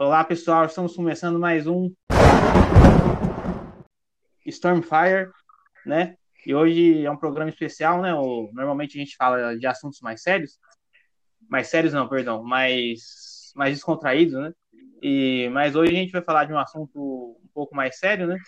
Olá, 0.00 0.22
pessoal, 0.22 0.64
estamos 0.64 0.94
começando 0.94 1.40
mais 1.40 1.66
um 1.66 1.92
Stormfire, 4.46 5.28
né? 5.84 6.16
E 6.46 6.54
hoje 6.54 7.04
é 7.04 7.10
um 7.10 7.16
programa 7.16 7.50
especial, 7.50 8.00
né? 8.00 8.12
Normalmente 8.52 8.96
a 8.96 9.00
gente 9.00 9.16
fala 9.16 9.58
de 9.58 9.66
assuntos 9.66 10.00
mais 10.00 10.22
sérios, 10.22 10.56
mais 11.48 11.66
sérios 11.66 11.92
não, 11.92 12.08
perdão, 12.08 12.44
mais, 12.44 13.50
mais 13.56 13.74
descontraídos, 13.74 14.34
né? 14.34 14.52
E, 15.02 15.48
mas 15.50 15.74
hoje 15.74 15.90
a 15.90 15.96
gente 15.96 16.12
vai 16.12 16.22
falar 16.22 16.44
de 16.44 16.52
um 16.52 16.60
assunto 16.60 17.36
um 17.42 17.48
pouco 17.52 17.74
mais 17.74 17.98
sério, 17.98 18.28
né? 18.28 18.38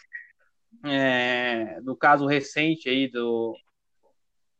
É, 0.84 1.80
do 1.80 1.96
caso 1.96 2.26
recente 2.26 2.88
aí 2.88 3.10
do, 3.10 3.56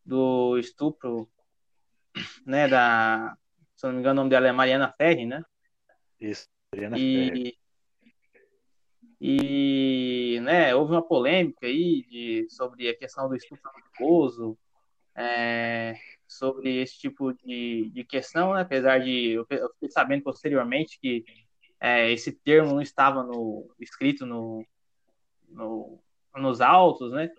do 0.04 0.58
estupro, 0.58 1.30
né? 2.44 2.66
Da, 2.66 3.36
se 3.76 3.86
não 3.86 3.92
me 3.92 4.00
engano, 4.00 4.22
o 4.22 4.24
nome 4.24 4.30
dela 4.30 4.48
é 4.48 4.52
Mariana 4.52 4.92
Ferri, 4.98 5.24
né? 5.24 5.40
Isso. 6.20 6.48
Adriana 6.72 6.96
E, 6.98 7.58
e 9.20 10.40
né, 10.40 10.74
houve 10.74 10.92
uma 10.92 11.02
polêmica 11.02 11.66
aí 11.66 12.04
de, 12.08 12.46
sobre 12.48 12.88
a 12.88 12.96
questão 12.96 13.28
do 13.28 13.36
estupro 13.36 13.70
culposo, 13.72 14.56
é, 15.14 15.94
sobre 16.26 16.80
esse 16.80 16.98
tipo 16.98 17.32
de, 17.32 17.90
de 17.90 18.04
questão, 18.04 18.54
né, 18.54 18.62
apesar 18.62 19.00
de 19.00 19.32
eu 19.32 19.44
fiquei 19.44 19.90
sabendo 19.90 20.22
posteriormente 20.22 20.98
que 21.00 21.24
é, 21.80 22.10
esse 22.12 22.32
termo 22.32 22.74
não 22.74 22.80
estava 22.80 23.22
no, 23.22 23.68
escrito 23.78 24.24
no, 24.24 24.64
no, 25.48 25.98
nos 26.36 26.60
autos, 26.60 27.10
né? 27.12 27.30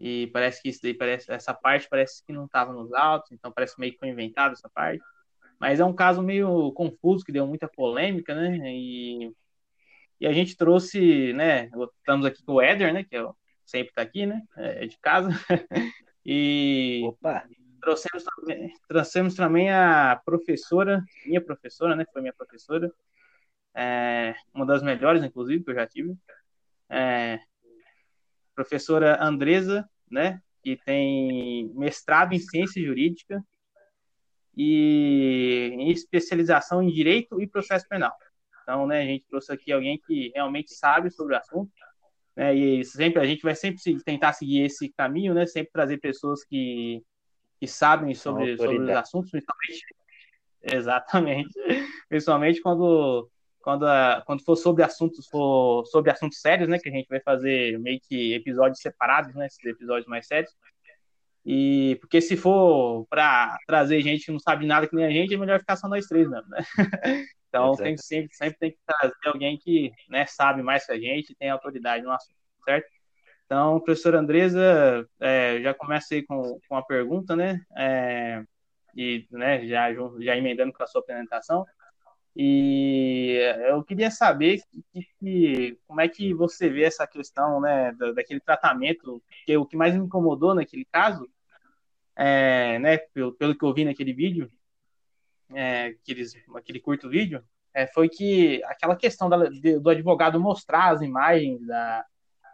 E 0.00 0.26
parece 0.28 0.60
que 0.60 0.68
isso 0.68 0.80
daí 0.82 0.94
parece, 0.94 1.30
essa 1.30 1.54
parte 1.54 1.88
parece 1.88 2.24
que 2.24 2.32
não 2.32 2.46
estava 2.46 2.72
nos 2.72 2.92
autos, 2.92 3.30
então 3.30 3.52
parece 3.52 3.78
meio 3.78 3.92
que 3.92 3.98
foi 3.98 4.08
inventado 4.08 4.52
essa 4.52 4.68
parte. 4.68 5.02
Mas 5.64 5.80
é 5.80 5.84
um 5.86 5.94
caso 5.94 6.20
meio 6.20 6.70
confuso, 6.72 7.24
que 7.24 7.32
deu 7.32 7.46
muita 7.46 7.66
polêmica, 7.66 8.34
né? 8.34 8.58
E, 8.70 9.32
e 10.20 10.26
a 10.26 10.30
gente 10.30 10.58
trouxe, 10.58 11.32
né? 11.32 11.70
Estamos 12.00 12.26
aqui 12.26 12.44
com 12.44 12.52
o 12.52 12.60
Éder, 12.60 12.92
né? 12.92 13.02
Que 13.02 13.16
é, 13.16 13.26
sempre 13.64 13.88
está 13.88 14.02
aqui, 14.02 14.26
né? 14.26 14.42
É, 14.58 14.84
é 14.84 14.86
de 14.86 14.98
casa. 14.98 15.30
e 16.22 17.00
Opa. 17.06 17.48
Trouxemos, 17.80 18.24
trouxemos 18.86 19.34
também 19.34 19.72
a 19.72 20.20
professora, 20.22 21.02
minha 21.24 21.40
professora, 21.40 21.96
né? 21.96 22.04
Foi 22.12 22.20
minha 22.20 22.34
professora. 22.34 22.92
É, 23.74 24.34
uma 24.52 24.66
das 24.66 24.82
melhores, 24.82 25.24
inclusive, 25.24 25.64
que 25.64 25.70
eu 25.70 25.74
já 25.76 25.86
tive. 25.86 26.14
É, 26.90 27.40
professora 28.54 29.16
Andresa, 29.18 29.88
né? 30.10 30.42
Que 30.62 30.76
tem 30.76 31.72
mestrado 31.72 32.34
em 32.34 32.38
ciência 32.38 32.84
jurídica 32.84 33.42
e 34.56 35.70
em 35.72 35.90
especialização 35.90 36.82
em 36.82 36.90
direito 36.90 37.40
e 37.40 37.46
processo 37.46 37.86
penal. 37.88 38.14
Então, 38.62 38.86
né, 38.86 39.02
a 39.02 39.04
gente 39.04 39.26
trouxe 39.28 39.52
aqui 39.52 39.72
alguém 39.72 39.98
que 39.98 40.32
realmente 40.34 40.72
sabe 40.72 41.10
sobre 41.10 41.34
o 41.34 41.38
assunto, 41.38 41.70
né, 42.34 42.54
e 42.54 42.84
sempre 42.84 43.20
a 43.20 43.26
gente 43.26 43.42
vai 43.42 43.54
sempre 43.54 43.80
tentar 44.02 44.32
seguir 44.32 44.62
esse 44.62 44.88
caminho, 44.90 45.34
né, 45.34 45.46
sempre 45.46 45.72
trazer 45.72 45.98
pessoas 45.98 46.44
que, 46.44 47.02
que 47.60 47.66
sabem 47.66 48.14
sobre, 48.14 48.56
sobre 48.56 48.78
os 48.78 48.88
assuntos, 48.90 49.30
principalmente, 49.30 49.84
exatamente, 50.62 51.52
principalmente 52.08 52.60
quando 52.60 53.28
quando, 53.60 53.86
quando 54.26 54.44
for 54.44 54.56
sobre 54.56 54.82
assuntos 54.82 55.26
for 55.26 55.86
sobre 55.86 56.10
assuntos 56.10 56.38
sérios, 56.38 56.68
né, 56.68 56.78
que 56.78 56.88
a 56.88 56.92
gente 56.92 57.08
vai 57.08 57.20
fazer 57.20 57.78
meio 57.78 57.98
que 58.06 58.34
episódios 58.34 58.78
separados, 58.80 59.34
né, 59.34 59.46
esses 59.46 59.64
episódios 59.64 60.06
mais 60.06 60.26
sérios. 60.26 60.54
E 61.44 61.96
porque 62.00 62.20
se 62.20 62.36
for 62.36 63.06
para 63.10 63.58
trazer 63.66 64.00
gente 64.00 64.24
que 64.24 64.32
não 64.32 64.38
sabe 64.38 64.66
nada 64.66 64.88
que 64.88 64.96
nem 64.96 65.04
a 65.04 65.10
gente, 65.10 65.34
é 65.34 65.36
melhor 65.36 65.60
ficar 65.60 65.76
só 65.76 65.88
nós 65.88 66.06
três 66.06 66.28
mesmo, 66.28 66.48
né? 66.48 66.62
Então 67.54 67.72
tem, 67.76 67.96
sempre, 67.96 68.34
sempre 68.34 68.58
tem 68.58 68.70
que 68.72 68.78
trazer 68.84 69.14
alguém 69.26 69.56
que 69.56 69.92
né, 70.08 70.26
sabe 70.26 70.60
mais 70.60 70.84
que 70.84 70.90
a 70.90 70.98
gente 70.98 71.36
tem 71.36 71.50
autoridade 71.50 72.02
no 72.02 72.10
assunto, 72.10 72.34
certo? 72.64 72.88
Então, 73.46 73.78
professora 73.78 74.18
Andresa, 74.18 75.08
é, 75.20 75.60
já 75.62 75.72
comecei 75.72 76.24
com, 76.24 76.58
com 76.68 76.76
a 76.76 76.82
pergunta, 76.82 77.36
né? 77.36 77.60
É, 77.76 78.42
e 78.96 79.24
né, 79.30 79.64
já, 79.68 79.88
já 80.18 80.36
emendando 80.36 80.72
com 80.72 80.82
a 80.82 80.86
sua 80.88 81.00
apresentação. 81.00 81.64
E 82.34 83.38
eu 83.68 83.84
queria 83.84 84.10
saber 84.10 84.60
que, 84.92 85.06
que, 85.20 85.78
como 85.86 86.00
é 86.00 86.08
que 86.08 86.34
você 86.34 86.68
vê 86.68 86.82
essa 86.82 87.06
questão 87.06 87.60
né, 87.60 87.92
daquele 88.16 88.40
tratamento, 88.40 89.22
que 89.46 89.56
o 89.56 89.64
que 89.64 89.76
mais 89.76 89.94
me 89.94 90.04
incomodou 90.04 90.56
naquele 90.56 90.84
caso 90.86 91.28
é, 92.16 92.78
né, 92.78 92.98
pelo, 92.98 93.32
pelo 93.32 93.56
que 93.56 93.64
eu 93.64 93.74
vi 93.74 93.84
naquele 93.84 94.12
vídeo, 94.12 94.50
é, 95.52 95.86
aqueles, 95.86 96.34
aquele 96.54 96.80
curto 96.80 97.08
vídeo, 97.08 97.42
é, 97.72 97.86
foi 97.86 98.08
que 98.08 98.62
aquela 98.64 98.96
questão 98.96 99.28
da, 99.28 99.48
de, 99.48 99.78
do 99.78 99.90
advogado 99.90 100.40
mostrar 100.40 100.92
as 100.92 101.02
imagens 101.02 101.64
da, 101.66 102.04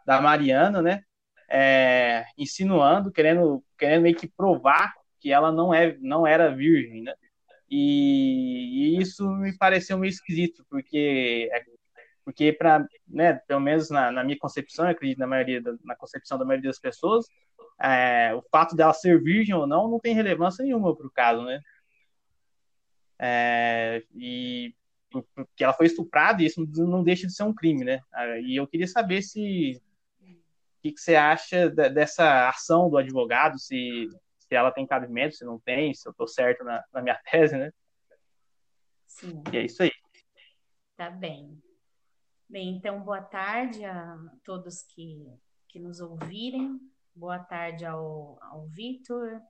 da 0.07 0.21
Mariana, 0.21 0.81
né, 0.81 1.05
é, 1.49 2.25
insinuando, 2.39 3.13
querendo, 3.13 3.63
querendo 3.79 4.03
meio 4.03 4.17
que 4.17 4.29
provar 4.29 4.95
que 5.21 5.31
ela 5.33 5.53
não, 5.53 5.75
é, 5.75 5.97
não 6.01 6.27
era 6.27 6.55
virgem, 6.55 7.03
né, 7.03 7.15
e, 7.71 8.97
e 8.97 9.01
isso 9.01 9.29
me 9.37 9.57
pareceu 9.57 9.99
meio 9.99 10.11
esquisito, 10.11 10.65
porque 10.69 11.49
é, 11.53 11.65
porque 12.25 12.53
para, 12.53 12.87
né, 13.09 13.35
pelo 13.47 13.61
menos 13.61 13.91
na, 13.91 14.11
na, 14.11 14.25
minha 14.25 14.39
concepção, 14.39 14.85
eu 14.85 14.93
acredito 14.93 15.19
na 15.19 15.27
maioria 15.27 15.61
da, 15.61 15.75
na 15.85 15.97
concepção 15.97 16.39
da 16.39 16.45
maioria 16.45 16.71
das 16.71 16.79
pessoas, 16.79 17.27
é, 17.81 18.35
o 18.35 18.43
fato 18.51 18.77
dela 18.77 18.93
ser 18.93 19.23
virgem 19.23 19.55
ou 19.55 19.67
não 19.67 19.89
não 19.89 19.99
tem 19.99 20.15
relevância 20.15 20.63
nenhuma 20.63 20.95
para 20.95 21.07
o 21.07 21.11
caso, 21.11 21.43
né? 21.43 21.61
É, 23.19 24.03
e 24.15 24.75
porque 25.11 25.65
ela 25.65 25.73
foi 25.73 25.87
estuprada 25.87 26.43
e 26.43 26.47
isso 26.47 26.65
não 26.77 27.03
deixa 27.03 27.27
de 27.27 27.35
ser 27.35 27.43
um 27.43 27.55
crime, 27.55 27.85
né? 27.85 28.01
E 28.43 28.57
eu 28.57 28.67
queria 28.67 28.87
saber 28.87 29.23
se 29.23 29.81
o 30.21 30.83
que, 30.83 30.93
que, 30.93 31.01
você 31.01 31.17
acha 31.17 31.69
dessa 31.69 32.49
ação 32.49 32.89
do 32.89 32.97
advogado, 32.97 33.59
se, 33.59 34.09
se 34.39 34.55
ela 34.55 34.71
tem 34.71 34.87
cabimento, 34.87 35.35
se 35.35 35.45
não 35.45 35.59
tem, 35.59 35.93
se 35.93 36.09
eu 36.09 36.13
estou 36.13 36.29
certo 36.29 36.65
na, 36.65 36.83
na 36.93 37.03
minha 37.03 37.19
tese, 37.31 37.57
né? 37.57 37.73
Sim. 39.07 39.43
E 39.53 39.57
é 39.57 39.65
isso 39.65 39.83
aí. 39.83 39.91
Tá 40.97 41.11
bem. 41.11 41.61
Bem, 42.51 42.71
então 42.71 43.01
boa 43.01 43.23
tarde 43.23 43.85
a 43.85 44.19
todos 44.43 44.83
que, 44.83 45.25
que 45.69 45.79
nos 45.79 46.01
ouvirem. 46.01 46.81
Boa 47.15 47.39
tarde 47.39 47.87
ao, 47.87 48.43
ao 48.43 48.67
Vitor, 48.67 49.41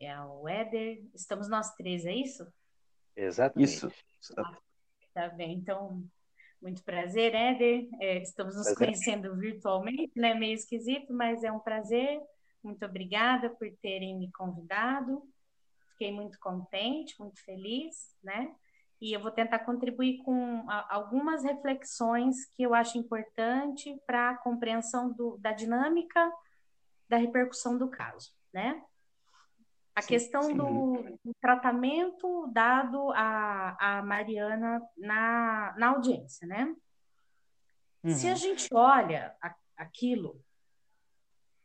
e 0.00 0.06
ao 0.06 0.48
Éder. 0.48 1.04
Estamos 1.14 1.46
nós 1.50 1.74
três, 1.74 2.06
é 2.06 2.14
isso? 2.14 2.50
Exatamente. 3.14 3.70
Isso. 3.70 3.90
Ah, 4.38 4.58
tá 5.12 5.28
bem, 5.28 5.52
então, 5.52 6.02
muito 6.62 6.82
prazer, 6.82 7.34
Éder. 7.34 7.86
É, 8.00 8.22
estamos 8.22 8.56
nos 8.56 8.64
prazer. 8.64 8.86
conhecendo 8.86 9.36
virtualmente, 9.36 10.12
né? 10.16 10.32
Meio 10.32 10.54
esquisito, 10.54 11.12
mas 11.12 11.44
é 11.44 11.52
um 11.52 11.60
prazer. 11.60 12.18
Muito 12.64 12.82
obrigada 12.86 13.50
por 13.50 13.70
terem 13.82 14.18
me 14.18 14.32
convidado. 14.32 15.22
Fiquei 15.90 16.10
muito 16.10 16.38
contente, 16.40 17.14
muito 17.20 17.44
feliz, 17.44 18.16
né? 18.22 18.56
E 19.02 19.12
eu 19.12 19.20
vou 19.20 19.32
tentar 19.32 19.58
contribuir 19.58 20.18
com 20.18 20.64
algumas 20.88 21.42
reflexões 21.42 22.44
que 22.54 22.62
eu 22.62 22.72
acho 22.72 22.96
importante 22.96 24.00
para 24.06 24.30
a 24.30 24.38
compreensão 24.38 25.12
do, 25.12 25.36
da 25.38 25.50
dinâmica 25.50 26.32
da 27.08 27.16
repercussão 27.16 27.76
do 27.76 27.90
caso, 27.90 28.30
né? 28.54 28.80
A 29.92 30.02
sim, 30.02 30.08
questão 30.08 30.42
sim. 30.42 30.56
Do, 30.56 31.18
do, 31.24 31.34
tratamento 31.40 32.46
dado 32.52 33.10
a, 33.10 33.98
a 33.98 34.02
Mariana 34.04 34.80
na, 34.96 35.74
na 35.76 35.88
audiência, 35.88 36.46
né? 36.46 36.72
Uhum. 38.04 38.10
Se 38.12 38.28
a 38.28 38.30
uhum. 38.30 38.36
gente 38.36 38.72
olha 38.72 39.34
a, 39.42 39.52
aquilo 39.78 40.40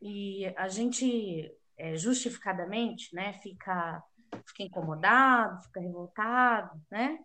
e 0.02 0.52
a 0.56 0.66
gente 0.66 1.56
é, 1.76 1.96
justificadamente, 1.96 3.14
né, 3.14 3.32
fica 3.34 4.02
fica 4.46 4.62
incomodado, 4.62 5.62
fica 5.64 5.80
revoltado, 5.80 6.80
né? 6.90 7.18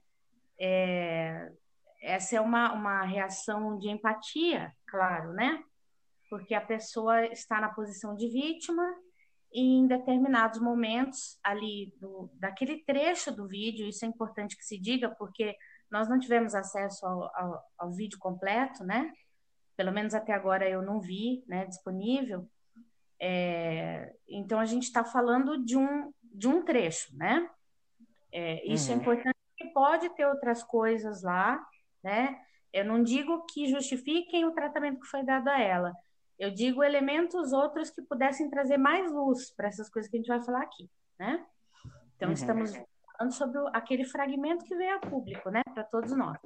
É, 0.59 1.51
essa 2.01 2.35
é 2.35 2.41
uma, 2.41 2.73
uma 2.73 3.03
reação 3.03 3.77
de 3.77 3.89
empatia, 3.89 4.73
claro, 4.85 5.33
né? 5.33 5.63
Porque 6.29 6.53
a 6.53 6.61
pessoa 6.61 7.25
está 7.27 7.61
na 7.61 7.69
posição 7.69 8.15
de 8.15 8.27
vítima 8.27 8.83
e 9.53 9.61
em 9.61 9.87
determinados 9.87 10.59
momentos 10.59 11.37
ali 11.43 11.93
do, 11.99 12.29
daquele 12.33 12.83
trecho 12.83 13.31
do 13.31 13.47
vídeo, 13.47 13.87
isso 13.87 14.03
é 14.03 14.07
importante 14.07 14.57
que 14.57 14.65
se 14.65 14.79
diga, 14.79 15.09
porque 15.09 15.55
nós 15.91 16.09
não 16.09 16.19
tivemos 16.19 16.55
acesso 16.55 17.05
ao, 17.05 17.23
ao, 17.35 17.63
ao 17.77 17.91
vídeo 17.91 18.17
completo, 18.17 18.83
né? 18.83 19.11
Pelo 19.77 19.91
menos 19.91 20.13
até 20.13 20.33
agora 20.33 20.67
eu 20.67 20.81
não 20.81 20.99
vi, 20.99 21.43
né, 21.47 21.65
disponível. 21.65 22.49
É, 23.19 24.13
então 24.27 24.59
a 24.59 24.65
gente 24.65 24.83
está 24.83 25.05
falando 25.05 25.63
de 25.63 25.77
um, 25.77 26.11
de 26.33 26.47
um 26.47 26.63
trecho, 26.63 27.15
né? 27.15 27.49
É, 28.31 28.65
isso 28.67 28.91
é 28.91 28.95
uhum. 28.95 28.99
é 28.99 29.01
importante 29.01 29.33
pode 29.73 30.09
ter 30.09 30.25
outras 30.25 30.63
coisas 30.63 31.23
lá, 31.23 31.65
né? 32.03 32.39
Eu 32.71 32.85
não 32.85 33.03
digo 33.03 33.45
que 33.45 33.67
justifiquem 33.67 34.45
o 34.45 34.51
tratamento 34.51 35.01
que 35.01 35.07
foi 35.07 35.23
dado 35.23 35.47
a 35.47 35.59
ela. 35.59 35.93
Eu 36.39 36.51
digo 36.51 36.83
elementos 36.83 37.53
outros 37.53 37.89
que 37.89 38.01
pudessem 38.01 38.49
trazer 38.49 38.77
mais 38.77 39.11
luz 39.11 39.51
para 39.51 39.67
essas 39.67 39.89
coisas 39.89 40.09
que 40.09 40.17
a 40.17 40.19
gente 40.19 40.27
vai 40.27 40.41
falar 40.41 40.63
aqui, 40.63 40.89
né? 41.19 41.45
Então, 42.15 42.29
uhum. 42.29 42.33
estamos 42.33 42.71
falando 43.17 43.31
sobre 43.31 43.59
aquele 43.73 44.05
fragmento 44.05 44.65
que 44.65 44.75
veio 44.75 44.95
a 44.95 44.99
público, 44.99 45.49
né? 45.49 45.61
Para 45.73 45.83
todos 45.83 46.15
nós. 46.15 46.37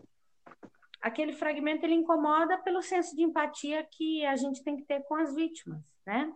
aquele 1.01 1.31
fragmento 1.31 1.85
ele 1.85 1.93
incomoda 1.93 2.57
pelo 2.57 2.81
senso 2.81 3.15
de 3.15 3.23
empatia 3.23 3.87
que 3.89 4.25
a 4.25 4.35
gente 4.35 4.63
tem 4.63 4.75
que 4.75 4.83
ter 4.83 5.01
com 5.03 5.15
as 5.15 5.33
vítimas, 5.33 5.81
né? 6.05 6.33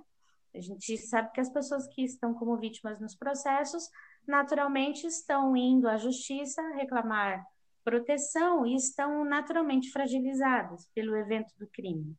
A 0.53 0.59
gente 0.59 0.97
sabe 0.97 1.31
que 1.31 1.41
as 1.41 1.49
pessoas 1.49 1.87
que 1.87 2.03
estão 2.03 2.33
como 2.33 2.57
vítimas 2.57 2.99
nos 2.99 3.15
processos, 3.15 3.89
naturalmente 4.27 5.07
estão 5.07 5.55
indo 5.55 5.87
à 5.87 5.97
justiça 5.97 6.61
reclamar 6.75 7.45
proteção 7.83 8.65
e 8.65 8.75
estão 8.75 9.25
naturalmente 9.25 9.91
fragilizadas 9.91 10.87
pelo 10.93 11.15
evento 11.15 11.53
do 11.57 11.67
crime. 11.67 12.15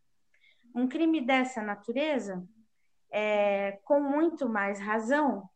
Um 0.74 0.88
crime 0.88 1.24
dessa 1.24 1.62
natureza, 1.62 2.42
é, 3.10 3.78
com 3.84 4.00
muito 4.00 4.48
mais 4.48 4.80
razão, 4.80 5.48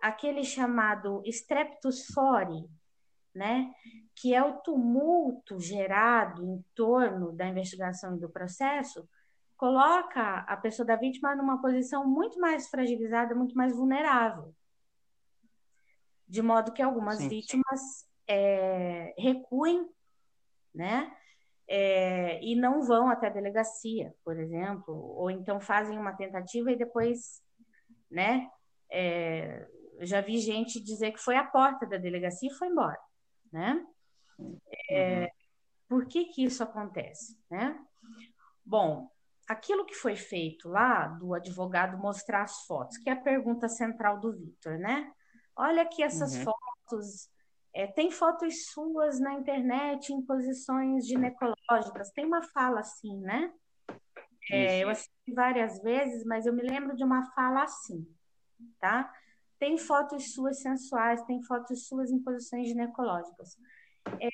aquele 0.00 0.44
chamado 0.44 1.22
streptus 1.26 2.06
fori, 2.06 2.68
né, 3.34 3.72
que 4.16 4.34
é 4.34 4.42
o 4.42 4.58
tumulto 4.58 5.60
gerado 5.60 6.44
em 6.44 6.64
torno 6.74 7.32
da 7.32 7.46
investigação 7.46 8.16
e 8.16 8.20
do 8.20 8.28
processo, 8.28 9.08
coloca 9.60 10.38
a 10.38 10.56
pessoa 10.56 10.86
da 10.86 10.96
vítima 10.96 11.36
numa 11.36 11.60
posição 11.60 12.08
muito 12.08 12.40
mais 12.40 12.70
fragilizada, 12.70 13.34
muito 13.34 13.54
mais 13.54 13.76
vulnerável. 13.76 14.54
De 16.26 16.40
modo 16.40 16.72
que 16.72 16.80
algumas 16.80 17.18
sim, 17.18 17.28
vítimas. 17.28 18.08
É, 18.26 19.12
recuem, 19.18 19.86
né? 20.74 21.14
É, 21.68 22.42
e 22.42 22.56
não 22.56 22.82
vão 22.82 23.10
até 23.10 23.26
a 23.26 23.30
delegacia, 23.30 24.14
por 24.24 24.38
exemplo, 24.38 24.94
ou 24.94 25.30
então 25.30 25.60
fazem 25.60 25.98
uma 25.98 26.16
tentativa 26.16 26.72
e 26.72 26.76
depois, 26.76 27.42
né? 28.10 28.48
É, 28.90 29.68
já 30.00 30.22
vi 30.22 30.38
gente 30.38 30.82
dizer 30.82 31.12
que 31.12 31.18
foi 31.18 31.36
à 31.36 31.44
porta 31.44 31.86
da 31.86 31.98
delegacia 31.98 32.48
e 32.50 32.54
foi 32.54 32.68
embora, 32.68 32.98
né? 33.52 33.84
É, 34.88 35.20
uhum. 35.20 35.28
Por 35.88 36.06
que 36.06 36.26
que 36.26 36.44
isso 36.44 36.62
acontece, 36.62 37.38
né? 37.50 37.78
Bom, 38.64 39.10
aquilo 39.50 39.84
que 39.84 39.96
foi 39.96 40.14
feito 40.14 40.68
lá 40.68 41.08
do 41.08 41.34
advogado 41.34 41.98
mostrar 41.98 42.42
as 42.42 42.64
fotos, 42.66 42.96
que 42.98 43.10
é 43.10 43.14
a 43.14 43.20
pergunta 43.20 43.68
central 43.68 44.20
do 44.20 44.32
Vitor, 44.32 44.78
né? 44.78 45.12
Olha 45.56 45.82
aqui 45.82 46.04
essas 46.04 46.36
uhum. 46.36 46.44
fotos. 46.44 47.28
É, 47.74 47.88
tem 47.88 48.12
fotos 48.12 48.66
suas 48.66 49.18
na 49.18 49.34
internet 49.34 50.12
em 50.12 50.22
posições 50.22 51.04
ginecológicas. 51.04 52.12
Tem 52.12 52.24
uma 52.24 52.42
fala 52.42 52.78
assim, 52.78 53.20
né? 53.22 53.52
É, 54.52 54.84
eu 54.84 54.88
assisti 54.88 55.34
várias 55.34 55.82
vezes, 55.82 56.24
mas 56.24 56.46
eu 56.46 56.52
me 56.52 56.62
lembro 56.62 56.94
de 56.96 57.02
uma 57.02 57.24
fala 57.32 57.64
assim, 57.64 58.06
tá? 58.78 59.12
Tem 59.58 59.76
fotos 59.76 60.32
suas 60.32 60.60
sensuais, 60.62 61.24
tem 61.24 61.42
fotos 61.42 61.88
suas 61.88 62.12
em 62.12 62.22
posições 62.22 62.68
ginecológicas. 62.68 63.56
É, 64.20 64.28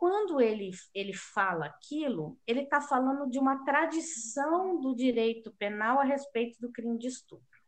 quando 0.00 0.40
ele, 0.40 0.70
ele 0.94 1.12
fala 1.12 1.66
aquilo, 1.66 2.40
ele 2.46 2.62
está 2.62 2.80
falando 2.80 3.28
de 3.28 3.38
uma 3.38 3.62
tradição 3.66 4.80
do 4.80 4.96
direito 4.96 5.52
penal 5.58 6.00
a 6.00 6.04
respeito 6.04 6.58
do 6.58 6.72
crime 6.72 6.96
de 6.96 7.08
estupro. 7.08 7.60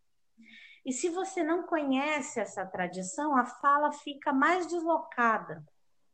E 0.82 0.94
se 0.94 1.10
você 1.10 1.42
não 1.42 1.64
conhece 1.64 2.40
essa 2.40 2.64
tradição, 2.64 3.36
a 3.36 3.44
fala 3.44 3.92
fica 3.92 4.32
mais 4.32 4.66
deslocada, 4.66 5.62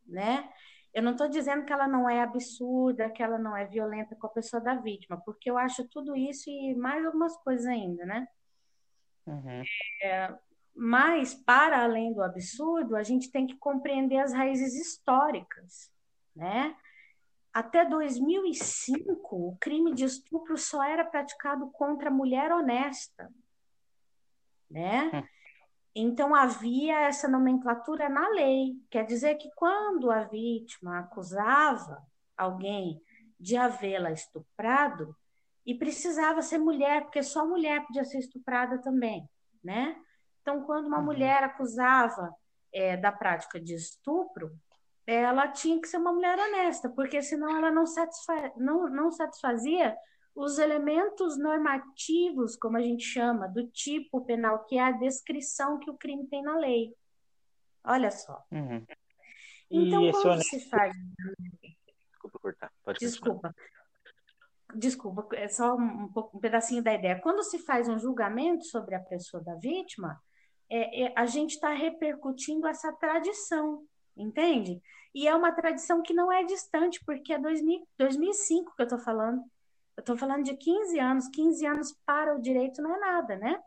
né? 0.05 0.53
Eu 0.93 1.05
não 1.05 1.13
estou 1.13 1.29
dizendo 1.29 1.65
que 1.65 1.73
ela 1.73 1.87
não 1.87 2.11
é 2.11 2.21
absurda, 2.21 3.09
que 3.11 3.23
ela 3.23 3.39
não 3.39 3.57
é 3.57 3.65
violenta 3.65 4.17
com 4.17 4.27
a 4.27 4.31
pessoa 4.31 4.61
da 4.61 4.75
vítima, 4.75 5.23
porque 5.25 5.49
eu 5.49 5.57
acho 5.57 5.87
tudo 5.89 6.17
isso 6.17 6.51
e 6.51 6.75
mais 6.75 7.07
algumas 7.07 7.37
coisas 7.45 7.65
ainda, 7.65 8.05
né? 8.05 8.27
Uhum. 9.25 9.63
É, 10.03 10.37
mas, 10.75 11.33
para 11.33 11.85
além 11.85 12.13
do 12.13 12.25
absurdo, 12.25 12.97
a 12.97 13.05
gente 13.05 13.31
tem 13.31 13.47
que 13.47 13.57
compreender 13.57 14.19
as 14.19 14.33
raízes 14.33 14.75
históricas 14.75 15.97
né? 16.39 16.77
Até 17.53 17.85
2005, 17.85 19.37
o 19.37 19.57
crime 19.61 19.93
de 19.93 20.05
estupro 20.05 20.57
só 20.57 20.83
era 20.85 21.05
praticado 21.05 21.69
contra 21.73 22.09
a 22.09 22.13
mulher 22.13 22.53
honesta, 22.53 23.29
né? 24.71 25.11
Hum. 25.13 25.23
Então 25.95 26.35
havia 26.35 27.01
essa 27.01 27.27
nomenclatura 27.27 28.09
na 28.09 28.29
lei, 28.29 28.77
quer 28.89 29.05
dizer 29.05 29.35
que 29.35 29.51
quando 29.57 30.11
a 30.11 30.23
vítima 30.25 31.01
acusava 31.01 32.01
alguém 32.37 33.03
de 33.41 33.57
havê-la 33.57 34.13
estuprado, 34.13 35.17
e 35.69 35.75
precisava 35.75 36.41
ser 36.41 36.57
mulher, 36.57 37.03
porque 37.03 37.23
só 37.23 37.47
mulher 37.47 37.85
podia 37.85 38.03
ser 38.03 38.21
estuprada 38.21 38.79
também, 38.79 39.29
né? 39.63 40.01
Então, 40.41 40.63
quando 40.63 40.87
uma 40.87 40.97
uhum. 40.97 41.05
mulher 41.05 41.45
acusava 41.45 42.35
é, 42.73 42.97
da 42.97 43.13
prática 43.13 43.61
de 43.61 43.75
estupro, 43.75 44.51
ela 45.15 45.49
tinha 45.49 45.81
que 45.81 45.89
ser 45.89 45.97
uma 45.97 46.13
mulher 46.13 46.39
honesta, 46.39 46.89
porque 46.91 47.23
senão 47.23 47.57
ela 47.57 47.71
não, 47.71 47.87
satisfa 47.87 48.53
não, 48.57 48.89
não 48.91 49.11
satisfazia 49.11 49.97
os 50.35 50.59
elementos 50.59 51.39
normativos, 51.39 52.57
como 52.57 52.77
a 52.77 52.81
gente 52.83 53.05
chama, 53.05 53.49
do 53.49 53.67
tipo 53.69 54.25
penal, 54.25 54.65
que 54.67 54.77
é 54.77 54.83
a 54.83 54.93
descrição 54.93 55.79
que 55.79 55.91
o 55.91 55.97
crime 55.97 56.29
tem 56.29 56.43
na 56.43 56.57
lei. 56.59 56.95
Olha 57.83 58.11
só. 58.11 58.45
Uhum. 58.53 58.85
Então, 59.71 60.11
quando 60.11 60.27
honesto... 60.27 60.51
se 60.51 60.69
faz. 60.69 60.95
Desculpa 62.11 62.39
cortar. 62.39 62.73
Pode 62.85 62.99
Desculpa. 62.99 63.55
Desculpa, 64.75 65.29
é 65.33 65.49
só 65.49 65.75
um, 65.75 66.13
um, 66.15 66.39
pedacinho 66.39 66.83
da 66.83 66.93
ideia. 66.93 67.19
Quando 67.23 67.43
se 67.43 67.59
faz 67.61 67.89
um 67.89 67.99
julgamento 67.99 68.65
sobre 68.67 68.95
a 68.95 69.01
pessoa 69.01 69.43
da 69.43 69.55
vítima, 69.55 70.21
é, 70.69 71.05
é, 71.05 71.15
a 71.17 71.25
gente 71.25 71.55
está 71.55 71.73
repercutindo 71.73 72.67
essa 72.67 72.93
tradição, 72.93 73.87
entende? 74.19 74.83
E 75.15 75.27
é 75.27 75.35
uma 75.35 75.53
tradição 75.53 76.03
que 76.03 76.13
não 76.13 76.31
é 76.31 76.45
distante, 76.45 77.03
porque 77.05 77.33
é 77.33 77.39
2000, 77.39 77.87
2005 77.99 78.75
que 78.75 78.83
eu 78.83 78.85
estou 78.85 78.99
falando. 78.99 79.43
Eu 79.97 80.01
estou 80.01 80.17
falando 80.17 80.45
de 80.45 80.57
15 80.57 80.99
anos. 80.99 81.29
15 81.29 81.67
anos 81.67 81.99
para 82.05 82.37
o 82.37 82.41
direito 82.41 82.83
não 82.83 82.95
é 82.95 83.01
nada, 83.01 83.37
né? 83.37 83.63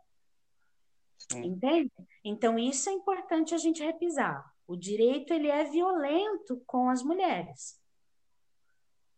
Sim. 1.32 1.46
Entende? 1.46 1.92
Então, 2.24 2.58
isso 2.58 2.90
é 2.90 2.94
importante 2.94 3.54
a 3.54 3.58
gente 3.58 3.84
repisar. 3.84 4.50
O 4.68 4.76
direito, 4.76 5.34
ele 5.34 5.50
é 5.50 5.64
violento 5.64 6.62
com 6.66 6.90
as 6.90 7.04
mulheres. 7.04 7.82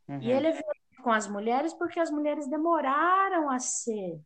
Uhum. 0.08 0.22
E 0.22 0.32
ele 0.32 0.48
é 0.48 0.52
violento 0.52 1.04
com 1.04 1.12
as 1.12 1.28
mulheres 1.28 1.74
porque 1.74 2.00
as 2.00 2.10
mulheres 2.10 2.48
demoraram 2.48 3.50
a 3.50 3.60
ser 3.60 4.20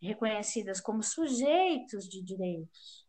reconhecidas 0.00 0.80
como 0.80 1.02
sujeitos 1.02 2.08
de 2.08 2.22
direitos. 2.22 3.06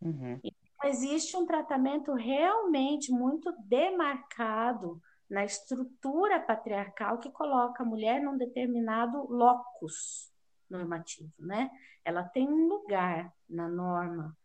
Uhum 0.00 0.40
existe 0.84 1.36
um 1.36 1.46
tratamento 1.46 2.12
realmente 2.14 3.12
muito 3.12 3.52
demarcado 3.60 5.00
na 5.28 5.44
estrutura 5.44 6.40
patriarcal 6.40 7.18
que 7.18 7.30
coloca 7.30 7.82
a 7.82 7.86
mulher 7.86 8.22
num 8.22 8.36
determinado 8.36 9.26
locus 9.30 10.30
normativo, 10.68 11.32
né? 11.38 11.70
Ela 12.04 12.24
tem 12.24 12.48
um 12.48 12.68
lugar 12.68 13.32
na 13.48 13.68
norma. 13.68 14.36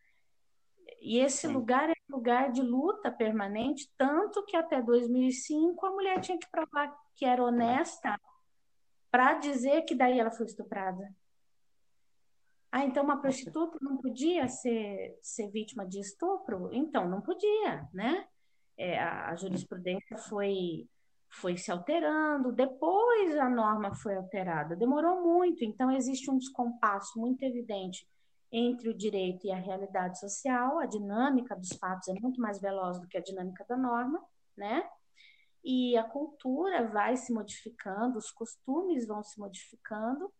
E 1.01 1.20
esse 1.20 1.48
Sim. 1.48 1.53
lugar 1.53 1.89
é 1.89 1.94
um 2.10 2.15
lugar 2.15 2.51
de 2.51 2.62
luta 2.62 3.12
permanente, 3.12 3.91
tanto 3.98 4.44
que 4.46 4.56
até 4.56 4.82
2005 4.82 5.86
a 5.86 5.91
mulher 5.91 6.20
tinha 6.22 6.38
que 6.38 6.50
provar 6.50 6.96
que 7.15 7.25
era 7.25 7.44
honesta 7.44 8.20
para 9.12 9.36
dizer 9.36 9.84
que 9.84 9.96
daí 9.96 10.20
ela 10.20 10.32
foi 10.32 10.46
estuprada. 10.46 11.13
Ah, 12.71 12.83
então 12.83 13.03
uma 13.03 13.21
prostituta 13.21 13.77
não 13.81 13.97
podia 13.97 14.47
ser, 14.47 15.17
ser 15.21 15.50
vítima 15.50 15.86
de 15.86 16.00
estupro? 16.00 16.69
Então, 16.74 17.07
não 17.09 17.21
podia, 17.21 17.88
né? 17.93 18.27
É, 18.77 19.00
a, 19.00 19.29
a 19.29 19.36
jurisprudência 19.36 20.17
foi, 20.17 20.88
foi 21.29 21.57
se 21.57 21.71
alterando, 21.71 22.51
depois 22.51 23.36
a 23.38 23.50
norma 23.50 23.95
foi 23.95 24.15
alterada, 24.15 24.75
demorou 24.75 25.24
muito, 25.24 25.63
então 25.63 25.89
existe 25.91 26.29
um 26.29 26.38
descompasso 26.38 27.19
muito 27.19 27.43
evidente 27.43 28.07
entre 28.51 28.89
o 28.89 28.93
direito 28.93 29.45
e 29.45 29.51
a 29.51 29.57
realidade 29.57 30.19
social, 30.19 30.79
a 30.79 30.86
dinâmica 30.86 31.55
dos 31.55 31.69
fatos 31.77 32.07
é 32.07 32.13
muito 32.13 32.39
mais 32.39 32.62
veloz 32.62 33.00
do 33.00 33.07
que 33.07 33.17
a 33.17 33.21
dinâmica 33.21 33.65
da 33.67 33.75
norma, 33.75 34.24
né? 34.55 34.88
E 35.63 35.97
a 35.97 36.03
cultura 36.03 36.88
vai 36.88 37.17
se 37.17 37.33
modificando, 37.33 38.17
os 38.17 38.31
costumes 38.31 39.05
vão 39.05 39.24
se 39.24 39.38
modificando, 39.39 40.31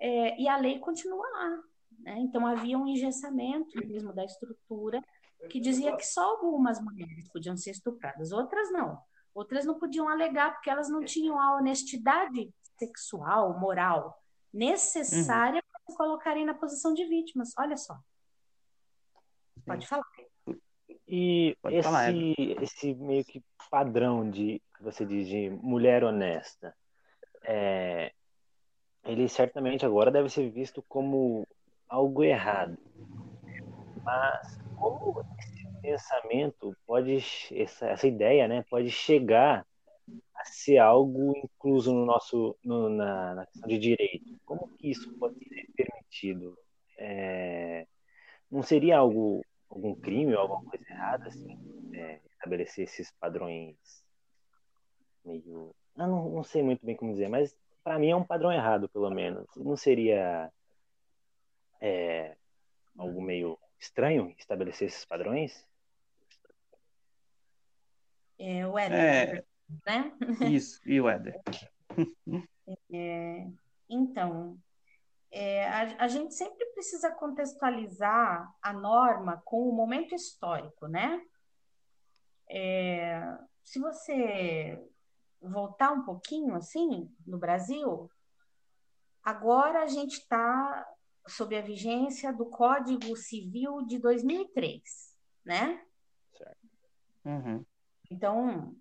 é, 0.00 0.40
e 0.40 0.48
a 0.48 0.56
lei 0.56 0.78
continua 0.78 1.28
lá. 1.28 1.62
Né? 2.00 2.18
Então, 2.20 2.46
havia 2.46 2.78
um 2.78 2.86
engessamento 2.86 3.78
mesmo 3.86 4.12
da 4.12 4.24
estrutura 4.24 5.02
que 5.48 5.60
dizia 5.60 5.96
que 5.96 6.06
só 6.06 6.22
algumas 6.22 6.80
mulheres 6.80 7.28
podiam 7.28 7.56
ser 7.56 7.70
estupradas, 7.70 8.32
outras 8.32 8.70
não. 8.72 8.98
Outras 9.34 9.64
não 9.64 9.78
podiam 9.78 10.08
alegar 10.08 10.52
porque 10.52 10.70
elas 10.70 10.88
não 10.88 11.04
tinham 11.04 11.38
a 11.38 11.56
honestidade 11.56 12.52
sexual, 12.78 13.58
moral 13.58 14.18
necessária 14.52 15.62
uhum. 15.62 15.70
para 15.70 15.80
se 15.86 15.96
colocarem 15.96 16.44
na 16.44 16.54
posição 16.54 16.92
de 16.92 17.04
vítimas. 17.04 17.52
Olha 17.56 17.76
só. 17.76 17.96
Pode 19.64 19.86
falar. 19.86 20.04
E 21.06 21.56
Pode 21.62 21.76
esse, 21.76 21.82
falar, 21.84 22.12
esse 22.12 22.94
meio 22.94 23.24
que 23.24 23.42
padrão 23.70 24.28
de 24.28 24.60
que 24.76 24.82
você 24.82 25.04
diz 25.04 25.28
de 25.28 25.50
mulher 25.50 26.02
honesta, 26.02 26.74
é, 27.42 28.12
ele 29.04 29.28
certamente 29.28 29.84
agora 29.84 30.10
deve 30.10 30.28
ser 30.28 30.50
visto 30.50 30.82
como 30.88 31.46
algo 31.88 32.22
errado. 32.22 32.76
Mas 34.02 34.58
como 34.76 35.24
esse 35.38 35.80
pensamento 35.80 36.76
pode, 36.86 37.18
essa, 37.52 37.86
essa 37.88 38.06
ideia, 38.06 38.46
né, 38.46 38.64
pode 38.68 38.90
chegar 38.90 39.66
a 40.34 40.44
ser 40.44 40.78
algo 40.78 41.36
incluso 41.36 41.92
no 41.92 42.04
nosso, 42.04 42.56
no, 42.64 42.88
na, 42.88 43.34
na, 43.34 43.46
questão 43.46 43.68
de 43.68 43.78
direito. 43.78 44.38
Como 44.44 44.68
que 44.76 44.90
isso 44.90 45.12
pode 45.18 45.38
ser 45.48 45.66
permitido? 45.76 46.56
É, 46.98 47.86
não 48.50 48.62
seria 48.62 48.98
algo, 48.98 49.44
algum 49.68 49.94
crime 49.94 50.34
ou 50.34 50.40
alguma 50.40 50.64
coisa 50.64 50.84
errada, 50.90 51.28
assim, 51.28 51.58
é, 51.94 52.20
estabelecer 52.30 52.84
esses 52.84 53.10
padrões 53.12 53.76
meio... 55.24 55.74
Eu 55.96 56.06
não, 56.06 56.30
não 56.30 56.42
sei 56.42 56.62
muito 56.62 56.84
bem 56.84 56.96
como 56.96 57.12
dizer, 57.12 57.28
mas 57.28 57.54
para 57.82 57.98
mim 57.98 58.10
é 58.10 58.16
um 58.16 58.24
padrão 58.24 58.52
errado, 58.52 58.88
pelo 58.88 59.10
menos. 59.10 59.46
Não 59.56 59.76
seria 59.76 60.50
é, 61.80 62.36
algo 62.96 63.20
meio 63.20 63.58
estranho 63.78 64.34
estabelecer 64.38 64.88
esses 64.88 65.04
padrões? 65.04 65.66
É, 68.38 68.66
o 68.66 68.78
Éder, 68.78 68.98
é, 68.98 69.44
né? 69.86 70.12
Isso, 70.50 70.80
e 70.86 71.00
o 71.00 71.08
Éder. 71.08 71.40
É, 72.92 73.48
então, 73.88 74.56
é, 75.28 75.66
a, 75.66 76.04
a, 76.04 76.06
gente 76.06 76.32
sempre 76.34 76.64
precisa 76.66 77.10
contextualizar 77.10 78.48
a 78.62 78.72
norma 78.72 79.42
com 79.44 79.68
o 79.68 79.72
momento 79.72 80.14
histórico, 80.14 80.86
né? 80.86 81.20
É, 82.48 83.20
se 83.64 83.80
você 83.80 84.80
voltar 85.40 85.92
um 85.92 86.04
pouquinho 86.04 86.54
assim 86.54 87.10
no 87.26 87.38
Brasil, 87.38 88.10
agora 89.22 89.82
a 89.82 89.86
gente 89.86 90.18
está 90.18 90.86
sob 91.26 91.56
a 91.56 91.62
vigência 91.62 92.32
do 92.32 92.46
Código 92.46 93.16
Civil 93.16 93.82
de 93.86 93.98
2003, 93.98 94.82
né? 95.44 95.84
Certo. 96.36 96.68
Uhum. 97.24 97.64
Então, 98.10 98.74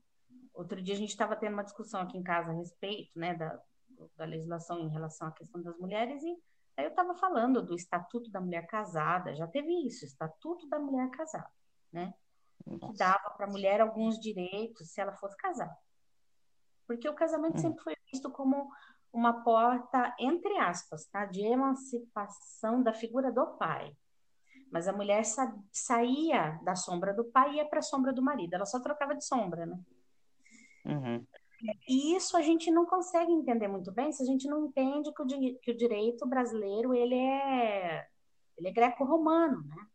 outro 0.53 0.81
dia 0.81 0.95
a 0.95 0.97
gente 0.97 1.09
estava 1.09 1.35
tendo 1.35 1.53
uma 1.53 1.63
discussão 1.63 2.01
aqui 2.01 2.17
em 2.17 2.23
casa 2.23 2.51
a 2.51 2.55
respeito, 2.55 3.17
né, 3.17 3.35
da, 3.35 3.61
da 4.15 4.25
legislação 4.25 4.79
em 4.79 4.89
relação 4.89 5.27
à 5.27 5.31
questão 5.31 5.61
das 5.61 5.77
mulheres 5.77 6.23
e 6.23 6.37
aí 6.77 6.85
eu 6.85 6.89
estava 6.89 7.13
falando 7.13 7.61
do 7.61 7.75
Estatuto 7.75 8.31
da 8.31 8.39
Mulher 8.39 8.65
Casada, 8.67 9.35
já 9.35 9.47
teve 9.47 9.85
isso, 9.85 10.05
Estatuto 10.05 10.67
da 10.67 10.79
Mulher 10.79 11.09
Casada, 11.11 11.51
né? 11.91 12.13
Nossa. 12.65 12.87
Que 12.87 12.97
dava 12.97 13.29
para 13.31 13.45
a 13.45 13.49
mulher 13.49 13.81
alguns 13.81 14.19
direitos 14.19 14.91
se 14.91 15.01
ela 15.01 15.13
fosse 15.13 15.35
casada. 15.37 15.75
Porque 16.89 17.07
o 17.07 17.13
casamento 17.13 17.57
hum. 17.57 17.59
sempre 17.59 17.83
foi 17.83 17.93
visto 18.11 18.31
como 18.31 18.67
uma 19.13 19.43
porta, 19.43 20.15
entre 20.17 20.57
aspas, 20.57 21.05
tá? 21.05 21.23
de 21.23 21.45
emancipação 21.45 22.81
da 22.81 22.91
figura 22.91 23.31
do 23.31 23.45
pai. 23.57 23.95
Mas 24.71 24.87
a 24.87 24.93
mulher 24.93 25.23
sa 25.23 25.55
saía 25.71 26.59
da 26.63 26.75
sombra 26.75 27.13
do 27.13 27.25
pai 27.25 27.51
e 27.51 27.55
ia 27.57 27.65
para 27.65 27.77
a 27.77 27.83
sombra 27.83 28.11
do 28.11 28.23
marido. 28.23 28.55
Ela 28.55 28.65
só 28.65 28.79
trocava 28.79 29.13
de 29.13 29.23
sombra, 29.23 29.67
né? 29.67 29.79
Uhum. 30.83 31.27
E 31.87 32.15
isso 32.15 32.35
a 32.35 32.41
gente 32.41 32.71
não 32.71 32.87
consegue 32.87 33.31
entender 33.31 33.67
muito 33.67 33.91
bem 33.91 34.11
se 34.11 34.23
a 34.23 34.25
gente 34.25 34.47
não 34.47 34.65
entende 34.65 35.13
que 35.13 35.21
o, 35.21 35.27
que 35.27 35.71
o 35.71 35.77
direito 35.77 36.25
brasileiro 36.27 36.95
ele 36.95 37.15
é, 37.15 38.07
ele 38.57 38.67
é 38.67 38.71
greco-romano, 38.71 39.61
né? 39.63 39.87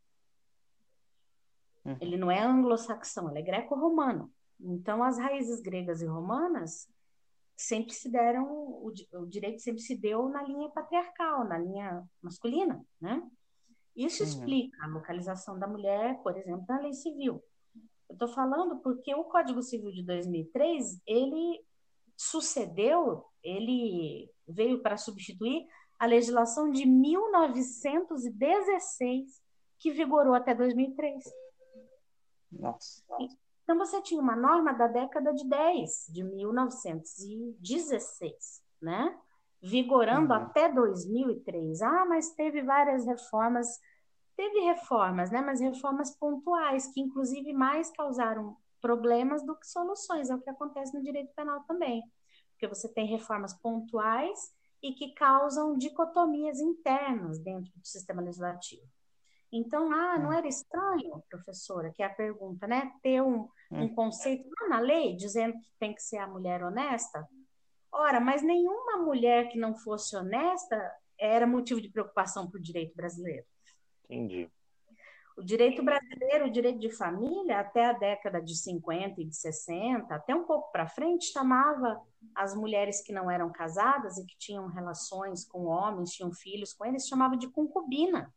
Uhum. 1.87 1.97
Ele 2.01 2.17
não 2.17 2.31
é 2.31 2.39
anglo-saxão, 2.39 3.31
ele 3.31 3.41
é 3.41 3.43
greco-romano. 3.43 4.33
Então, 4.61 5.03
as 5.03 5.19
raízes 5.19 5.61
gregas 5.61 6.01
e 6.01 6.07
romanas 6.07 6.89
sempre 7.57 7.93
se 7.93 8.11
deram, 8.11 8.51
o, 8.51 8.93
o, 9.13 9.27
direito 9.27 9.61
sempre 9.61 9.81
se 9.81 9.97
deu 9.97 10.29
na 10.29 10.43
linha 10.43 10.69
patriarcal, 10.71 11.45
na 11.45 11.59
linha 11.59 12.05
masculina, 12.21 12.85
né? 13.01 13.23
Isso 13.95 14.23
uhum. 14.23 14.29
explica 14.29 14.85
a 14.85 14.89
localização 14.89 15.59
da 15.59 15.69
mulher, 15.69 16.21
por 16.23 16.37
exemplo, 16.37 16.65
na 16.69 16.81
lei 16.81 16.93
civil. 16.93 17.43
Eu 18.09 18.15
estou 18.15 18.29
falando 18.29 18.81
porque 18.81 19.15
o 19.15 19.25
Código 19.25 19.63
Civil 19.63 19.93
de 19.93 20.05
2003, 20.05 21.01
ele 21.07 21.65
sucedeu, 22.17 23.25
ele 23.43 24.31
veio 24.47 24.83
para 24.83 24.97
substituir 24.97 25.67
a 25.99 26.07
legislação 26.07 26.71
de 26.71 26.87
1916, 26.87 29.43
que 29.79 29.91
vigorou 29.93 30.35
até 30.35 30.55
2003. 30.55 31.25
Nossa. 32.53 33.03
Então, 33.65 33.77
você 33.79 34.01
tinha 34.03 34.21
uma 34.21 34.37
norma 34.37 34.73
da 34.73 34.87
década 34.87 35.35
de 35.35 35.49
10, 35.49 36.11
de 36.11 36.23
1916, 36.23 38.63
né? 38.81 39.19
Vigorando 39.61 40.33
uhum. 40.35 40.41
até 40.41 40.71
2003. 40.71 41.81
Ah, 41.81 42.05
mas 42.07 42.35
teve 42.35 42.63
várias 42.63 43.07
reformas. 43.07 43.81
Teve 44.37 44.61
reformas, 44.61 45.31
né? 45.31 45.41
Mas 45.41 45.61
reformas 45.61 46.15
pontuais, 46.17 46.89
que 46.89 47.01
inclusive 47.01 47.55
mais 47.55 47.91
causaram 47.91 48.59
problemas 48.83 49.43
do 49.43 49.57
que 49.57 49.67
soluções. 49.67 50.29
É 50.29 50.35
o 50.35 50.41
que 50.41 50.51
acontece 50.51 50.95
no 50.95 51.03
direito 51.03 51.33
penal 51.35 51.65
também. 51.65 52.03
Porque 52.51 52.69
você 52.69 52.87
tem 52.87 53.07
reformas 53.07 53.55
pontuais 53.55 54.53
e 54.83 54.93
que 54.93 55.15
causam 55.15 55.79
dicotomias 55.79 56.61
internas 56.61 57.39
dentro 57.39 57.73
do 57.75 57.87
sistema 57.87 58.21
legislativo. 58.21 58.87
Então, 59.57 59.93
ah, 59.93 60.19
não 60.19 60.31
hum. 60.31 60.33
era 60.33 60.49
estranho, 60.49 61.23
professora, 61.31 61.93
que 61.95 62.03
é 62.03 62.07
a 62.07 62.11
pergunta, 62.11 62.67
né? 62.67 62.91
Ter 63.01 63.23
um, 63.23 63.49
um 63.71 63.83
hum. 63.83 63.95
conceito 63.95 64.51
na 64.69 64.81
lei 64.81 65.15
dizendo 65.15 65.53
que 65.53 65.71
tem 65.79 65.95
que 65.95 66.03
ser 66.03 66.17
a 66.17 66.27
mulher 66.27 66.65
honesta? 66.65 67.25
Ora, 67.93 68.19
mas 68.19 68.43
nenhuma 68.43 68.97
mulher 68.97 69.49
que 69.49 69.57
não 69.57 69.77
fosse 69.77 70.17
honesta 70.17 70.93
era 71.17 71.47
motivo 71.47 71.81
de 71.81 71.89
preocupação 71.89 72.51
para 72.51 72.59
o 72.59 72.63
direito 72.63 72.97
brasileiro. 72.97 73.47
Entendi. 74.11 74.51
O 75.37 75.43
direito 75.43 75.85
brasileiro, 75.85 76.47
o 76.47 76.51
direito 76.51 76.81
de 76.81 76.91
família, 76.91 77.61
até 77.61 77.87
a 77.87 77.93
década 77.93 78.43
de 78.43 78.57
50 78.57 79.21
e 79.21 79.25
de 79.25 79.37
60, 79.37 80.13
até 80.13 80.35
um 80.35 80.45
pouco 80.45 80.73
para 80.73 80.89
frente, 80.89 81.27
chamava 81.27 82.01
as 82.35 82.57
mulheres 82.57 83.01
que 83.01 83.13
não 83.13 83.31
eram 83.31 83.53
casadas 83.53 84.19
e 84.19 84.27
que 84.27 84.37
tinham 84.37 84.67
relações 84.67 85.45
com 85.45 85.67
homens, 85.67 86.11
tinham 86.11 86.33
filhos 86.33 86.73
com 86.73 86.85
eles, 86.85 87.07
chamava 87.07 87.37
de 87.37 87.49
concubina 87.49 88.33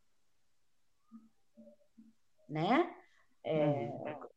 né? 2.48 2.94
É, 3.44 3.90
uhum. 3.90 4.28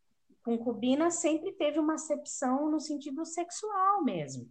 concubina 0.43 1.09
sempre 1.09 1.51
teve 1.53 1.79
uma 1.79 1.95
acepção 1.95 2.69
no 2.69 2.79
sentido 2.79 3.25
sexual 3.25 4.03
mesmo, 4.03 4.49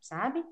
sabe? 0.00 0.44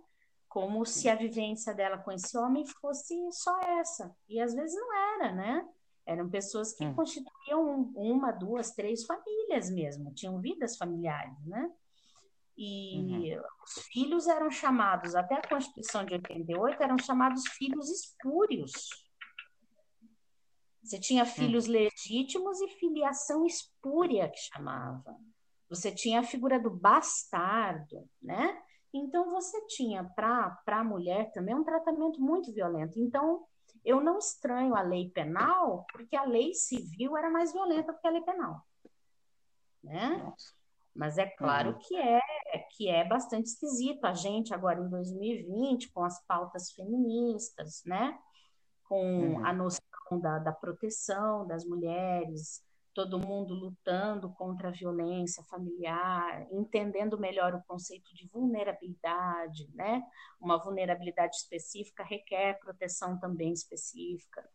Como 0.48 0.84
se 0.84 1.08
a 1.08 1.14
vivência 1.14 1.74
dela 1.74 1.98
com 1.98 2.12
esse 2.12 2.36
homem 2.36 2.64
fosse 2.66 3.14
só 3.32 3.58
essa. 3.60 4.14
E 4.28 4.40
às 4.40 4.54
vezes 4.54 4.74
não 4.74 4.94
era, 4.94 5.32
né? 5.32 5.68
Eram 6.04 6.28
pessoas 6.28 6.72
que 6.72 6.84
uhum. 6.84 6.94
constituíam 6.94 7.92
uma, 7.94 8.32
duas, 8.32 8.72
três 8.72 9.04
famílias 9.04 9.70
mesmo, 9.70 10.12
tinham 10.12 10.40
vidas 10.40 10.76
familiares, 10.76 11.38
né? 11.46 11.70
E 12.56 13.34
uhum. 13.34 13.42
os 13.64 13.84
filhos 13.86 14.26
eram 14.26 14.50
chamados, 14.50 15.14
até 15.14 15.36
a 15.36 15.48
Constituição 15.48 16.04
de 16.04 16.14
88, 16.14 16.82
eram 16.82 16.98
chamados 16.98 17.46
filhos 17.48 17.88
espúrios, 17.88 18.72
você 20.82 20.98
tinha 20.98 21.24
filhos 21.24 21.68
hum. 21.68 21.72
legítimos 21.72 22.60
e 22.60 22.68
filiação 22.68 23.46
espúria, 23.46 24.28
que 24.28 24.38
chamava. 24.38 25.16
Você 25.68 25.92
tinha 25.92 26.20
a 26.20 26.24
figura 26.24 26.58
do 26.58 26.70
bastardo, 26.70 28.08
né? 28.20 28.60
Então, 28.92 29.30
você 29.30 29.64
tinha 29.68 30.04
para 30.04 30.58
a 30.66 30.84
mulher 30.84 31.30
também 31.32 31.54
um 31.54 31.64
tratamento 31.64 32.20
muito 32.20 32.52
violento. 32.52 32.98
Então, 32.98 33.44
eu 33.84 34.00
não 34.00 34.18
estranho 34.18 34.74
a 34.74 34.82
lei 34.82 35.10
penal, 35.10 35.86
porque 35.90 36.14
a 36.14 36.24
lei 36.24 36.52
civil 36.52 37.16
era 37.16 37.30
mais 37.30 37.52
violenta 37.52 37.92
do 37.92 37.98
que 37.98 38.06
a 38.06 38.10
lei 38.10 38.22
penal. 38.22 38.60
Né? 39.82 40.22
Nossa. 40.22 40.52
Mas 40.94 41.16
é 41.16 41.26
claro 41.26 41.70
uhum. 41.70 41.78
que 41.78 41.96
é 41.96 42.20
que 42.76 42.88
é 42.88 43.02
bastante 43.02 43.46
esquisito 43.46 44.04
a 44.04 44.12
gente 44.12 44.52
agora 44.52 44.78
em 44.78 44.88
2020 44.90 45.90
com 45.90 46.04
as 46.04 46.22
pautas 46.26 46.70
feministas, 46.72 47.82
né? 47.86 48.18
Com 48.84 49.36
uhum. 49.36 49.46
a 49.46 49.54
noção 49.54 49.91
da, 50.20 50.38
da 50.38 50.52
proteção 50.52 51.46
das 51.46 51.64
mulheres, 51.64 52.62
todo 52.94 53.18
mundo 53.18 53.54
lutando 53.54 54.30
contra 54.30 54.68
a 54.68 54.72
violência 54.72 55.42
familiar, 55.44 56.46
entendendo 56.50 57.18
melhor 57.18 57.54
o 57.54 57.62
conceito 57.66 58.14
de 58.14 58.28
vulnerabilidade, 58.28 59.68
né? 59.74 60.02
Uma 60.40 60.62
vulnerabilidade 60.62 61.36
específica 61.36 62.04
requer 62.04 62.58
proteção 62.60 63.18
também 63.18 63.52
específica. 63.52 64.46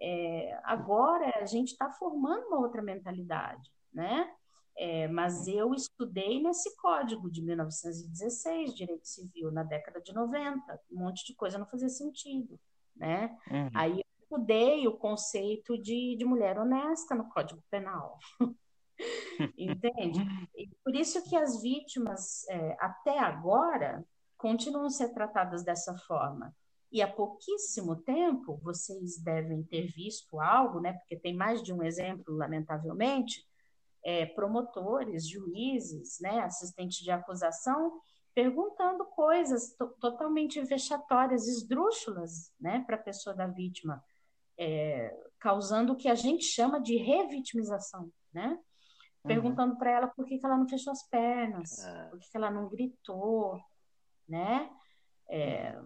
É, 0.00 0.58
agora 0.64 1.40
a 1.40 1.46
gente 1.46 1.72
está 1.72 1.90
formando 1.90 2.48
uma 2.48 2.58
outra 2.58 2.82
mentalidade, 2.82 3.70
né? 3.92 4.30
É, 4.78 5.08
mas 5.08 5.48
eu 5.48 5.72
estudei 5.72 6.42
nesse 6.42 6.76
código 6.76 7.30
de 7.30 7.40
1916, 7.40 8.74
direito 8.74 9.08
civil, 9.08 9.50
na 9.50 9.62
década 9.62 10.02
de 10.02 10.12
90, 10.12 10.80
um 10.92 10.98
monte 10.98 11.24
de 11.24 11.34
coisa 11.34 11.56
não 11.56 11.66
fazia 11.66 11.88
sentido, 11.88 12.60
né? 12.94 13.34
Uhum. 13.50 13.70
Aí 13.72 14.05
estudei 14.26 14.86
o 14.86 14.96
conceito 14.96 15.80
de, 15.80 16.16
de 16.16 16.24
mulher 16.24 16.58
honesta 16.58 17.14
no 17.14 17.28
Código 17.28 17.62
Penal. 17.70 18.18
Entende? 19.56 20.20
E 20.56 20.68
por 20.82 20.94
isso 20.94 21.22
que 21.28 21.36
as 21.36 21.62
vítimas, 21.62 22.46
é, 22.48 22.76
até 22.80 23.18
agora, 23.18 24.04
continuam 24.36 24.86
a 24.86 24.90
ser 24.90 25.12
tratadas 25.12 25.64
dessa 25.64 25.96
forma. 26.06 26.54
E 26.90 27.02
há 27.02 27.12
pouquíssimo 27.12 27.96
tempo, 27.96 28.58
vocês 28.62 29.18
devem 29.22 29.62
ter 29.64 29.86
visto 29.88 30.40
algo, 30.40 30.80
né? 30.80 30.94
Porque 30.94 31.16
tem 31.16 31.34
mais 31.34 31.62
de 31.62 31.72
um 31.72 31.82
exemplo, 31.82 32.34
lamentavelmente, 32.34 33.44
é, 34.04 34.24
promotores, 34.24 35.28
juízes, 35.28 36.18
né, 36.20 36.40
assistentes 36.40 36.98
de 36.98 37.10
acusação, 37.10 38.00
perguntando 38.32 39.04
coisas 39.04 39.74
totalmente 40.00 40.62
vexatórias, 40.62 41.48
esdrúxulas, 41.48 42.52
né, 42.60 42.84
para 42.86 42.94
a 42.94 43.02
pessoa 43.02 43.34
da 43.34 43.48
vítima, 43.48 44.02
é, 44.58 45.14
causando 45.38 45.92
o 45.92 45.96
que 45.96 46.08
a 46.08 46.14
gente 46.14 46.44
chama 46.44 46.80
de 46.80 46.96
revitimização, 46.96 48.10
né? 48.32 48.48
Uhum. 48.48 48.58
Perguntando 49.26 49.76
para 49.76 49.90
ela 49.90 50.06
por 50.08 50.24
que, 50.24 50.38
que, 50.38 50.46
ela 50.46 50.56
não 50.56 50.68
fechou 50.68 50.92
as 50.92 51.06
pernas, 51.08 51.84
é. 51.84 52.08
por 52.08 52.18
que, 52.18 52.30
que 52.30 52.36
ela 52.36 52.50
não 52.50 52.68
gritou, 52.68 53.60
né? 54.28 54.70
É, 55.28 55.78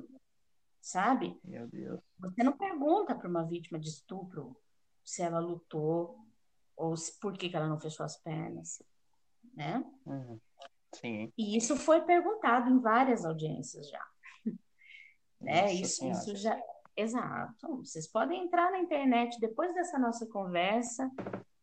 sabe? 0.81 1.39
Meu 1.45 1.67
Deus. 1.69 2.01
Você 2.19 2.43
não 2.43 2.57
pergunta 2.57 3.15
para 3.15 3.29
uma 3.29 3.45
vítima 3.45 3.79
de 3.79 3.89
estupro 3.89 4.57
se 5.05 5.23
ela 5.23 5.41
lutou 5.41 6.19
ou 6.77 6.97
se, 6.97 7.19
por 7.19 7.37
que, 7.37 7.49
que 7.49 7.57
ela 7.57 7.69
não 7.69 7.79
fechou 7.79 8.05
as 8.05 8.17
pernas, 8.17 8.83
né? 9.55 9.85
Uhum. 10.07 10.41
Sim. 10.95 11.33
E 11.37 11.57
isso 11.57 11.77
foi 11.77 12.01
perguntado 12.03 12.71
em 12.71 12.81
várias 12.81 13.25
audiências 13.25 13.89
já. 13.89 14.07
né? 15.41 15.73
Isso, 15.73 16.07
isso 16.11 16.37
já. 16.37 16.59
Exato. 17.01 17.79
Vocês 17.79 18.07
podem 18.07 18.45
entrar 18.45 18.71
na 18.71 18.79
internet 18.79 19.41
depois 19.41 19.73
dessa 19.75 19.99
nossa 19.99 20.27
conversa, 20.27 21.11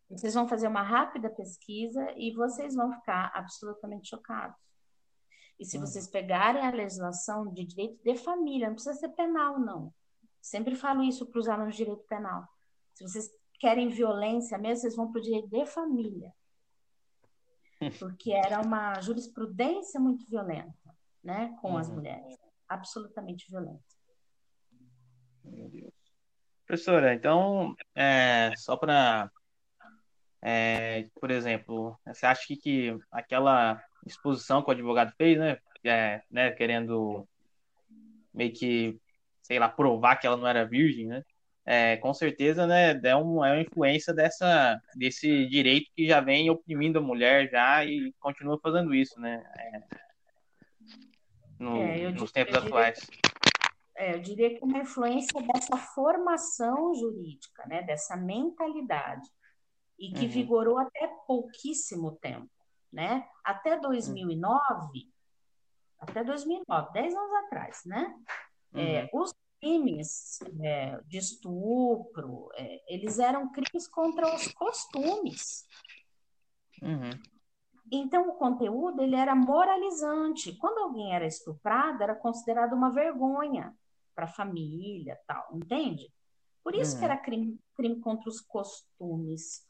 vocês 0.10 0.34
vão 0.34 0.48
fazer 0.48 0.67
uma 0.67 0.82
rápida 0.82 1.29
pesquisa 1.29 2.12
e 2.15 2.34
vocês 2.34 2.74
vão 2.74 2.91
ficar 2.94 3.32
absolutamente 3.36 4.10
chocados. 4.10 4.58
E 5.60 5.65
se 5.65 5.77
uhum. 5.77 5.86
vocês 5.86 6.08
pegarem 6.08 6.65
a 6.65 6.72
legislação 6.72 7.51
de 7.51 7.65
direito 7.65 8.01
de 8.03 8.15
família, 8.15 8.67
não 8.67 8.75
precisa 8.75 8.96
ser 8.96 9.10
penal, 9.10 9.60
não. 9.60 9.94
Sempre 10.41 10.75
falo 10.75 11.03
isso 11.03 11.25
para 11.25 11.39
os 11.39 11.48
alunos 11.48 11.75
de 11.75 11.84
direito 11.84 12.06
penal. 12.08 12.48
Se 12.94 13.03
vocês 13.03 13.29
querem 13.60 13.89
violência 13.89 14.58
mesmo, 14.58 14.82
vocês 14.82 14.96
vão 14.96 15.12
para 15.12 15.20
o 15.20 15.24
direito 15.24 15.50
de 15.50 15.65
família. 15.65 16.34
Porque 18.00 18.32
era 18.32 18.62
uma 18.62 19.00
jurisprudência 19.01 20.00
muito 20.00 20.25
violenta, 20.27 20.96
né, 21.24 21.56
com 21.62 21.72
uhum. 21.72 21.77
as 21.77 21.89
mulheres. 21.89 22.38
Absolutamente 22.67 23.50
violenta. 23.50 23.97
Meu 25.51 25.70
Deus. 25.70 25.94
Professora, 26.66 27.13
então, 27.13 27.75
é, 27.96 28.51
só 28.58 28.75
para. 28.75 29.32
É, 30.42 31.08
por 31.20 31.32
exemplo, 31.32 31.98
você 32.06 32.25
acha 32.25 32.46
que, 32.46 32.58
que 32.58 32.98
aquela 33.12 33.82
exposição 34.06 34.62
que 34.62 34.70
o 34.70 34.72
advogado 34.72 35.13
fez, 35.18 35.38
né, 35.38 35.58
é, 35.84 36.22
né, 36.30 36.51
querendo 36.51 37.27
meio 38.34 38.54
que, 38.54 39.00
sei 39.42 39.60
lá, 39.60 39.68
provar 39.68 40.18
que 40.18 40.27
ela 40.27 40.38
não 40.38 40.48
era 40.48 40.66
virgem, 40.66 41.08
né, 41.08 41.24
é, 41.66 41.98
com 41.98 42.13
certeza, 42.13 42.68
né, 42.68 43.00
é, 43.04 43.16
um, 43.16 43.44
é 43.44 43.51
uma 43.51 43.62
influência 43.62 44.13
dessa, 44.13 44.80
desse 44.96 45.46
direito 45.48 45.92
que 45.96 46.08
já 46.08 46.22
vem 46.22 46.50
oprimindo 46.50 47.00
a 47.00 47.01
mulher 47.01 47.50
já 47.50 47.84
e 47.84 48.13
continua 48.20 48.60
fazendo 48.62 48.94
isso, 48.94 49.20
né, 49.20 49.44
é, 49.58 49.82
no, 51.60 51.82
é, 51.82 52.12
nos 52.12 52.32
tempos 52.32 52.56
atuais. 52.56 53.00
É, 53.98 54.13
eu 54.13 54.22
diria 54.22 54.56
que 54.56 54.63
uma 54.63 54.77
influência 54.77 55.42
dessa 55.42 55.75
formação 55.75 56.94
jurídica, 56.94 57.66
né, 57.66 57.82
dessa 57.82 58.16
mentalidade, 58.16 59.27
e 59.98 60.12
que 60.12 60.25
uhum. 60.25 60.32
vigorou 60.32 60.77
até 60.77 61.08
pouquíssimo 61.25 62.12
tempo, 62.18 62.48
né? 62.94 63.27
Até 63.44 63.80
2009, 63.80 64.54
uhum. 64.54 65.12
até 66.00 66.24
2009, 66.24 66.94
10 66.94 67.16
anos 67.16 67.34
atrás, 67.46 67.82
né? 67.88 68.16
É, 68.75 68.77
uhum. 68.77 68.86
É, 68.86 69.10
os 69.13 69.34
crimes 69.60 70.39
é, 70.62 71.01
de 71.08 71.18
estupro, 71.18 72.50
é, 72.54 72.94
eles 72.94 73.18
eram 73.18 73.51
crimes 73.51 73.88
contra 73.88 74.36
os 74.36 74.48
costumes. 74.50 75.66
Uhum. 76.84 77.10
Então, 77.92 78.30
o 78.30 78.36
conteúdo 78.36 79.01
ele 79.01 79.16
era 79.16 79.34
moralizante. 79.34 80.56
Quando 80.58 80.84
alguém 80.84 81.16
era 81.16 81.25
estuprado, 81.25 82.04
era 82.04 82.13
considerado 82.13 82.74
uma 82.74 82.92
vergonha 82.92 83.75
para 84.18 84.25
a 84.25 84.34
família, 84.34 85.16
tal, 85.27 85.48
entende? 85.53 86.12
Por 86.64 86.74
isso 86.74 86.94
uhum. 86.94 87.00
que 87.00 87.06
era 87.06 87.18
crime, 87.18 87.60
crime 87.75 88.00
contra 88.01 88.27
os 88.27 88.42
costumes. 88.42 89.62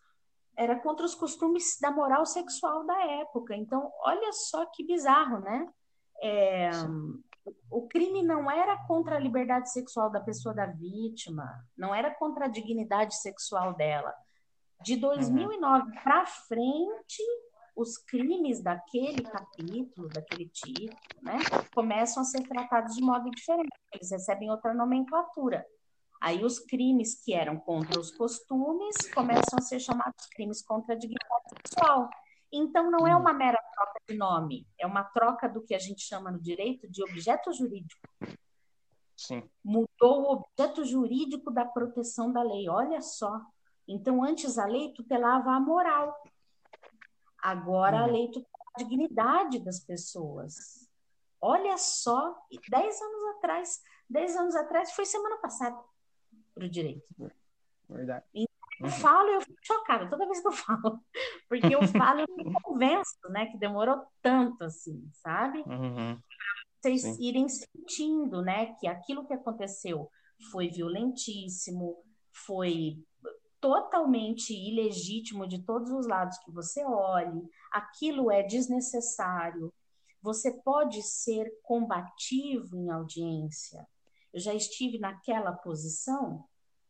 Era 0.58 0.80
contra 0.80 1.06
os 1.06 1.14
costumes 1.14 1.78
da 1.82 1.92
moral 1.92 2.26
sexual 2.26 2.86
da 2.86 2.98
época. 3.20 3.54
Então, 3.54 3.92
olha 4.00 4.32
só 4.32 4.66
que 4.74 4.86
bizarro, 4.86 5.40
né? 5.40 5.70
É, 6.24 6.72
o 7.70 7.88
crime 7.90 8.24
não 8.24 8.50
era 8.50 8.78
contra 8.88 9.18
a 9.18 9.20
liberdade 9.20 9.70
sexual 9.70 10.10
da 10.10 10.22
pessoa 10.22 10.56
da 10.56 10.66
vítima, 10.66 11.46
não 11.78 11.94
era 11.94 12.10
contra 12.16 12.46
a 12.46 12.50
dignidade 12.50 13.16
sexual 13.18 13.76
dela. 13.76 14.14
De 14.82 14.96
2009 14.96 15.86
uhum. 15.86 16.04
para 16.04 16.26
frente, 16.26 17.24
os 17.78 17.96
crimes 17.96 18.62
daquele 18.62 19.22
capítulo, 19.22 20.10
daquele 20.10 20.50
título, 20.50 20.98
né, 21.22 21.38
começam 21.74 22.24
a 22.24 22.26
ser 22.26 22.42
tratados 22.42 22.96
de 22.96 23.02
modo 23.02 23.30
diferente, 23.30 23.70
eles 23.94 24.10
recebem 24.10 24.50
outra 24.50 24.74
nomenclatura. 24.74 25.64
Aí 26.20 26.44
os 26.44 26.58
crimes 26.58 27.24
que 27.24 27.36
eram 27.36 27.58
contra 27.58 28.00
os 28.00 28.10
costumes 28.10 28.96
começam 29.14 29.60
a 29.60 29.62
ser 29.62 29.80
chamados 29.80 30.26
crimes 30.34 30.64
contra 30.64 30.96
a 30.96 30.98
dignidade 30.98 31.44
sexual. 31.50 32.10
Então, 32.52 32.90
não 32.90 33.06
é 33.08 33.14
uhum. 33.14 33.22
uma 33.22 33.34
mera 33.34 33.62
troca 33.76 34.00
de 34.10 34.18
nome, 34.18 34.68
é 34.80 34.88
uma 34.88 35.04
troca 35.04 35.48
do 35.48 35.62
que 35.62 35.76
a 35.76 35.80
gente 35.80 36.02
chama 36.02 36.32
no 36.32 36.42
direito 36.42 36.90
de 36.90 37.04
objeto 37.04 37.54
jurídico. 37.54 38.02
Sim. 39.16 39.44
Mudou 39.64 40.24
o 40.24 40.32
objeto 40.32 40.84
jurídico 40.84 41.52
da 41.52 41.66
proteção 41.66 42.32
da 42.32 42.42
lei, 42.42 42.68
olha 42.68 43.02
só. 43.02 43.40
Então, 43.88 44.24
antes 44.24 44.58
a 44.58 44.66
lei 44.66 44.94
tutelava 44.94 45.52
a 45.52 45.60
moral, 45.60 46.16
agora 47.52 47.98
uhum. 47.98 48.04
a 48.04 48.08
lei 48.08 48.28
tutela 48.32 48.58
a 48.76 48.84
dignidade 48.84 49.60
das 49.60 49.80
pessoas. 49.80 50.88
Olha 51.42 51.78
só, 51.78 52.36
dez 52.70 53.02
anos 53.02 53.36
atrás, 53.38 53.82
dez 54.10 54.36
anos 54.36 54.56
atrás, 54.56 54.92
foi 54.92 55.06
semana 55.06 55.38
passada 55.38 55.78
para 56.54 56.66
o 56.66 56.70
direito. 56.70 57.04
Verdade. 57.90 58.26
Eu 58.34 58.90
falo 58.90 59.30
e 59.30 59.36
eu 59.36 59.42
fico 59.42 59.58
chocada 59.64 60.10
toda 60.10 60.26
vez 60.26 60.40
que 60.40 60.48
eu 60.48 60.52
falo. 60.54 61.00
Porque 61.48 61.74
eu 61.74 61.88
falo 61.88 62.22
e 62.22 62.44
me 62.44 62.62
convenço, 62.62 63.18
né? 63.30 63.48
Que 63.48 63.58
demorou 63.58 64.06
tanto 64.22 64.64
assim, 64.64 65.10
sabe? 65.14 65.64
Uhum. 65.66 66.20
Vocês 66.80 67.02
Sim. 67.02 67.18
irem 67.20 67.50
sentindo, 67.50 68.42
né? 68.42 68.76
Que 68.76 68.88
aquilo 68.88 69.26
que 69.26 69.34
aconteceu 69.34 70.12
foi 70.52 70.70
violentíssimo, 70.70 72.04
foi 72.32 73.04
totalmente 73.60 74.54
ilegítimo 74.54 75.48
de 75.48 75.64
todos 75.64 75.92
os 75.92 76.08
lados 76.08 76.38
que 76.40 76.52
você 76.52 76.84
olhe, 76.86 77.50
aquilo 77.72 78.32
é 78.32 78.44
desnecessário. 78.44 79.74
Você 80.22 80.52
pode 80.52 81.02
ser 81.02 81.52
combativo 81.64 82.76
em 82.76 82.90
audiência. 82.90 83.88
Eu 84.34 84.40
já 84.40 84.54
estive 84.54 85.00
naquela 85.00 85.52
posição 85.52 86.46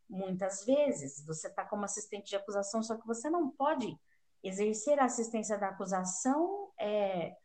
muitas 0.09 0.65
vezes. 0.65 1.25
Você 1.25 1.47
está 1.47 1.65
como 1.65 1.85
assistente 1.85 2.29
de 2.29 2.35
acusação, 2.35 2.81
só 2.81 2.95
que 2.95 3.05
você 3.05 3.29
não 3.29 3.49
pode 3.49 3.97
exercer 4.43 4.99
a 4.99 5.05
assistência 5.05 5.57
da 5.57 5.69
acusação 5.69 6.71
é, 6.79 7.35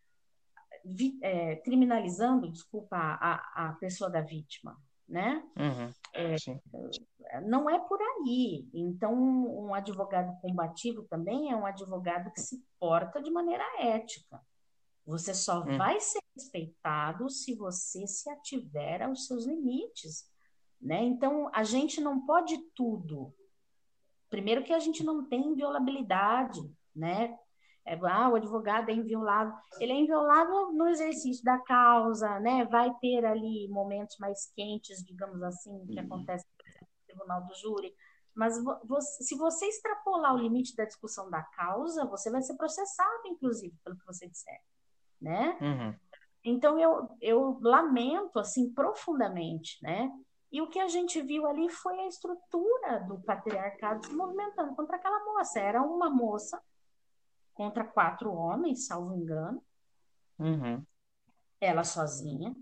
vi, 0.84 1.18
é, 1.22 1.56
criminalizando, 1.56 2.50
desculpa, 2.50 2.96
a, 2.96 3.68
a 3.68 3.72
pessoa 3.74 4.10
da 4.10 4.20
vítima, 4.20 4.76
né? 5.12 5.44
Uhum, 5.56 5.90
é, 6.14 7.40
não 7.42 7.70
é 7.70 7.78
por 7.78 8.00
aí. 8.00 8.68
Então, 8.72 9.14
um 9.14 9.74
advogado 9.74 10.36
combativo 10.40 11.02
também 11.04 11.52
é 11.52 11.56
um 11.56 11.66
advogado 11.66 12.32
que 12.32 12.40
se 12.40 12.64
porta 12.80 13.22
de 13.22 13.30
maneira 13.30 13.64
ética. 13.78 14.40
Você 15.06 15.34
só 15.34 15.60
uhum. 15.60 15.78
vai 15.78 16.00
ser 16.00 16.20
respeitado 16.34 17.28
se 17.28 17.54
você 17.54 18.06
se 18.06 18.30
ativer 18.30 19.02
aos 19.02 19.26
seus 19.26 19.46
limites 19.46 20.32
né? 20.82 21.04
Então, 21.04 21.48
a 21.54 21.62
gente 21.62 22.00
não 22.00 22.26
pode 22.26 22.58
tudo. 22.74 23.32
Primeiro 24.28 24.64
que 24.64 24.72
a 24.72 24.80
gente 24.80 25.04
não 25.04 25.24
tem 25.24 25.46
inviolabilidade, 25.46 26.60
né? 26.94 27.38
É, 27.84 27.98
ah, 28.06 28.28
o 28.28 28.36
advogado 28.36 28.90
é 28.90 28.94
inviolável. 28.94 29.54
Ele 29.80 29.92
é 29.92 29.96
inviolável 29.96 30.72
no 30.72 30.88
exercício 30.88 31.44
da 31.44 31.58
causa, 31.58 32.38
né? 32.38 32.64
Vai 32.66 32.92
ter 33.00 33.24
ali 33.24 33.68
momentos 33.68 34.16
mais 34.18 34.52
quentes, 34.54 35.04
digamos 35.04 35.42
assim, 35.42 35.86
que 35.86 35.98
uhum. 35.98 36.06
acontece 36.06 36.46
no 36.80 36.86
tribunal 37.06 37.44
do 37.44 37.54
júri. 37.54 37.92
Mas 38.34 38.56
você, 38.84 39.24
se 39.24 39.36
você 39.36 39.66
extrapolar 39.66 40.34
o 40.34 40.38
limite 40.38 40.76
da 40.76 40.84
discussão 40.84 41.28
da 41.28 41.42
causa, 41.42 42.06
você 42.06 42.30
vai 42.30 42.40
ser 42.40 42.56
processado, 42.56 43.26
inclusive, 43.26 43.74
pelo 43.84 43.98
que 43.98 44.06
você 44.06 44.28
disser, 44.28 44.60
né? 45.20 45.58
Uhum. 45.60 45.94
Então, 46.44 46.78
eu, 46.78 47.08
eu 47.20 47.58
lamento, 47.60 48.38
assim, 48.38 48.72
profundamente, 48.72 49.78
né? 49.82 50.10
E 50.50 50.60
o 50.60 50.68
que 50.68 50.78
a 50.78 50.88
gente 50.88 51.20
viu 51.22 51.46
ali 51.46 51.68
foi 51.68 51.98
a 52.00 52.06
estrutura 52.06 53.00
do 53.00 53.20
patriarcado 53.22 54.06
se 54.06 54.14
movimentando 54.14 54.74
contra 54.74 54.96
aquela 54.96 55.24
moça. 55.24 55.58
Era 55.60 55.82
uma 55.82 56.10
moça 56.10 56.62
contra 57.54 57.84
quatro 57.84 58.32
homens, 58.32 58.86
salvo 58.86 59.14
engano. 59.14 59.62
Uhum. 60.38 60.84
Ela 61.60 61.84
sozinha, 61.84 62.54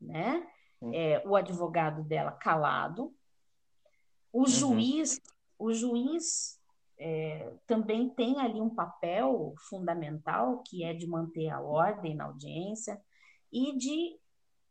né? 0.00 0.46
É, 0.92 1.22
o 1.26 1.34
advogado 1.34 2.02
dela 2.04 2.30
calado. 2.32 3.14
O 4.32 4.40
uhum. 4.40 4.46
juiz, 4.46 5.20
o 5.58 5.72
juiz 5.72 6.60
é, 6.98 7.54
também 7.66 8.10
tem 8.10 8.38
ali 8.40 8.60
um 8.60 8.68
papel 8.70 9.54
fundamental, 9.68 10.62
que 10.62 10.84
é 10.84 10.92
de 10.92 11.06
manter 11.06 11.48
a 11.48 11.60
ordem 11.60 12.14
na 12.14 12.24
audiência 12.24 13.00
e 13.50 13.76
de 13.76 14.18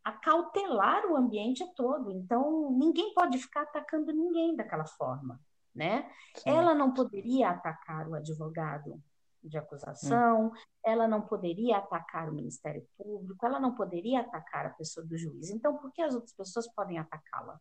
acautelar 0.04 1.06
o 1.06 1.16
ambiente 1.16 1.66
todo. 1.76 2.12
Então, 2.12 2.72
ninguém 2.72 3.14
pode 3.14 3.38
ficar 3.38 3.64
atacando 3.64 4.12
ninguém 4.12 4.56
daquela 4.56 4.86
forma, 4.86 5.40
né? 5.74 6.10
Sim. 6.36 6.50
Ela 6.50 6.76
não 6.76 6.94
poderia 6.94 7.50
atacar 7.50 8.08
o 8.08 8.14
advogado 8.14 9.02
de 9.44 9.58
acusação, 9.58 10.48
hum. 10.48 10.52
ela 10.86 11.08
não 11.08 11.22
poderia 11.22 11.78
atacar 11.78 12.30
o 12.30 12.34
Ministério 12.34 12.88
Público, 12.98 13.46
ela 13.46 13.60
não 13.60 13.76
poderia 13.76 14.22
atacar 14.22 14.66
a 14.66 14.72
pessoa 14.72 15.06
do 15.06 15.18
juiz. 15.18 15.50
Então, 15.50 15.78
por 15.78 15.92
que 15.92 16.02
as 16.02 16.14
outras 16.14 16.34
pessoas 16.34 16.68
podem 16.74 16.98
atacá-la? 16.98 17.60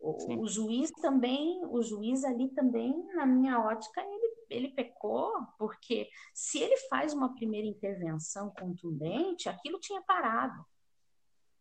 O, 0.00 0.42
o, 0.42 0.46
juiz 0.46 0.92
também, 0.92 1.60
o 1.66 1.82
juiz 1.82 2.22
ali 2.24 2.48
também, 2.50 2.94
na 3.14 3.26
minha 3.26 3.60
ótica, 3.60 4.00
ele, 4.00 4.34
ele 4.48 4.68
pecou, 4.68 5.32
porque 5.58 6.08
se 6.32 6.60
ele 6.60 6.76
faz 6.88 7.12
uma 7.12 7.34
primeira 7.34 7.66
intervenção 7.66 8.50
contundente, 8.50 9.48
aquilo 9.48 9.80
tinha 9.80 10.00
parado. 10.02 10.64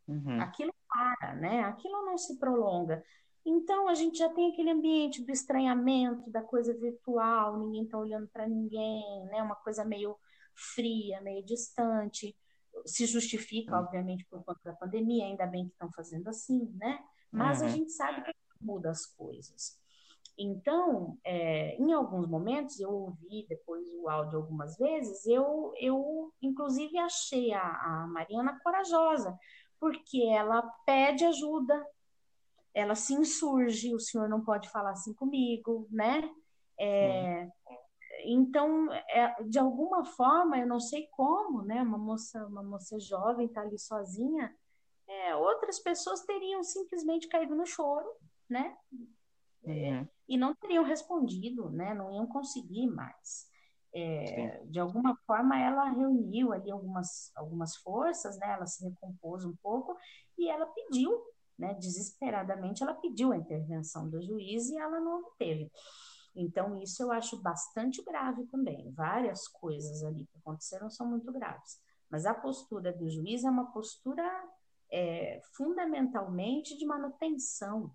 Uhum. 0.07 0.39
Aquilo 0.39 0.73
para, 0.87 1.35
né? 1.35 1.63
Aquilo 1.63 2.05
não 2.05 2.17
se 2.17 2.37
prolonga. 2.37 3.03
Então 3.49 3.87
a 3.87 3.93
gente 3.93 4.17
já 4.17 4.27
tem 4.27 4.51
aquele 4.51 4.71
ambiente 4.71 5.23
do 5.23 5.31
estranhamento, 5.31 6.29
da 6.29 6.41
coisa 6.41 6.73
virtual, 6.77 7.57
ninguém 7.57 7.85
está 7.85 7.97
olhando 7.97 8.27
para 8.27 8.45
ninguém, 8.45 9.23
né? 9.27 9.41
Uma 9.41 9.55
coisa 9.55 9.85
meio 9.85 10.17
fria, 10.53 11.21
meio 11.21 11.45
distante. 11.45 12.35
Se 12.85 13.05
justifica, 13.05 13.79
obviamente, 13.79 14.25
por 14.29 14.43
conta 14.43 14.59
da 14.65 14.73
pandemia, 14.73 15.25
ainda 15.25 15.45
bem 15.47 15.65
que 15.65 15.71
estão 15.71 15.89
fazendo 15.93 16.27
assim, 16.27 16.69
né? 16.75 16.99
Mas 17.31 17.61
uhum. 17.61 17.67
a 17.67 17.69
gente 17.69 17.91
sabe 17.93 18.21
que 18.21 18.33
muda 18.59 18.89
as 18.89 19.05
coisas. 19.05 19.79
Então, 20.37 21.17
é, 21.23 21.77
em 21.77 21.93
alguns 21.93 22.27
momentos, 22.27 22.81
eu 22.81 22.91
ouvi 22.91 23.45
depois 23.47 23.87
o 23.93 24.09
áudio 24.09 24.39
algumas 24.39 24.77
vezes, 24.77 25.25
eu, 25.25 25.71
eu 25.79 26.33
inclusive 26.41 26.97
achei 26.99 27.53
a, 27.53 27.61
a 27.61 28.07
Mariana 28.07 28.59
corajosa, 28.61 29.39
porque 29.79 30.21
ela 30.27 30.61
pede 30.85 31.23
ajuda, 31.23 31.81
ela 32.77 32.93
se 32.93 33.13
insurge, 33.15 33.93
o 33.95 33.99
senhor 33.99 34.29
não 34.29 34.43
pode 34.43 34.69
falar 34.69 34.91
assim 34.91 35.11
comigo, 35.13 35.87
né? 35.89 36.29
É, 36.79 37.49
então, 38.23 38.93
é, 38.93 39.43
de 39.43 39.57
alguma 39.57 40.05
forma, 40.05 40.59
eu 40.59 40.67
não 40.67 40.79
sei 40.79 41.07
como, 41.07 41.63
né? 41.63 41.81
Uma 41.81 41.97
moça, 41.97 42.45
uma 42.45 42.61
moça 42.61 42.99
jovem 42.99 43.47
está 43.47 43.61
ali 43.61 43.79
sozinha, 43.79 44.55
é, 45.07 45.35
outras 45.35 45.79
pessoas 45.79 46.21
teriam 46.21 46.61
simplesmente 46.63 47.27
caído 47.27 47.55
no 47.55 47.65
choro, 47.65 48.07
né? 48.47 48.77
Uhum. 49.63 50.07
E 50.27 50.37
não 50.37 50.53
teriam 50.53 50.83
respondido, 50.83 51.71
né? 51.71 51.95
Não 51.95 52.13
iam 52.13 52.27
conseguir 52.27 52.85
mais. 52.85 53.47
É, 53.91 54.63
de 54.65 54.79
alguma 54.79 55.15
forma 55.25 55.59
ela 55.59 55.89
reuniu 55.89 56.53
ali 56.53 56.69
algumas, 56.69 57.31
algumas 57.35 57.75
forças, 57.77 58.37
né? 58.37 58.51
Ela 58.51 58.67
se 58.67 58.83
recompôs 58.87 59.43
um 59.43 59.55
pouco 59.63 59.97
e 60.37 60.47
ela 60.47 60.67
pediu, 60.67 61.19
né? 61.57 61.73
Desesperadamente 61.75 62.83
ela 62.83 62.93
pediu 62.93 63.31
a 63.31 63.37
intervenção 63.37 64.09
do 64.09 64.21
juiz 64.21 64.69
e 64.69 64.77
ela 64.77 64.99
não 64.99 65.21
obteve. 65.21 65.71
Então 66.35 66.79
isso 66.81 67.01
eu 67.01 67.11
acho 67.11 67.41
bastante 67.41 68.03
grave 68.03 68.45
também. 68.47 68.91
Várias 68.91 69.47
coisas 69.47 70.03
ali 70.03 70.25
que 70.25 70.37
aconteceram 70.37 70.89
são 70.89 71.07
muito 71.07 71.31
graves. 71.31 71.79
Mas 72.09 72.25
a 72.25 72.33
postura 72.33 72.93
do 72.93 73.09
juiz 73.09 73.43
é 73.43 73.49
uma 73.49 73.71
postura 73.71 74.23
é, 74.91 75.41
fundamentalmente 75.55 76.77
de 76.77 76.85
manutenção 76.85 77.91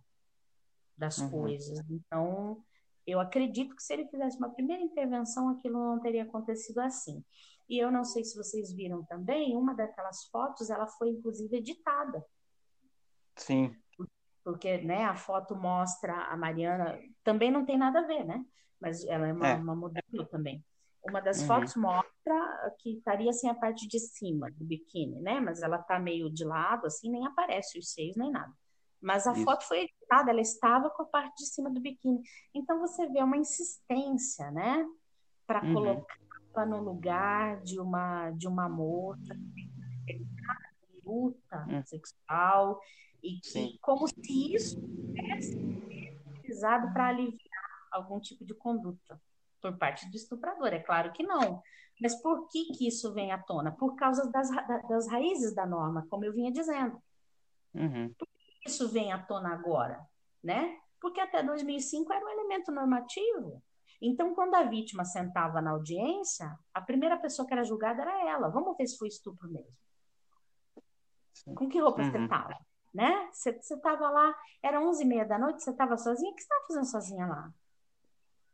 das 0.97 1.19
uhum. 1.19 1.31
coisas. 1.31 1.79
Então, 1.89 2.63
eu 3.07 3.19
acredito 3.19 3.75
que 3.75 3.83
se 3.83 3.93
ele 3.93 4.07
fizesse 4.09 4.37
uma 4.37 4.51
primeira 4.51 4.83
intervenção, 4.83 5.49
aquilo 5.49 5.79
não 5.79 6.01
teria 6.01 6.25
acontecido 6.25 6.79
assim. 6.79 7.25
E 7.69 7.79
eu 7.79 7.91
não 7.91 8.05
sei 8.05 8.25
se 8.25 8.37
vocês 8.37 8.73
viram 8.73 9.03
também, 9.05 9.57
uma 9.57 9.75
daquelas 9.75 10.25
fotos, 10.27 10.71
ela 10.71 10.87
foi 10.87 11.11
inclusive 11.11 11.57
editada. 11.57 12.25
Sim. 13.37 13.75
Porque 14.45 14.79
né, 14.79 15.05
a 15.05 15.15
foto 15.15 15.55
mostra 15.55 16.15
a 16.25 16.37
Mariana, 16.37 16.99
também 17.23 17.51
não 17.51 17.65
tem 17.65 17.79
nada 17.79 18.01
a 18.01 18.07
ver, 18.07 18.25
né? 18.25 18.45
Mas 18.81 19.05
ela 19.05 19.29
é 19.29 19.33
uma, 19.33 19.49
é. 19.49 19.55
uma 19.55 19.77
modelo 19.77 20.27
também. 20.31 20.65
Uma 21.05 21.21
das 21.21 21.41
uhum. 21.41 21.47
fotos 21.47 21.75
mostra 21.77 22.75
que 22.79 22.95
estaria 22.95 23.31
assim 23.31 23.49
a 23.49 23.55
parte 23.55 23.89
de 23.89 23.99
cima 23.99 24.51
do 24.53 24.65
biquíni, 24.65 25.21
né? 25.21 25.41
Mas 25.41 25.63
ela 25.63 25.79
tá 25.79 25.99
meio 25.99 26.31
de 26.31 26.45
lado, 26.45 26.87
assim, 26.87 27.11
nem 27.11 27.27
aparece 27.27 27.79
os 27.79 27.93
seios 27.93 28.17
nem 28.17 28.31
nada. 28.31 28.53
Mas 29.01 29.27
a 29.27 29.33
Isso. 29.33 29.45
foto 29.45 29.65
foi 29.67 29.81
editada, 29.81 30.31
ela 30.31 30.41
estava 30.41 30.89
com 30.91 31.03
a 31.03 31.07
parte 31.07 31.43
de 31.43 31.47
cima 31.47 31.69
do 31.71 31.81
biquíni. 31.81 32.23
Então 32.55 32.79
você 32.79 33.09
vê 33.09 33.21
uma 33.21 33.37
insistência, 33.37 34.49
né? 34.53 34.87
Para 35.45 35.65
uhum. 35.65 35.75
colocá-la 35.75 36.67
no 36.67 36.81
lugar 36.81 37.61
de 37.63 37.81
uma 37.81 38.31
de 38.31 38.47
uma 38.47 38.69
moça 38.69 39.35
luta 41.05 41.67
uhum. 41.69 41.85
sexual 41.85 42.81
e 43.23 43.39
que, 43.41 43.79
como 43.81 44.09
se 44.09 44.55
isso 44.55 44.81
tivesse 45.15 45.57
utilizado 46.27 46.93
para 46.93 47.09
aliviar 47.09 47.63
algum 47.93 48.19
tipo 48.19 48.45
de 48.45 48.55
conduta 48.55 49.21
por 49.61 49.79
parte 49.79 50.11
do 50.11 50.17
estuprador. 50.17 50.69
É 50.69 50.81
claro 50.81 51.13
que 51.13 51.23
não. 51.23 51.63
Mas 52.01 52.21
por 52.21 52.49
que, 52.49 52.73
que 52.73 52.89
isso 52.89 53.13
vem 53.13 53.31
à 53.31 53.39
tona? 53.39 53.71
Por 53.71 53.95
causa 53.95 54.29
das, 54.31 54.49
das 54.89 55.09
raízes 55.09 55.55
da 55.55 55.65
norma, 55.65 56.07
como 56.11 56.25
eu 56.25 56.33
vinha 56.33 56.51
dizendo. 56.51 57.01
Uhum. 57.75 58.13
Por 58.19 58.27
que 58.27 58.69
isso 58.69 58.89
vem 58.91 59.13
à 59.13 59.23
tona 59.23 59.53
agora? 59.53 60.05
Né? 60.43 60.79
Porque 61.01 61.21
até 61.21 61.43
2005 61.43 62.13
era 62.13 62.25
um 62.25 62.29
elemento 62.29 62.73
normativo. 62.73 63.63
Então, 64.01 64.35
quando 64.35 64.57
a 64.57 64.65
vítima 64.65 65.05
sentava 65.05 65.61
na 65.61 65.71
audiência, 65.71 66.59
a 66.75 66.81
primeira 66.81 67.17
pessoa 67.17 67.47
que 67.47 67.55
era 67.55 67.63
julgada 67.63 68.03
era 68.03 68.29
ela. 68.29 68.49
Vamos 68.49 68.77
ver 68.77 68.87
se 68.89 68.99
foi 68.99 69.07
estupro 69.07 69.49
mesmo. 69.49 69.73
Com 71.55 71.69
que 71.69 71.79
roupa 71.79 72.03
uhum. 72.03 72.11
você 72.11 72.19
estava? 72.19 72.57
Né? 72.93 73.29
Você 73.33 73.51
estava 73.51 74.11
lá, 74.11 74.35
era 74.63 74.81
11 74.81 75.03
e 75.03 75.07
meia 75.07 75.25
da 75.25 75.39
noite, 75.39 75.63
você 75.63 75.71
estava 75.71 75.97
sozinha? 75.97 76.31
O 76.31 76.35
que 76.35 76.43
você 76.43 76.47
estava 76.47 76.67
fazendo 76.67 76.87
sozinha 76.87 77.27
lá? 77.27 77.53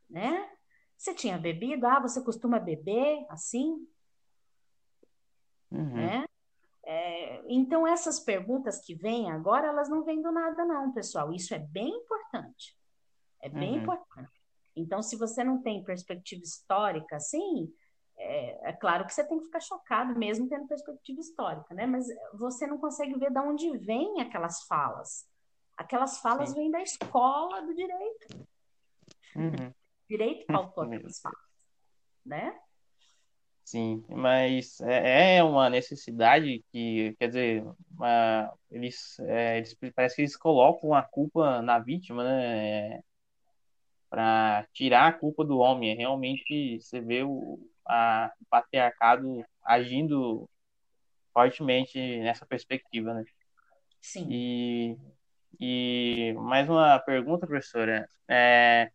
Né? 0.09 0.51
Você 0.97 1.15
tinha 1.15 1.39
bebido? 1.39 1.87
Ah, 1.87 2.01
você 2.01 2.23
costuma 2.23 2.59
beber 2.59 3.27
assim? 3.29 3.87
Uhum. 5.71 5.95
Né? 5.95 6.25
É, 6.85 7.43
então, 7.49 7.87
essas 7.87 8.19
perguntas 8.19 8.81
que 8.81 8.95
vêm 8.95 9.31
agora, 9.31 9.69
elas 9.69 9.89
não 9.89 10.05
vêm 10.05 10.23
do 10.23 10.33
nada, 10.33 10.65
não, 10.65 10.93
pessoal. 10.93 11.33
Isso 11.33 11.55
é 11.55 11.59
bem 11.59 11.91
importante. 11.91 12.77
É 13.43 13.49
bem 13.49 13.77
uhum. 13.77 13.83
importante. 13.83 14.33
Então, 14.75 15.03
se 15.03 15.17
você 15.17 15.45
não 15.45 15.61
tem 15.61 15.85
perspectiva 15.85 16.43
histórica, 16.43 17.17
assim, 17.17 17.73
é, 18.19 18.71
é, 18.71 18.73
claro 18.73 19.07
que 19.07 19.15
você 19.15 19.25
tem 19.25 19.39
que 19.39 19.45
ficar 19.45 19.61
chocado 19.61 20.19
mesmo 20.19 20.49
tendo 20.49 20.67
perspectiva 20.67 21.21
histórica, 21.21 21.75
né? 21.75 21.87
Mas 21.87 22.07
você 22.35 22.67
não 22.67 22.79
consegue 22.79 23.19
ver 23.19 23.31
de 23.31 23.39
onde 23.39 23.79
vêm 23.79 24.21
aquelas 24.21 24.63
falas. 24.65 25.27
Aquelas 25.77 26.19
falas 26.19 26.51
Sim. 26.51 26.57
vêm 26.57 26.71
da 26.71 26.83
escola 26.83 27.63
do 27.63 27.75
direito. 27.75 28.47
Uhum 29.37 29.73
direito 30.09 30.47
pautou 30.49 30.85
aquelas 30.85 31.21
falas, 31.21 31.39
né? 32.25 32.59
Sim, 33.65 34.03
mas 34.09 34.81
é, 34.81 35.37
é 35.37 35.45
uma 35.45 35.69
necessidade 35.69 36.65
que, 36.73 37.15
quer 37.19 37.29
dizer, 37.29 37.65
uma, 37.91 38.51
eles, 38.71 39.21
é, 39.21 39.59
eles 39.59 39.77
parece 39.95 40.17
que 40.17 40.23
eles 40.23 40.37
colocam 40.37 40.95
a 40.95 41.03
culpa 41.03 41.61
na 41.61 41.79
vítima, 41.79 42.25
né? 42.25 42.97
É, 42.97 43.03
para 44.09 44.67
tirar 44.73 45.09
a 45.09 45.13
culpa 45.13 45.45
do 45.45 45.59
homem. 45.59 45.91
É 45.91 45.95
realmente 45.95 46.81
você 46.81 46.99
vê 46.99 47.23
o, 47.23 47.61
a, 47.89 48.31
o 48.41 48.45
patriarcado 48.51 49.45
agindo 49.65 50.49
fortemente 51.33 51.99
nessa 52.21 52.45
perspectiva, 52.45 53.15
né? 53.15 53.25
Sim. 54.01 54.27
E, 54.31 54.97
e 55.59 56.33
mais 56.35 56.69
uma 56.69 56.99
pergunta, 56.99 57.47
professora. 57.47 58.09
É, 58.29 58.91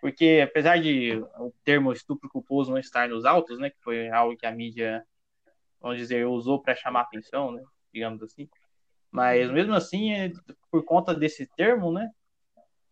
porque 0.00 0.40
apesar 0.42 0.80
de 0.80 1.16
o 1.38 1.52
termo 1.64 1.92
estupro 1.92 2.28
culposo 2.28 2.70
não 2.70 2.78
estar 2.78 3.08
nos 3.08 3.24
autos, 3.24 3.58
né, 3.58 3.70
que 3.70 3.82
foi 3.82 4.08
algo 4.10 4.36
que 4.36 4.46
a 4.46 4.52
mídia, 4.52 5.04
vamos 5.80 5.98
dizer, 5.98 6.26
usou 6.26 6.60
para 6.62 6.76
chamar 6.76 7.02
atenção, 7.02 7.52
né, 7.52 7.62
digamos 7.92 8.22
assim, 8.22 8.48
mas 9.10 9.50
mesmo 9.50 9.74
assim, 9.74 10.12
é, 10.12 10.32
por 10.70 10.84
conta 10.84 11.14
desse 11.14 11.46
termo, 11.56 11.90
né, 11.92 12.10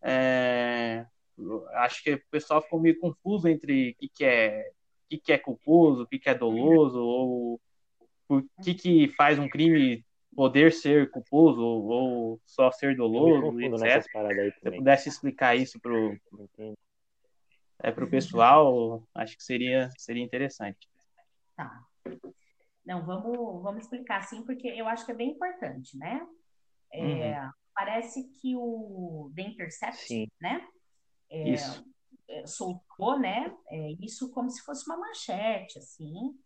é, 0.03 1.07
acho 1.75 2.03
que 2.03 2.15
o 2.15 2.23
pessoal 2.31 2.63
ficou 2.63 2.81
meio 2.81 2.99
confuso 2.99 3.49
entre 3.49 3.91
o 3.91 3.95
que, 3.97 4.09
que 4.09 4.25
é 4.25 4.71
que, 5.19 5.27
que 5.27 5.33
é 5.33 5.39
culposo, 5.39 6.03
o 6.03 6.07
que, 6.07 6.19
que 6.19 6.29
é 6.29 6.35
doloso, 6.35 6.99
ou 6.99 7.61
por 8.27 8.45
que, 8.63 8.75
que 8.75 9.09
faz 9.17 9.39
um 9.39 9.49
crime 9.49 10.05
poder 10.35 10.73
ser 10.73 11.11
culposo 11.11 11.61
ou, 11.61 11.87
ou 11.87 12.41
só 12.45 12.71
ser 12.73 12.97
doloso, 12.97 13.59
etc. 13.61 14.03
Se 14.03 14.61
você 14.61 14.77
pudesse 14.77 15.09
explicar 15.09 15.57
isso 15.57 15.81
para 15.81 15.93
é, 17.83 17.91
para 17.91 18.05
o 18.05 18.11
pessoal, 18.11 19.03
acho 19.15 19.37
que 19.37 19.45
seria, 19.45 19.91
seria 19.99 20.23
interessante. 20.23 20.89
Tá. 21.55 21.83
Não, 22.85 23.05
vamos, 23.05 23.63
vamos 23.63 23.85
explicar 23.85 24.21
assim, 24.21 24.43
porque 24.43 24.69
eu 24.69 24.89
acho 24.89 25.05
que 25.05 25.13
é 25.13 25.15
bem 25.15 25.31
importante, 25.33 25.97
né? 25.99 26.27
É, 26.93 27.41
uhum. 27.41 27.51
Parece 27.75 28.25
que 28.41 28.55
o 28.57 29.33
The 29.35 29.43
Intercept, 29.43 30.07
Sim. 30.07 30.29
né? 30.41 30.67
É, 31.29 31.51
Isso. 31.51 31.85
É, 32.35 32.47
soltou, 32.47 33.19
né? 33.19 33.55
É, 33.69 33.93
isso 34.01 34.31
como 34.33 34.51
se 34.51 34.63
fosse 34.63 34.89
uma 34.89 34.99
manchete, 34.99 35.79
assim. 35.79 36.37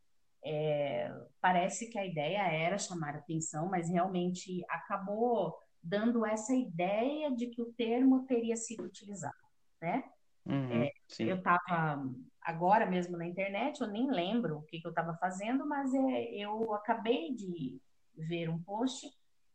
É, 0.45 1.13
parece 1.41 1.91
que 1.91 1.99
a 1.99 2.07
ideia 2.07 2.43
era 2.43 2.79
chamar 2.79 3.17
atenção, 3.17 3.69
mas 3.69 3.91
realmente 3.91 4.65
acabou 4.69 5.57
dando 5.83 6.25
essa 6.27 6.55
ideia 6.55 7.31
de 7.35 7.47
que 7.49 7.63
o 7.63 7.73
termo 7.73 8.25
teria 8.27 8.57
sido 8.57 8.85
utilizado, 8.85 9.35
né? 9.81 10.05
Uhum, 10.47 10.83
é, 10.83 10.93
eu 11.19 11.37
estava 11.37 12.03
agora 12.41 12.87
mesmo 12.87 13.17
na 13.17 13.27
internet, 13.27 13.81
eu 13.81 13.89
nem 13.89 14.11
lembro 14.11 14.59
o 14.59 14.63
que, 14.63 14.81
que 14.81 14.87
eu 14.87 14.91
estava 14.91 15.15
fazendo, 15.17 15.67
mas 15.67 15.93
é, 15.93 16.35
eu 16.35 16.73
acabei 16.75 17.35
de 17.35 17.81
ver 18.17 18.49
um 18.49 18.63
post 18.63 19.07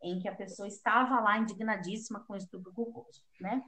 em 0.01 0.19
que 0.19 0.27
a 0.27 0.35
pessoa 0.35 0.67
estava 0.67 1.19
lá 1.19 1.37
indignadíssima 1.37 2.19
com 2.19 2.33
o 2.33 2.37
estupro 2.37 2.73
culposo, 2.73 3.23
né? 3.39 3.63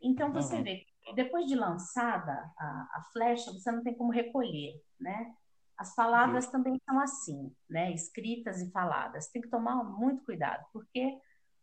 Então 0.00 0.32
você 0.32 0.56
uhum. 0.56 0.62
vê, 0.62 0.86
depois 1.14 1.46
de 1.46 1.54
lançada 1.54 2.32
a, 2.56 2.64
a, 2.92 3.04
flecha, 3.12 3.52
você 3.52 3.70
não 3.70 3.82
tem 3.82 3.94
como 3.94 4.10
recolher, 4.10 4.80
né? 4.98 5.34
As 5.76 5.94
palavras 5.94 6.46
uhum. 6.46 6.52
também 6.52 6.80
são 6.84 7.00
assim, 7.00 7.54
né? 7.68 7.92
Escritas 7.92 8.60
e 8.60 8.70
faladas. 8.70 9.28
Tem 9.28 9.42
que 9.42 9.48
tomar 9.48 9.82
muito 9.82 10.24
cuidado, 10.24 10.64
porque 10.72 11.18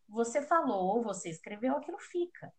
você 0.07 0.41
falou, 0.41 1.03
você 1.03 1.29
escreveu, 1.29 1.75
aquilo 1.75 1.99
fica. 1.99 2.51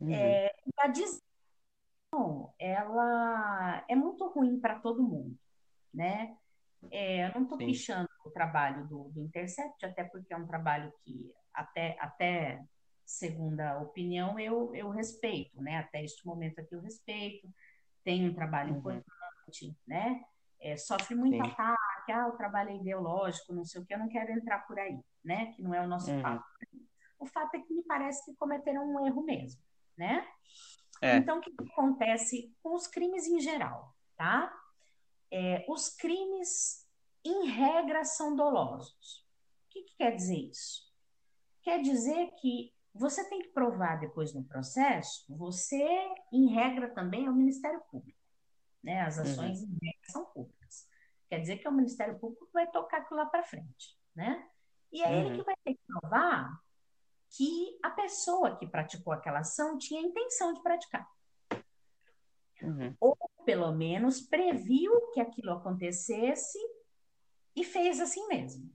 Uhum. 0.00 0.12
É, 0.12 0.54
a 0.78 0.88
decisão, 0.88 2.54
ela 2.58 3.84
é 3.88 3.94
muito 3.94 4.26
ruim 4.28 4.60
para 4.60 4.78
todo 4.78 5.02
mundo, 5.02 5.36
né? 5.92 6.36
É, 6.90 7.26
eu 7.26 7.34
não 7.34 7.42
estou 7.42 7.58
pichando 7.58 8.08
o 8.24 8.30
trabalho 8.30 8.86
do, 8.86 9.08
do 9.08 9.20
Intercept, 9.20 9.84
até 9.84 10.04
porque 10.04 10.32
é 10.32 10.36
um 10.36 10.46
trabalho 10.46 10.92
que, 11.02 11.32
até, 11.52 11.96
até 12.00 12.64
segunda 13.06 13.78
opinião, 13.78 14.38
eu, 14.38 14.74
eu 14.74 14.90
respeito, 14.90 15.62
né? 15.62 15.78
Até 15.78 16.04
este 16.04 16.26
momento 16.26 16.60
aqui 16.60 16.74
eu 16.74 16.80
respeito. 16.80 17.48
Tem 18.04 18.28
um 18.28 18.34
trabalho 18.34 18.72
uhum. 18.72 18.78
importante, 18.78 19.78
né? 19.86 20.24
É, 20.60 20.76
sofre 20.76 21.14
muito 21.14 21.34
Sim. 21.34 21.50
ataque, 21.50 22.12
ah, 22.12 22.28
o 22.28 22.36
trabalho 22.36 22.70
é 22.70 22.76
ideológico, 22.76 23.52
não 23.52 23.64
sei 23.64 23.80
o 23.80 23.86
que, 23.86 23.94
eu 23.94 23.98
não 23.98 24.08
quero 24.08 24.32
entrar 24.32 24.66
por 24.66 24.78
aí, 24.78 24.98
né? 25.24 25.52
Que 25.52 25.62
não 25.62 25.72
é 25.72 25.80
o 25.80 25.88
nosso 25.88 26.10
uhum. 26.10 26.22
papo. 26.22 26.44
O 27.18 27.26
fato 27.26 27.54
é 27.54 27.60
que 27.60 27.72
me 27.72 27.82
parece 27.84 28.24
que 28.24 28.36
cometeram 28.36 28.84
um 28.84 29.06
erro 29.06 29.22
mesmo, 29.22 29.62
né? 29.96 30.26
É. 31.00 31.16
Então, 31.16 31.38
o 31.38 31.40
que 31.40 31.54
acontece 31.72 32.52
com 32.62 32.74
os 32.74 32.86
crimes 32.86 33.26
em 33.26 33.38
geral, 33.38 33.94
tá? 34.16 34.52
É, 35.30 35.64
os 35.68 35.90
crimes, 35.90 36.86
em 37.24 37.46
regra, 37.48 38.04
são 38.04 38.34
dolosos. 38.34 39.24
O 39.66 39.70
que, 39.70 39.82
que 39.82 39.96
quer 39.96 40.16
dizer 40.16 40.38
isso? 40.38 40.86
Quer 41.62 41.82
dizer 41.82 42.30
que 42.40 42.72
você 42.98 43.28
tem 43.28 43.40
que 43.40 43.48
provar 43.48 43.98
depois 44.00 44.34
no 44.34 44.44
processo, 44.44 45.24
você, 45.28 45.86
em 46.32 46.48
regra, 46.48 46.92
também 46.94 47.26
é 47.26 47.30
o 47.30 47.34
Ministério 47.34 47.80
Público. 47.90 48.18
Né? 48.82 49.00
As 49.00 49.18
ações 49.18 49.60
uhum. 49.60 49.68
em 49.68 49.86
regra 49.86 50.10
são 50.10 50.24
públicas. 50.26 50.88
Quer 51.28 51.40
dizer 51.40 51.58
que 51.58 51.66
é 51.66 51.70
o 51.70 51.74
Ministério 51.74 52.18
Público 52.18 52.46
que 52.46 52.52
vai 52.52 52.70
tocar 52.70 52.98
aquilo 52.98 53.20
lá 53.20 53.26
para 53.26 53.42
frente. 53.42 53.96
Né? 54.14 54.46
E 54.92 55.02
é 55.02 55.08
uhum. 55.08 55.14
ele 55.14 55.38
que 55.38 55.44
vai 55.44 55.56
ter 55.64 55.74
que 55.74 55.80
provar 55.86 56.50
que 57.30 57.78
a 57.82 57.90
pessoa 57.90 58.56
que 58.56 58.66
praticou 58.66 59.12
aquela 59.12 59.40
ação 59.40 59.76
tinha 59.76 60.00
intenção 60.00 60.54
de 60.54 60.62
praticar. 60.62 61.06
Uhum. 62.62 62.94
Ou, 63.00 63.16
pelo 63.44 63.72
menos, 63.72 64.20
previu 64.20 65.10
que 65.12 65.20
aquilo 65.20 65.52
acontecesse 65.52 66.58
e 67.54 67.64
fez 67.64 68.00
assim 68.00 68.26
mesmo, 68.28 68.70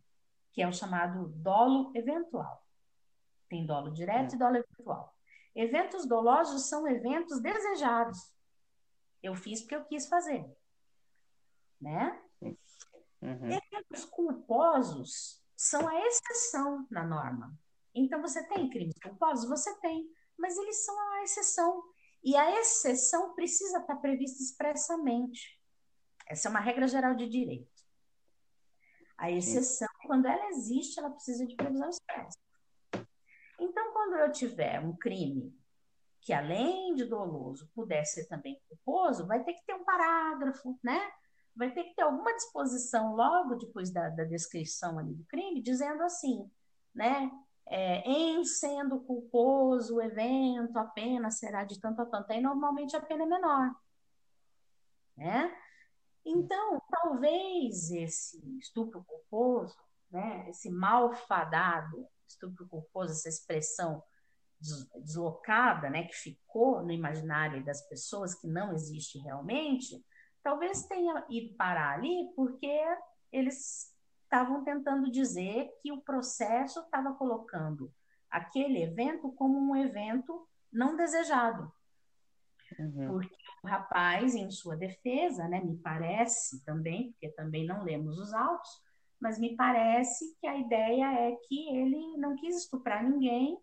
que 0.51 0.61
é 0.61 0.67
o 0.67 0.73
chamado 0.73 1.29
dolo 1.29 1.91
eventual. 1.95 2.60
Tem 3.51 3.65
dolo 3.65 3.91
direto 3.91 4.33
e 4.33 4.37
dolo 4.37 4.55
eventual. 4.55 5.13
Eventos 5.53 6.07
dolosos 6.07 6.69
são 6.69 6.87
eventos 6.87 7.41
desejados. 7.41 8.33
Eu 9.21 9.35
fiz 9.35 9.59
porque 9.59 9.75
eu 9.75 9.83
quis 9.83 10.07
fazer. 10.07 10.49
Né? 11.81 12.17
Uhum. 12.41 13.51
Eventos 13.51 14.05
culposos 14.05 15.43
são 15.53 15.85
a 15.85 16.07
exceção 16.07 16.87
na 16.89 17.05
norma. 17.05 17.53
Então, 17.93 18.21
você 18.21 18.41
tem 18.47 18.69
crimes 18.69 18.97
culposos? 19.03 19.49
Você 19.49 19.77
tem, 19.81 20.09
mas 20.37 20.57
eles 20.57 20.85
são 20.85 20.97
a 20.97 21.23
exceção. 21.23 21.83
E 22.23 22.37
a 22.37 22.57
exceção 22.57 23.35
precisa 23.35 23.79
estar 23.79 23.97
prevista 23.97 24.41
expressamente. 24.41 25.59
Essa 26.25 26.47
é 26.47 26.49
uma 26.49 26.61
regra 26.61 26.87
geral 26.87 27.15
de 27.15 27.27
direito. 27.27 27.69
A 29.17 29.29
exceção, 29.29 29.89
quando 30.07 30.25
ela 30.25 30.47
existe, 30.51 30.97
ela 30.97 31.09
precisa 31.09 31.45
de 31.45 31.53
previsão 31.53 31.89
expressa. 31.89 32.39
Quando 34.11 34.23
eu 34.23 34.31
tiver 34.33 34.77
um 34.81 34.93
crime 34.93 35.57
que, 36.19 36.33
além 36.33 36.93
de 36.95 37.05
doloso, 37.05 37.71
puder 37.73 38.03
ser 38.03 38.27
também 38.27 38.61
culposo, 38.67 39.25
vai 39.25 39.41
ter 39.41 39.53
que 39.53 39.65
ter 39.65 39.73
um 39.73 39.85
parágrafo, 39.85 40.77
né? 40.83 40.99
Vai 41.55 41.71
ter 41.71 41.85
que 41.85 41.95
ter 41.95 42.01
alguma 42.01 42.35
disposição 42.35 43.15
logo 43.15 43.55
depois 43.55 43.89
da, 43.89 44.09
da 44.09 44.25
descrição 44.25 44.99
ali 44.99 45.13
do 45.13 45.23
crime, 45.23 45.61
dizendo 45.61 46.03
assim, 46.03 46.45
né? 46.93 47.31
É, 47.65 47.99
em 48.01 48.43
sendo 48.43 48.99
culposo 48.99 49.95
o 49.95 50.01
evento, 50.01 50.77
a 50.77 50.83
pena 50.83 51.31
será 51.31 51.63
de 51.63 51.79
tanto 51.79 52.01
a 52.01 52.05
tanto. 52.05 52.31
Aí, 52.31 52.41
normalmente, 52.41 52.97
a 52.97 53.01
pena 53.01 53.23
é 53.23 53.27
menor, 53.27 53.73
né? 55.15 55.57
Então, 56.25 56.81
talvez 56.91 57.89
esse 57.91 58.57
estupro 58.59 59.05
culposo, 59.05 59.77
né, 60.11 60.49
esse 60.49 60.69
malfadado 60.69 62.05
estupro 62.31 62.67
culposo, 62.67 63.11
essa 63.11 63.29
expressão 63.29 64.03
deslocada, 64.99 65.89
né, 65.89 66.03
que 66.03 66.15
ficou 66.15 66.83
no 66.83 66.91
imaginário 66.91 67.63
das 67.63 67.81
pessoas, 67.87 68.35
que 68.35 68.47
não 68.47 68.73
existe 68.73 69.17
realmente, 69.17 70.03
talvez 70.43 70.85
tenha 70.85 71.25
ido 71.29 71.55
parar 71.55 71.95
ali 71.95 72.31
porque 72.35 72.79
eles 73.31 73.91
estavam 74.23 74.63
tentando 74.63 75.11
dizer 75.11 75.69
que 75.81 75.91
o 75.91 76.01
processo 76.01 76.79
estava 76.81 77.13
colocando 77.13 77.91
aquele 78.29 78.81
evento 78.81 79.31
como 79.33 79.57
um 79.57 79.75
evento 79.75 80.47
não 80.71 80.95
desejado. 80.95 81.71
Uhum. 82.79 83.07
Porque 83.07 83.35
o 83.63 83.67
rapaz, 83.67 84.33
em 84.33 84.49
sua 84.49 84.77
defesa, 84.77 85.47
né, 85.47 85.61
me 85.61 85.77
parece 85.77 86.63
também, 86.63 87.11
porque 87.11 87.29
também 87.29 87.65
não 87.65 87.83
lemos 87.83 88.17
os 88.17 88.33
autos, 88.33 88.69
mas 89.21 89.37
me 89.37 89.55
parece 89.55 90.35
que 90.39 90.47
a 90.47 90.57
ideia 90.57 91.29
é 91.29 91.35
que 91.47 91.69
ele 91.69 92.17
não 92.17 92.35
quis 92.35 92.57
estuprar 92.57 93.03
ninguém 93.03 93.57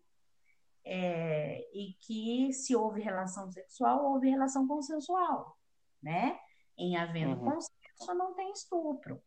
é, 0.84 1.68
e 1.74 1.94
que 2.00 2.52
se 2.52 2.76
houve 2.76 3.00
relação 3.02 3.50
sexual, 3.50 4.12
houve 4.12 4.30
relação 4.30 4.68
consensual, 4.68 5.58
né? 6.00 6.38
Em 6.78 6.96
havendo 6.96 7.40
uhum. 7.40 7.50
consenso, 7.50 8.14
não 8.14 8.34
tem 8.34 8.52
estupro. 8.52 9.20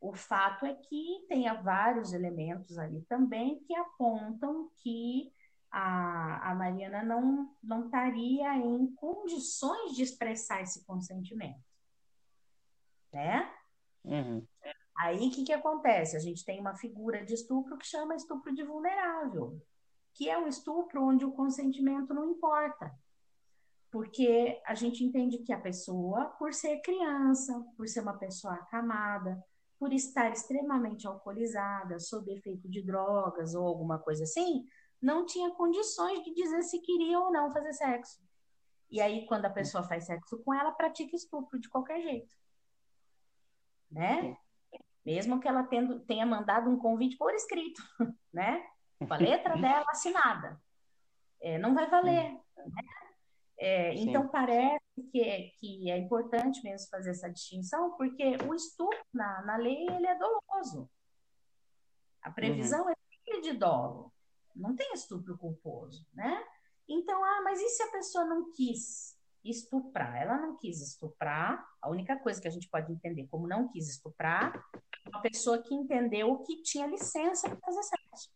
O 0.00 0.14
fato 0.14 0.64
é 0.64 0.74
que 0.74 1.26
tem 1.28 1.44
vários 1.62 2.14
elementos 2.14 2.78
ali 2.78 3.02
também 3.02 3.60
que 3.64 3.74
apontam 3.74 4.70
que 4.82 5.30
a, 5.70 6.50
a 6.50 6.54
Mariana 6.54 7.02
não, 7.02 7.54
não 7.62 7.84
estaria 7.84 8.56
em 8.56 8.94
condições 8.94 9.94
de 9.94 10.02
expressar 10.02 10.62
esse 10.62 10.84
consentimento, 10.86 11.62
né? 13.12 13.52
Uhum. 14.04 14.46
Aí 14.98 15.28
o 15.28 15.30
que, 15.30 15.44
que 15.44 15.52
acontece? 15.52 16.16
A 16.16 16.20
gente 16.20 16.44
tem 16.44 16.60
uma 16.60 16.74
figura 16.74 17.24
de 17.24 17.34
estupro 17.34 17.76
que 17.76 17.86
chama 17.86 18.16
estupro 18.16 18.54
de 18.54 18.62
vulnerável, 18.64 19.60
que 20.14 20.28
é 20.30 20.38
um 20.38 20.48
estupro 20.48 21.04
onde 21.04 21.24
o 21.24 21.32
consentimento 21.32 22.14
não 22.14 22.30
importa. 22.30 22.92
Porque 23.90 24.60
a 24.66 24.74
gente 24.74 25.04
entende 25.04 25.38
que 25.38 25.52
a 25.52 25.60
pessoa, 25.60 26.26
por 26.38 26.52
ser 26.52 26.80
criança, 26.80 27.64
por 27.76 27.86
ser 27.86 28.00
uma 28.00 28.16
pessoa 28.16 28.54
acamada, 28.54 29.42
por 29.78 29.92
estar 29.92 30.30
extremamente 30.30 31.06
alcoolizada, 31.06 32.00
sob 32.00 32.32
efeito 32.32 32.68
de 32.68 32.82
drogas 32.82 33.54
ou 33.54 33.66
alguma 33.66 33.98
coisa 33.98 34.24
assim, 34.24 34.66
não 35.00 35.26
tinha 35.26 35.50
condições 35.50 36.24
de 36.24 36.34
dizer 36.34 36.62
se 36.62 36.80
queria 36.80 37.18
ou 37.20 37.30
não 37.30 37.52
fazer 37.52 37.72
sexo. 37.74 38.24
E 38.90 39.00
aí, 39.00 39.26
quando 39.26 39.44
a 39.44 39.50
pessoa 39.50 39.84
faz 39.84 40.06
sexo 40.06 40.42
com 40.42 40.54
ela, 40.54 40.72
pratica 40.72 41.14
estupro 41.14 41.58
de 41.58 41.68
qualquer 41.68 42.00
jeito. 42.00 42.34
Né? 43.90 44.36
Mesmo 45.06 45.38
que 45.38 45.46
ela 45.46 45.62
tendo, 45.62 46.00
tenha 46.00 46.26
mandado 46.26 46.68
um 46.68 46.76
convite 46.76 47.16
por 47.16 47.32
escrito, 47.32 47.80
né? 48.34 48.66
Com 48.98 49.14
a 49.14 49.16
letra 49.16 49.56
dela 49.56 49.86
assinada. 49.88 50.60
É, 51.40 51.58
não 51.58 51.74
vai 51.74 51.88
valer. 51.88 52.32
Né? 52.32 52.82
É, 53.58 53.94
então, 53.94 54.26
parece 54.26 54.80
que 55.12 55.22
é, 55.22 55.50
que 55.60 55.88
é 55.88 55.96
importante 55.96 56.60
mesmo 56.64 56.88
fazer 56.90 57.10
essa 57.10 57.30
distinção, 57.30 57.96
porque 57.96 58.36
o 58.48 58.54
estupro 58.54 58.98
na, 59.14 59.42
na 59.42 59.56
lei 59.56 59.86
ele 59.88 60.06
é 60.08 60.18
doloso. 60.18 60.90
A 62.20 62.30
previsão 62.30 62.84
uhum. 62.84 62.90
é 62.90 62.94
sempre 63.08 63.42
de 63.42 63.56
dolo. 63.56 64.12
Não 64.56 64.74
tem 64.74 64.92
estupro 64.92 65.38
culposo, 65.38 66.04
né? 66.12 66.42
Então, 66.88 67.22
ah, 67.22 67.42
mas 67.44 67.60
e 67.60 67.68
se 67.68 67.82
a 67.84 67.92
pessoa 67.92 68.24
não 68.24 68.52
quis? 68.52 69.16
estuprar. 69.50 70.16
Ela 70.16 70.38
não 70.38 70.56
quis 70.56 70.80
estuprar. 70.80 71.64
A 71.80 71.88
única 71.88 72.18
coisa 72.18 72.40
que 72.40 72.48
a 72.48 72.50
gente 72.50 72.68
pode 72.68 72.92
entender 72.92 73.26
como 73.28 73.46
não 73.46 73.68
quis 73.68 73.88
estuprar 73.88 74.52
uma 75.08 75.20
pessoa 75.20 75.62
que 75.62 75.74
entendeu 75.74 76.38
que 76.38 76.62
tinha 76.62 76.86
licença 76.86 77.48
para 77.48 77.58
fazer 77.58 77.82
sexo. 77.82 78.30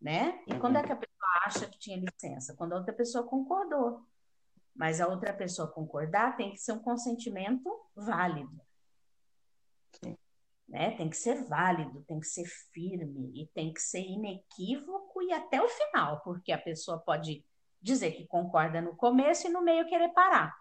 Né? 0.00 0.42
E 0.46 0.52
uhum. 0.52 0.60
quando 0.60 0.76
é 0.76 0.82
que 0.82 0.92
a 0.92 0.96
pessoa 0.96 1.28
acha 1.44 1.66
que 1.68 1.78
tinha 1.78 1.98
licença? 1.98 2.54
Quando 2.54 2.72
a 2.72 2.76
outra 2.76 2.92
pessoa 2.92 3.26
concordou. 3.26 4.06
Mas 4.74 5.00
a 5.00 5.08
outra 5.08 5.32
pessoa 5.32 5.68
concordar 5.68 6.36
tem 6.36 6.52
que 6.52 6.58
ser 6.58 6.72
um 6.72 6.78
consentimento 6.78 7.68
válido. 7.94 8.60
Sim. 10.02 10.16
Né? 10.68 10.92
Tem 10.96 11.10
que 11.10 11.16
ser 11.16 11.44
válido, 11.44 12.02
tem 12.04 12.20
que 12.20 12.26
ser 12.26 12.46
firme 12.72 13.30
e 13.34 13.46
tem 13.48 13.72
que 13.72 13.82
ser 13.82 14.00
inequívoco 14.00 15.20
e 15.22 15.32
até 15.32 15.60
o 15.60 15.68
final, 15.68 16.20
porque 16.20 16.52
a 16.52 16.58
pessoa 16.58 16.98
pode 16.98 17.44
dizer 17.82 18.12
que 18.12 18.26
concorda 18.26 18.80
no 18.80 18.96
começo 18.96 19.46
e 19.46 19.50
no 19.50 19.62
meio 19.62 19.88
querer 19.88 20.10
parar. 20.10 20.56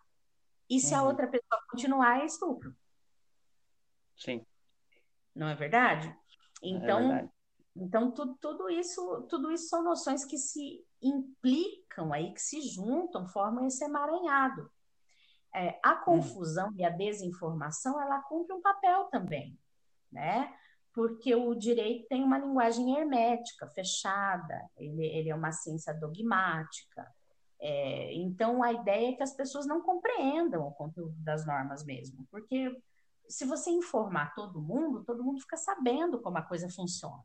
E 0.70 0.80
se 0.80 0.94
uhum. 0.94 1.00
a 1.00 1.04
outra 1.04 1.28
pessoa 1.28 1.62
continuar, 1.70 2.22
é 2.22 2.26
estupro. 2.26 2.76
Sim. 4.20 4.46
Não 5.34 5.48
é 5.48 5.56
verdade? 5.56 6.08
É 6.62 6.68
então, 6.68 7.00
é 7.00 7.08
verdade. 7.08 7.32
então 7.76 8.12
tudo, 8.12 8.36
tudo 8.40 8.70
isso, 8.70 9.26
tudo 9.30 9.52
isso 9.52 9.70
são 9.70 9.84
noções 9.84 10.26
que 10.26 10.38
se 10.38 10.86
implicam 11.02 12.12
aí, 12.12 12.34
que 12.34 12.42
se 12.42 12.62
juntam, 12.62 13.26
formam 13.28 13.66
esse 13.66 13.84
emaranhado. 13.84 14.70
É, 15.56 15.80
a 15.84 15.94
hum. 15.94 16.04
confusão 16.06 16.72
e 16.76 16.84
a 16.84 16.90
desinformação, 16.90 18.00
ela 18.00 18.22
cumpre 18.24 18.54
um 18.54 18.62
papel 18.62 19.06
também, 19.06 19.58
né? 20.12 20.54
Porque 20.94 21.34
o 21.34 21.56
direito 21.56 22.08
tem 22.08 22.24
uma 22.24 22.38
linguagem 22.38 22.98
hermética, 22.98 23.68
fechada, 23.70 24.70
ele, 24.76 25.06
ele 25.06 25.30
é 25.30 25.36
uma 25.36 25.52
ciência 25.52 25.94
dogmática. 25.94 27.08
É, 27.62 28.14
então, 28.16 28.62
a 28.62 28.72
ideia 28.72 29.10
é 29.10 29.14
que 29.14 29.24
as 29.24 29.34
pessoas 29.34 29.66
não 29.66 29.82
compreendam 29.82 30.68
o 30.68 30.74
conteúdo 30.74 31.16
das 31.20 31.46
normas 31.46 31.84
mesmo, 31.84 32.28
porque 32.30 32.76
se 33.30 33.46
você 33.46 33.70
informar 33.70 34.34
todo 34.34 34.60
mundo, 34.60 35.04
todo 35.06 35.24
mundo 35.24 35.40
fica 35.40 35.56
sabendo 35.56 36.20
como 36.20 36.38
a 36.40 36.42
coisa 36.42 36.68
funciona. 36.68 37.24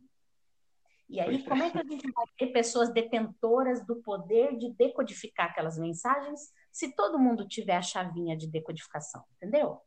E 1.08 1.18
aí, 1.20 1.42
como 1.44 1.62
é 1.62 1.70
que 1.70 1.78
a 1.78 1.84
gente 1.84 2.10
vai 2.12 2.26
ter 2.38 2.46
pessoas 2.48 2.92
detentoras 2.92 3.84
do 3.86 3.96
poder 3.96 4.56
de 4.56 4.72
decodificar 4.72 5.50
aquelas 5.50 5.78
mensagens 5.78 6.52
se 6.70 6.94
todo 6.94 7.18
mundo 7.18 7.46
tiver 7.46 7.76
a 7.76 7.82
chavinha 7.82 8.36
de 8.36 8.46
decodificação, 8.46 9.22
entendeu? 9.36 9.80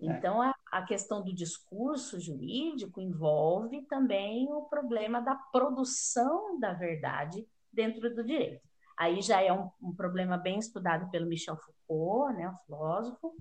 É. 0.00 0.06
Então, 0.06 0.42
a, 0.42 0.54
a, 0.72 0.82
questão 0.82 1.22
do 1.22 1.34
discurso 1.34 2.18
jurídico 2.18 3.00
envolve 3.00 3.82
também 3.82 4.52
o 4.52 4.62
problema 4.62 5.20
da 5.20 5.34
produção 5.34 6.58
da 6.58 6.72
verdade 6.72 7.46
dentro 7.72 8.14
do 8.14 8.24
direito. 8.24 8.66
Aí 8.96 9.20
já 9.22 9.42
é 9.42 9.52
um, 9.52 9.70
um 9.80 9.94
problema 9.94 10.36
bem 10.36 10.58
estudado 10.58 11.10
pelo 11.10 11.26
Michel 11.26 11.56
Foucault, 11.56 12.36
né, 12.36 12.48
o 12.48 12.56
filósofo, 12.64 13.34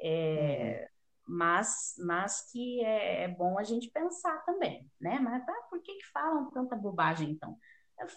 é, 0.00 0.88
uhum 0.90 0.97
mas, 1.28 1.94
mas 1.98 2.50
que 2.50 2.82
é, 2.82 3.24
é, 3.24 3.28
bom 3.28 3.58
a 3.58 3.62
gente 3.62 3.90
pensar 3.90 4.42
também, 4.46 4.90
né? 4.98 5.18
Mas 5.18 5.46
ah, 5.46 5.66
por 5.68 5.82
que, 5.82 5.94
que 5.94 6.06
falam 6.06 6.50
tanta 6.50 6.74
bobagem, 6.74 7.30
então? 7.30 7.58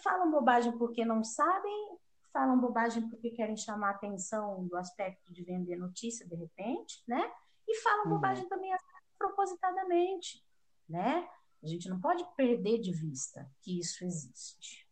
Falam 0.02 0.30
bobagem 0.30 0.76
porque 0.78 1.04
não 1.04 1.22
sabem, 1.22 1.98
falam 2.32 2.58
bobagem 2.58 3.06
porque 3.10 3.30
querem 3.30 3.56
chamar 3.56 3.88
a 3.88 3.94
atenção 3.96 4.66
do 4.66 4.76
aspecto 4.76 5.30
de 5.30 5.44
vender 5.44 5.76
notícia, 5.76 6.26
de 6.26 6.34
repente, 6.34 7.02
né? 7.06 7.30
E 7.68 7.76
falam 7.82 8.06
uhum. 8.06 8.12
bobagem 8.12 8.48
também 8.48 8.74
propositadamente, 9.18 10.42
né? 10.88 11.28
A 11.62 11.66
gente 11.66 11.90
não 11.90 12.00
pode 12.00 12.24
perder 12.34 12.78
de 12.78 12.92
vista 12.92 13.46
que 13.60 13.78
isso 13.78 14.04
existe. 14.04 14.88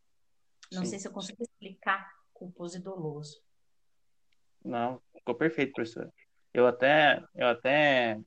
Não 0.70 0.84
Sim. 0.84 0.90
sei 0.90 0.98
se 0.98 1.08
eu 1.08 1.12
consigo 1.12 1.42
explicar 1.42 2.06
culposo 2.34 2.76
e 2.76 2.80
doloso. 2.80 3.42
Não, 4.62 5.00
ficou 5.16 5.34
perfeito, 5.34 5.72
professor. 5.72 6.12
Eu 6.52 6.66
até, 6.66 7.22
eu 7.34 7.46
até, 7.46 8.18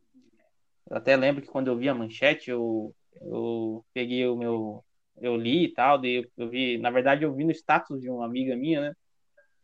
eu 0.89 0.97
até 0.97 1.15
lembro 1.15 1.41
que 1.41 1.49
quando 1.49 1.67
eu 1.67 1.77
vi 1.77 1.89
a 1.89 1.95
manchete, 1.95 2.49
eu, 2.49 2.95
eu 3.21 3.85
peguei 3.93 4.25
o 4.27 4.35
meu, 4.35 4.83
eu 5.21 5.35
li 5.35 5.65
e 5.65 5.73
tal, 5.73 5.99
daí 5.99 6.29
eu, 6.37 6.49
vi, 6.49 6.77
na 6.77 6.89
verdade 6.89 7.23
eu 7.23 7.33
vi 7.33 7.43
no 7.43 7.51
status 7.51 8.01
de 8.01 8.09
uma 8.09 8.25
amiga 8.25 8.55
minha, 8.55 8.81
né? 8.81 8.95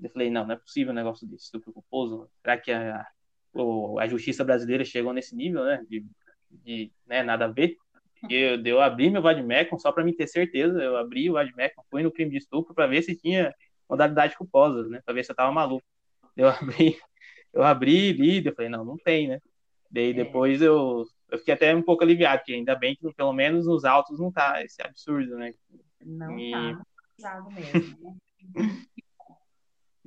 Eu 0.01 0.09
falei, 0.09 0.29
não, 0.29 0.45
não 0.45 0.55
é 0.55 0.57
possível 0.57 0.91
um 0.91 0.95
negócio 0.95 1.27
desse, 1.27 1.45
estupro 1.45 1.73
culposo. 1.73 2.29
Será 2.41 2.57
que 2.57 2.71
a, 2.71 3.05
a 3.99 4.07
justiça 4.07 4.43
brasileira 4.45 4.85
chegou 4.85 5.13
nesse 5.13 5.35
nível, 5.35 5.63
né? 5.65 5.83
De, 5.89 6.05
de 6.49 6.91
né, 7.05 7.21
nada 7.21 7.45
a 7.45 7.49
ver. 7.49 7.75
Eu, 8.29 8.63
eu 8.63 8.81
abri 8.81 9.09
meu 9.09 9.21
Vadmecum 9.21 9.77
só 9.77 9.91
para 9.91 10.03
me 10.03 10.13
ter 10.13 10.27
certeza. 10.27 10.81
Eu 10.81 10.95
abri 10.97 11.29
o 11.29 11.33
Vadmecum, 11.33 11.81
fui 11.89 12.03
no 12.03 12.11
crime 12.11 12.31
de 12.31 12.37
estupro 12.37 12.73
para 12.73 12.87
ver 12.87 13.01
se 13.01 13.15
tinha 13.15 13.53
modalidade 13.89 14.37
culposa, 14.37 14.87
né? 14.87 15.01
Para 15.03 15.13
ver 15.13 15.25
se 15.25 15.31
eu 15.31 15.35
tava 15.35 15.51
maluco. 15.51 15.85
Eu 16.35 16.47
abri, 16.47 16.97
eu 17.53 17.63
abri, 17.63 18.13
li, 18.13 18.45
eu 18.45 18.53
falei, 18.53 18.69
não, 18.69 18.85
não 18.85 18.97
tem, 18.97 19.27
né? 19.27 19.39
Daí 19.91 20.11
é. 20.11 20.13
depois 20.13 20.61
eu, 20.61 21.05
eu 21.29 21.37
fiquei 21.39 21.53
até 21.53 21.75
um 21.75 21.81
pouco 21.81 22.03
aliviado, 22.03 22.39
porque 22.39 22.53
ainda 22.53 22.75
bem 22.75 22.95
que 22.95 23.13
pelo 23.13 23.33
menos 23.33 23.65
nos 23.65 23.85
autos 23.85 24.19
não 24.19 24.31
tá 24.31 24.63
esse 24.63 24.81
absurdo, 24.81 25.35
né? 25.37 25.53
Não 26.01 26.37
e... 26.39 26.51
tá, 26.51 26.81
pesado 27.15 27.51
mesmo, 27.51 27.97
né? 28.03 28.15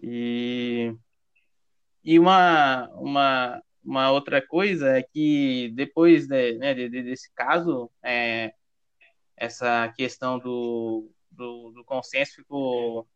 e, 0.02 0.94
e 2.04 2.18
uma, 2.18 2.88
uma, 2.94 3.62
uma 3.84 4.10
outra 4.10 4.40
coisa 4.40 4.98
é 4.98 5.02
que 5.02 5.72
depois 5.74 6.26
de, 6.26 6.58
né, 6.58 6.74
de, 6.74 6.88
de, 6.88 7.02
desse 7.02 7.32
caso, 7.34 7.90
é, 8.02 8.54
essa 9.36 9.92
questão 9.96 10.38
do, 10.38 11.10
do, 11.30 11.72
do 11.72 11.84
consenso 11.84 12.36
ficou, 12.36 13.08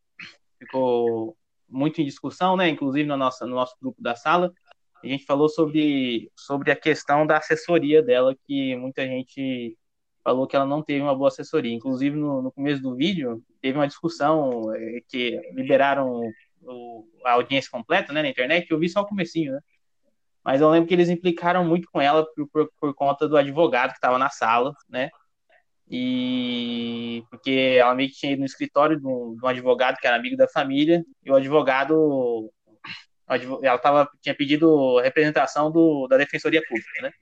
ficou 0.59 1.37
muito 1.69 2.01
em 2.01 2.05
discussão, 2.05 2.57
né? 2.57 2.69
Inclusive 2.69 3.09
no 3.09 3.17
nosso, 3.17 3.47
no 3.47 3.55
nosso 3.55 3.77
grupo 3.81 4.03
da 4.03 4.15
sala, 4.15 4.53
a 5.03 5.07
gente 5.07 5.25
falou 5.25 5.49
sobre, 5.49 6.31
sobre 6.37 6.71
a 6.71 6.77
questão 6.77 7.27
da 7.27 7.39
assessoria 7.39 8.03
dela, 8.03 8.37
que 8.47 8.77
muita 8.77 9.07
gente 9.07 9.77
falou 10.25 10.47
que 10.47 10.57
ela 10.57 10.67
não 10.67 10.83
teve 10.83 11.01
uma 11.01 11.15
boa 11.15 11.29
assessoria. 11.29 11.73
Inclusive, 11.73 12.17
no, 12.17 12.43
no 12.43 12.51
começo 12.51 12.83
do 12.83 12.97
vídeo, 12.97 13.43
teve 13.61 13.79
uma 13.79 13.87
discussão 13.87 14.75
é, 14.75 15.01
que 15.09 15.41
liberaram 15.53 16.21
o, 16.63 17.07
a 17.25 17.33
audiência 17.33 17.71
completa 17.71 18.13
né, 18.13 18.23
na 18.23 18.29
internet, 18.29 18.71
eu 18.71 18.79
vi 18.79 18.89
só 18.89 19.03
o 19.03 19.07
comecinho, 19.07 19.53
né? 19.53 19.61
Mas 20.45 20.61
eu 20.61 20.71
lembro 20.71 20.89
que 20.89 20.95
eles 20.95 21.09
implicaram 21.09 21.65
muito 21.65 21.89
com 21.91 22.01
ela 22.01 22.25
por, 22.35 22.49
por, 22.49 22.73
por 22.81 22.95
conta 22.95 23.29
do 23.29 23.37
advogado 23.37 23.91
que 23.91 23.97
estava 23.97 24.19
na 24.19 24.31
sala, 24.31 24.73
né? 24.89 25.11
E 25.89 27.23
porque 27.31 27.77
ela 27.79 27.95
meio 27.95 28.09
que 28.09 28.17
tinha 28.17 28.33
ido 28.33 28.41
no 28.41 28.47
escritório 28.47 28.99
de 28.99 29.07
um, 29.07 29.37
de 29.37 29.45
um 29.45 29.49
advogado 29.49 29.97
que 29.99 30.07
era 30.07 30.17
amigo 30.17 30.37
da 30.37 30.49
família, 30.49 31.05
e 31.25 31.31
o 31.31 31.37
advogado, 31.37 32.53
ela 33.63 33.79
tava, 33.79 34.09
tinha 34.21 34.35
pedido 34.35 34.99
representação 35.01 35.71
do, 35.71 36.09
da 36.09 36.17
Defensoria 36.17 36.63
Pública, 36.69 37.03
né? 37.03 37.13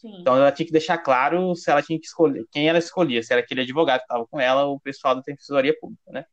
Sim. 0.00 0.20
Então 0.20 0.36
ela 0.36 0.52
tinha 0.52 0.66
que 0.66 0.72
deixar 0.72 0.98
claro 0.98 1.54
se 1.54 1.70
ela 1.70 1.82
tinha 1.82 1.98
que 1.98 2.06
escolher, 2.06 2.44
quem 2.50 2.68
ela 2.68 2.78
escolhia, 2.78 3.22
se 3.22 3.32
era 3.32 3.42
aquele 3.42 3.62
advogado 3.62 3.98
que 3.98 4.04
estava 4.04 4.26
com 4.26 4.40
ela 4.40 4.64
ou 4.64 4.76
o 4.76 4.80
pessoal 4.80 5.14
da 5.14 5.20
Defensoria 5.20 5.76
Pública, 5.78 6.10
né? 6.10 6.24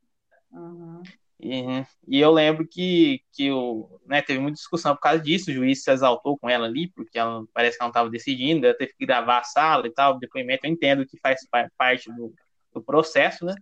Uhum. 0.50 1.02
E, 1.40 1.84
e, 2.08 2.20
eu 2.20 2.32
lembro 2.32 2.66
que, 2.66 3.22
que 3.32 3.50
o, 3.50 4.00
né, 4.06 4.20
teve 4.20 4.40
muita 4.40 4.56
discussão 4.56 4.94
por 4.94 5.00
causa 5.00 5.22
disso, 5.22 5.50
o 5.50 5.54
juiz 5.54 5.84
se 5.84 5.90
exaltou 5.90 6.36
com 6.36 6.48
ela 6.50 6.66
ali, 6.66 6.90
porque 6.90 7.16
ela, 7.18 7.44
parece 7.54 7.76
que 7.76 7.82
ela 7.82 7.88
não 7.88 7.92
estava 7.92 8.10
decidindo, 8.10 8.66
ela 8.66 8.76
teve 8.76 8.92
que 8.98 9.06
gravar 9.06 9.38
a 9.38 9.44
sala 9.44 9.86
e 9.86 9.92
tal, 9.92 10.18
depoimento, 10.18 10.66
eu 10.66 10.72
entendo 10.72 11.06
que 11.06 11.18
faz 11.20 11.40
parte 11.76 12.10
do, 12.12 12.34
do 12.72 12.82
processo, 12.82 13.44
né? 13.44 13.54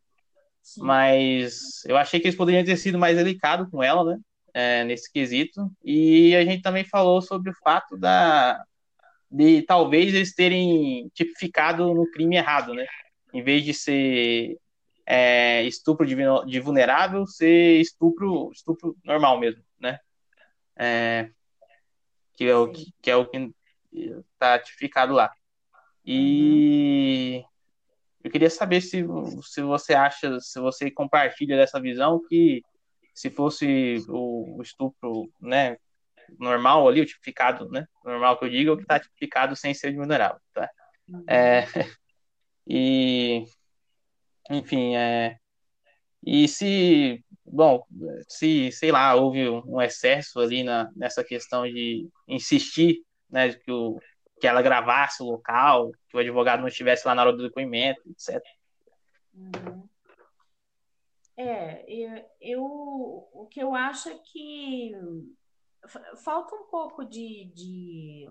Sim. 0.63 0.83
Mas 0.83 1.85
eu 1.87 1.97
achei 1.97 2.19
que 2.19 2.27
eles 2.27 2.37
poderiam 2.37 2.65
ter 2.65 2.77
sido 2.77 2.99
mais 2.99 3.17
delicados 3.17 3.69
com 3.71 3.83
ela, 3.83 4.05
né? 4.05 4.19
É, 4.55 4.85
nesse 4.85 5.13
quesito. 5.13 5.71
E 5.85 6.35
a 6.35 6.45
gente 6.45 6.63
também 6.63 6.83
falou 6.83 7.21
sobre 7.21 7.51
o 7.51 7.55
fato 7.63 7.97
da, 7.97 8.59
de 9.31 9.63
talvez 9.63 10.15
eles 10.15 10.35
terem 10.35 11.11
tipificado 11.15 11.93
no 11.95 12.11
crime 12.11 12.37
errado, 12.37 12.75
né? 12.75 12.87
Em 13.35 13.43
vez 13.43 13.65
de 13.65 13.75
ser 13.75 14.57
é, 15.07 15.63
estupro 15.63 16.05
de, 16.05 16.17
de, 16.47 16.61
vulnerável 16.61 17.27
ser 17.27 17.81
estupro, 17.81 18.51
estupro 18.53 18.97
normal 19.05 19.39
mesmo, 19.39 19.63
né? 19.79 20.01
É, 20.77 21.31
que, 22.35 22.45
é 22.45 22.57
o, 22.57 22.71
que, 22.71 22.93
que 23.01 23.11
é 23.11 23.17
o 23.17 23.25
que 23.25 23.55
está 24.33 24.59
tipificado 24.59 25.15
lá. 25.15 25.33
E 26.05 27.39
uhum. 27.39 27.49
eu 28.25 28.31
queria 28.31 28.51
saber 28.51 28.81
se, 28.81 29.05
se 29.43 29.63
você 29.63 29.95
acha, 29.95 30.41
se 30.41 30.61
você 30.61 30.91
compartilha 30.91 31.57
dessa 31.57 31.81
visão 31.81 32.21
que 32.29 32.63
se 33.15 33.31
fosse 33.31 34.05
o, 34.09 34.59
o 34.59 34.63
estupro, 34.63 35.31
né, 35.41 35.77
normal 36.39 36.87
ali, 36.87 37.01
o 37.01 37.07
tipificado, 37.07 37.69
né, 37.71 37.87
normal 38.05 38.39
que 38.39 38.45
eu 38.45 38.51
digo, 38.51 38.71
é 38.71 38.73
o 38.75 38.77
que 38.77 38.83
está 38.83 39.01
tipificado 39.01 39.57
sem 39.57 39.73
ser 39.73 39.95
vulnerável, 39.95 40.41
tá? 40.53 40.69
Uhum. 41.09 41.25
É, 41.29 41.65
e 42.67 43.47
enfim, 44.51 44.97
é. 44.97 45.39
E 46.25 46.49
se, 46.49 47.25
bom, 47.45 47.85
se, 48.29 48.73
sei 48.73 48.91
lá, 48.91 49.15
houve 49.15 49.49
um 49.49 49.81
excesso 49.81 50.41
ali 50.41 50.65
na, 50.65 50.91
nessa 50.97 51.23
questão 51.23 51.65
de 51.65 52.09
insistir, 52.27 53.05
né, 53.31 53.53
que, 53.53 53.71
o, 53.71 54.01
que 54.41 54.47
ela 54.47 54.63
gravasse 54.63 55.23
o 55.23 55.27
local, 55.27 55.93
que 56.09 56.17
o 56.17 56.21
advogado 56.21 56.61
não 56.61 56.69
estivesse 56.69 57.07
lá 57.07 57.15
na 57.15 57.23
hora 57.23 57.33
do 57.33 57.43
depoimento, 57.43 58.03
etc. 58.11 58.43
Uhum. 59.35 59.89
É, 61.37 62.27
eu, 62.41 62.65
o 62.65 63.47
que 63.51 63.63
eu 63.63 63.75
acho 63.75 64.09
é 64.09 64.19
que 64.19 64.93
falta 66.17 66.57
um 66.57 66.65
pouco 66.65 67.05
de, 67.05 67.53
de, 67.55 68.27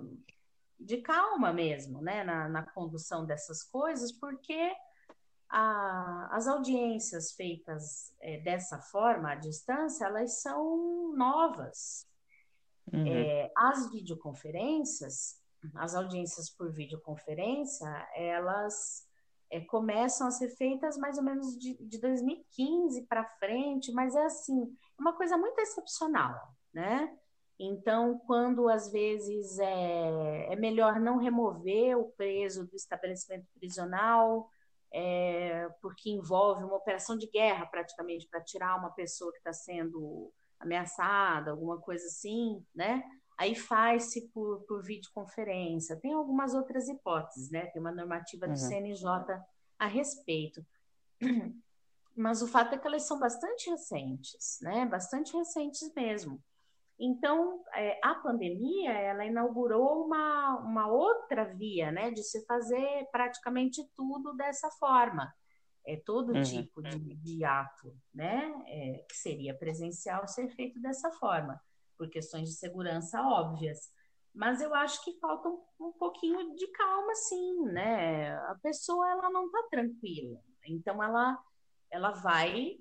de 0.79 0.97
calma 0.97 1.53
mesmo, 1.53 2.01
né, 2.01 2.23
na, 2.23 2.49
na 2.49 2.63
condução 2.63 3.25
dessas 3.25 3.63
coisas, 3.63 4.11
porque 4.11 4.73
a, 5.49 6.29
as 6.31 6.47
audiências 6.47 7.31
feitas 7.33 8.13
é, 8.19 8.39
dessa 8.39 8.79
forma, 8.79 9.31
à 9.31 9.35
distância, 9.35 10.05
elas 10.05 10.41
são 10.41 11.15
novas. 11.15 12.07
Uhum. 12.91 13.05
É, 13.07 13.51
as 13.55 13.91
videoconferências, 13.91 15.41
as 15.75 15.95
audiências 15.95 16.49
por 16.49 16.71
videoconferência, 16.71 17.87
elas 18.15 19.07
é, 19.49 19.61
começam 19.61 20.27
a 20.27 20.31
ser 20.31 20.49
feitas 20.49 20.97
mais 20.97 21.17
ou 21.17 21.23
menos 21.23 21.57
de, 21.57 21.75
de 21.75 21.99
2015 21.99 23.03
para 23.03 23.25
frente, 23.39 23.91
mas 23.91 24.15
é 24.15 24.25
assim, 24.25 24.63
é 24.97 25.01
uma 25.01 25.13
coisa 25.13 25.37
muito 25.37 25.59
excepcional, 25.59 26.35
né? 26.73 27.15
Então, 27.57 28.19
quando 28.27 28.67
às 28.67 28.91
vezes 28.91 29.57
é, 29.59 30.53
é 30.53 30.55
melhor 30.57 30.99
não 30.99 31.17
remover 31.17 31.97
o 31.97 32.11
preso 32.11 32.67
do 32.67 32.75
estabelecimento 32.75 33.47
prisional, 33.57 34.49
é, 34.97 35.67
porque 35.81 36.09
envolve 36.09 36.63
uma 36.63 36.77
operação 36.77 37.17
de 37.17 37.27
guerra 37.27 37.65
praticamente 37.65 38.29
para 38.29 38.39
tirar 38.41 38.77
uma 38.77 38.91
pessoa 38.91 39.29
que 39.33 39.39
está 39.39 39.51
sendo 39.51 40.31
ameaçada, 40.57 41.51
alguma 41.51 41.77
coisa 41.81 42.05
assim, 42.05 42.65
né? 42.73 43.03
Aí 43.37 43.53
faz-se 43.55 44.29
por, 44.29 44.61
por 44.61 44.81
videoconferência. 44.81 45.99
Tem 45.99 46.13
algumas 46.13 46.53
outras 46.53 46.87
hipóteses, 46.87 47.51
né? 47.51 47.65
Tem 47.65 47.81
uma 47.81 47.91
normativa 47.91 48.47
do 48.47 48.51
uhum. 48.51 48.55
CNJ 48.55 49.05
a 49.77 49.85
respeito. 49.85 50.65
Mas 52.15 52.41
o 52.41 52.47
fato 52.47 52.75
é 52.75 52.77
que 52.77 52.87
elas 52.87 53.03
são 53.03 53.19
bastante 53.19 53.69
recentes, 53.69 54.59
né? 54.61 54.85
Bastante 54.85 55.35
recentes 55.35 55.93
mesmo. 55.93 56.41
Então, 56.97 57.61
é, 57.73 57.99
a 58.03 58.15
pandemia, 58.15 58.91
ela 58.91 59.25
inaugurou 59.25 60.05
uma, 60.05 60.59
uma 60.59 60.87
outra 60.87 61.43
via, 61.53 61.91
né? 61.91 62.11
De 62.11 62.23
se 62.23 62.45
fazer 62.45 63.07
praticamente 63.11 63.83
tudo 63.95 64.33
dessa 64.33 64.69
forma. 64.71 65.33
É 65.85 65.97
todo 65.97 66.33
uhum. 66.33 66.41
tipo 66.41 66.81
de, 66.81 67.15
de, 67.15 67.43
ato, 67.43 67.95
né? 68.13 68.51
É, 68.67 69.05
que 69.07 69.15
seria 69.15 69.53
presencial 69.53 70.27
ser 70.27 70.47
feito 70.49 70.79
dessa 70.79 71.11
forma 71.11 71.61
por 71.97 72.09
questões 72.09 72.49
de 72.49 72.55
segurança 72.55 73.21
óbvias. 73.21 73.91
Mas 74.33 74.61
eu 74.61 74.73
acho 74.73 75.03
que 75.03 75.17
falta 75.19 75.47
um, 75.47 75.61
um 75.79 75.91
pouquinho 75.93 76.55
de 76.55 76.67
calma, 76.67 77.13
sim, 77.15 77.65
né? 77.65 78.35
A 78.49 78.55
pessoa 78.61 79.09
ela 79.09 79.29
não 79.29 79.45
está 79.45 79.63
tranquila, 79.69 80.41
então 80.65 81.01
ela 81.01 81.41
ela 81.91 82.11
vai 82.11 82.77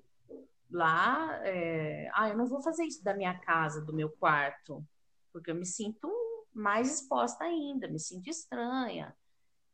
lá, 0.69 1.39
é, 1.43 2.09
ah, 2.13 2.29
eu 2.29 2.37
não 2.37 2.45
vou 2.45 2.61
fazer 2.61 2.83
isso 2.85 3.03
da 3.03 3.13
minha 3.13 3.37
casa, 3.39 3.83
do 3.83 3.93
meu 3.93 4.09
quarto, 4.09 4.83
porque 5.31 5.51
eu 5.51 5.55
me 5.55 5.65
sinto 5.65 6.11
mais 6.53 7.01
exposta 7.01 7.43
ainda, 7.43 7.87
me 7.87 7.99
sinto 7.99 8.29
estranha. 8.29 9.15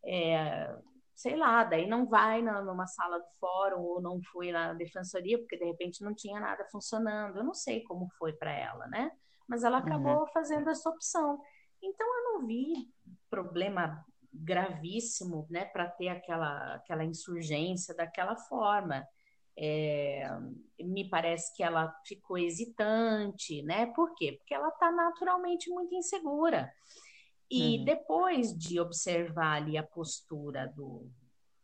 É, 0.04 0.76
sei 1.16 1.36
lá, 1.36 1.64
daí 1.64 1.88
não 1.88 2.08
vai 2.08 2.42
na, 2.42 2.62
numa 2.62 2.88
sala 2.88 3.20
do 3.20 3.30
fórum 3.40 3.82
ou 3.82 4.02
não 4.02 4.22
foi 4.22 4.52
na 4.52 4.74
defensoria, 4.74 5.38
porque 5.38 5.58
de 5.58 5.66
repente 5.66 6.04
não 6.04 6.14
tinha 6.14 6.40
nada 6.40 6.66
funcionando. 6.72 7.38
Eu 7.38 7.44
não 7.44 7.54
sei 7.54 7.84
como 7.84 8.10
foi 8.18 8.34
para 8.34 8.52
ela, 8.52 8.88
né? 8.88 9.12
mas 9.52 9.66
ela 9.66 9.80
acabou 9.80 10.22
uhum. 10.22 10.28
fazendo 10.28 10.70
essa 10.70 10.90
opção. 10.90 11.38
Então 11.84 12.08
eu 12.08 12.24
não 12.24 12.48
vi 12.48 12.90
problema 13.30 14.02
gravíssimo, 14.34 15.46
né, 15.50 15.66
para 15.66 15.90
ter 15.90 16.08
aquela 16.08 16.76
aquela 16.76 17.04
insurgência 17.04 17.94
daquela 17.94 18.38
forma. 18.38 19.06
É, 19.64 20.28
me 20.80 21.08
parece 21.08 21.56
que 21.56 21.62
ela 21.62 21.96
ficou 22.04 22.36
hesitante, 22.36 23.62
né? 23.62 23.86
Por 23.88 24.16
quê? 24.16 24.34
Porque 24.40 24.56
ela 24.56 24.70
está 24.70 24.92
naturalmente 24.92 25.70
muito 25.70 25.94
insegura. 25.94 26.74
E 27.50 27.78
uhum. 27.78 27.86
depois 27.86 28.58
de 28.58 28.80
observar 28.80 29.58
ali 29.58 29.78
a 29.78 29.84
postura 29.84 30.68
do, 30.68 31.08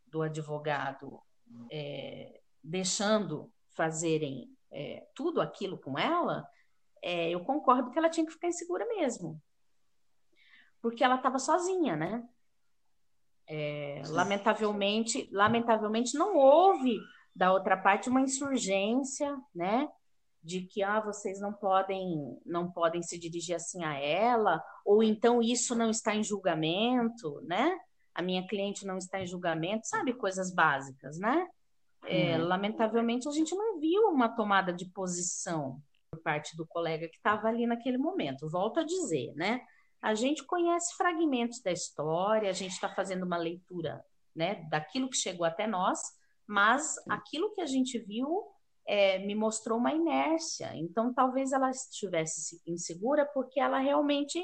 do 0.06 0.22
advogado, 0.22 1.20
é, 1.72 2.40
deixando 2.62 3.50
fazerem 3.74 4.48
é, 4.70 5.06
tudo 5.14 5.40
aquilo 5.40 5.78
com 5.78 5.98
ela, 5.98 6.46
é, 7.02 7.30
eu 7.30 7.40
concordo 7.40 7.90
que 7.90 7.98
ela 7.98 8.10
tinha 8.10 8.26
que 8.26 8.32
ficar 8.32 8.48
insegura 8.48 8.86
mesmo. 8.86 9.42
Porque 10.80 11.02
ela 11.02 11.16
estava 11.16 11.38
sozinha, 11.38 11.96
né? 11.96 12.28
É, 13.46 14.02
lamentavelmente, 14.08 15.28
lamentavelmente 15.32 16.16
não 16.18 16.36
houve 16.36 17.00
da 17.38 17.52
outra 17.52 17.76
parte 17.76 18.10
uma 18.10 18.20
insurgência, 18.20 19.32
né? 19.54 19.88
De 20.42 20.62
que 20.62 20.82
ah, 20.82 21.00
vocês 21.00 21.40
não 21.40 21.52
podem 21.52 22.36
não 22.44 22.68
podem 22.68 23.00
se 23.00 23.16
dirigir 23.16 23.54
assim 23.54 23.84
a 23.84 23.94
ela, 23.94 24.60
ou 24.84 25.04
então 25.04 25.40
isso 25.40 25.76
não 25.76 25.88
está 25.88 26.16
em 26.16 26.24
julgamento, 26.24 27.40
né? 27.42 27.78
A 28.12 28.20
minha 28.20 28.44
cliente 28.44 28.84
não 28.84 28.98
está 28.98 29.20
em 29.20 29.26
julgamento, 29.26 29.86
sabe 29.86 30.12
coisas 30.14 30.52
básicas, 30.52 31.16
né? 31.16 31.46
É, 32.06 32.36
uhum. 32.36 32.46
Lamentavelmente 32.48 33.28
a 33.28 33.32
gente 33.32 33.54
não 33.54 33.78
viu 33.78 34.08
uma 34.08 34.28
tomada 34.28 34.72
de 34.72 34.86
posição 34.86 35.80
por 36.10 36.20
parte 36.20 36.56
do 36.56 36.66
colega 36.66 37.08
que 37.08 37.16
estava 37.18 37.46
ali 37.46 37.68
naquele 37.68 37.98
momento. 37.98 38.50
Volto 38.50 38.80
a 38.80 38.84
dizer, 38.84 39.32
né? 39.36 39.60
A 40.02 40.12
gente 40.14 40.44
conhece 40.44 40.96
fragmentos 40.96 41.60
da 41.62 41.70
história, 41.70 42.50
a 42.50 42.52
gente 42.52 42.72
está 42.72 42.88
fazendo 42.88 43.24
uma 43.24 43.36
leitura 43.36 44.04
né, 44.34 44.66
daquilo 44.68 45.10
que 45.10 45.16
chegou 45.16 45.44
até 45.44 45.66
nós, 45.66 45.98
mas 46.48 46.96
aquilo 47.08 47.52
que 47.52 47.60
a 47.60 47.66
gente 47.66 47.98
viu 47.98 48.44
é, 48.86 49.18
me 49.18 49.34
mostrou 49.34 49.78
uma 49.78 49.92
inércia. 49.92 50.74
Então, 50.74 51.12
talvez 51.12 51.52
ela 51.52 51.70
estivesse 51.70 52.60
insegura 52.66 53.26
porque 53.26 53.60
ela 53.60 53.78
realmente, 53.78 54.42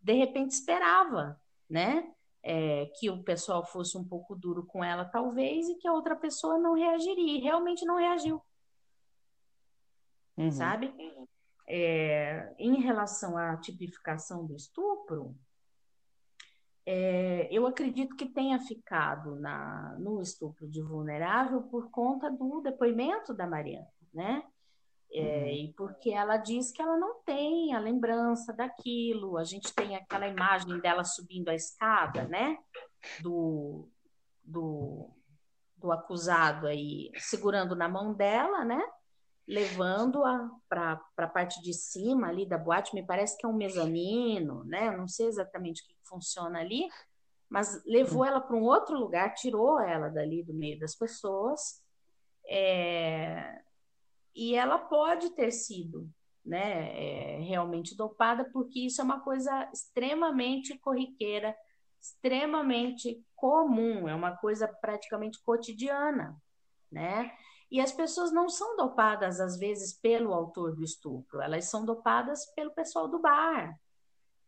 de 0.00 0.12
repente, 0.12 0.52
esperava, 0.52 1.38
né? 1.68 2.10
É, 2.40 2.86
que 2.98 3.10
o 3.10 3.22
pessoal 3.24 3.66
fosse 3.66 3.98
um 3.98 4.04
pouco 4.04 4.34
duro 4.36 4.64
com 4.64 4.82
ela, 4.82 5.04
talvez, 5.04 5.68
e 5.68 5.74
que 5.74 5.88
a 5.88 5.92
outra 5.92 6.14
pessoa 6.14 6.56
não 6.56 6.74
reagiria. 6.74 7.36
E 7.36 7.42
realmente 7.42 7.84
não 7.84 7.96
reagiu 7.96 8.40
uhum. 10.38 10.50
sabe? 10.50 10.94
É, 11.66 12.54
em 12.58 12.80
relação 12.80 13.36
à 13.36 13.56
tipificação 13.56 14.46
do 14.46 14.54
estupro, 14.54 15.36
é, 16.90 17.46
eu 17.50 17.66
acredito 17.66 18.16
que 18.16 18.24
tenha 18.24 18.58
ficado 18.60 19.36
na, 19.36 19.94
no 19.98 20.22
estupro 20.22 20.66
de 20.66 20.80
vulnerável 20.80 21.60
por 21.64 21.90
conta 21.90 22.30
do 22.30 22.62
depoimento 22.62 23.34
da 23.34 23.46
Mariana, 23.46 23.86
né? 24.10 24.42
É, 25.12 25.20
uhum. 25.20 25.48
E 25.48 25.74
porque 25.76 26.10
ela 26.10 26.38
diz 26.38 26.72
que 26.72 26.80
ela 26.80 26.96
não 26.96 27.22
tem 27.24 27.74
a 27.74 27.78
lembrança 27.78 28.54
daquilo. 28.54 29.36
A 29.36 29.44
gente 29.44 29.74
tem 29.74 29.96
aquela 29.96 30.28
imagem 30.28 30.80
dela 30.80 31.04
subindo 31.04 31.50
a 31.50 31.54
escada, 31.54 32.26
né? 32.26 32.56
Do, 33.20 33.86
do, 34.42 35.10
do 35.76 35.92
acusado 35.92 36.66
aí 36.66 37.10
segurando 37.18 37.76
na 37.76 37.86
mão 37.86 38.14
dela, 38.14 38.64
né? 38.64 38.82
Levando-a 39.48 40.50
para 40.68 41.00
a 41.16 41.26
parte 41.26 41.62
de 41.62 41.72
cima 41.72 42.28
ali 42.28 42.46
da 42.46 42.58
boate, 42.58 42.94
me 42.94 43.02
parece 43.02 43.38
que 43.38 43.46
é 43.46 43.48
um 43.48 43.56
mezanino, 43.56 44.62
né? 44.64 44.88
Eu 44.88 44.98
não 44.98 45.08
sei 45.08 45.26
exatamente 45.26 45.82
o 45.82 45.86
que 45.86 45.96
funciona 46.04 46.60
ali, 46.60 46.86
mas 47.48 47.82
levou 47.86 48.26
ela 48.26 48.42
para 48.42 48.54
um 48.54 48.64
outro 48.64 48.98
lugar, 48.98 49.32
tirou 49.32 49.80
ela 49.80 50.10
dali 50.10 50.42
do 50.42 50.52
meio 50.52 50.78
das 50.78 50.94
pessoas, 50.94 51.82
é... 52.46 53.62
e 54.36 54.54
ela 54.54 54.78
pode 54.78 55.30
ter 55.30 55.50
sido 55.50 56.06
né, 56.44 56.90
é, 56.94 57.38
realmente 57.40 57.96
dopada, 57.96 58.44
porque 58.52 58.80
isso 58.80 59.00
é 59.00 59.04
uma 59.04 59.20
coisa 59.20 59.70
extremamente 59.72 60.76
corriqueira, 60.78 61.56
extremamente 61.98 63.24
comum, 63.34 64.06
é 64.06 64.14
uma 64.14 64.36
coisa 64.36 64.68
praticamente 64.68 65.42
cotidiana, 65.42 66.36
né? 66.92 67.32
E 67.70 67.80
as 67.80 67.92
pessoas 67.92 68.32
não 68.32 68.48
são 68.48 68.76
dopadas, 68.76 69.40
às 69.40 69.58
vezes, 69.58 69.92
pelo 69.92 70.32
autor 70.32 70.74
do 70.74 70.82
estupro, 70.82 71.40
elas 71.40 71.66
são 71.66 71.84
dopadas 71.84 72.46
pelo 72.54 72.72
pessoal 72.72 73.08
do 73.08 73.20
bar. 73.20 73.78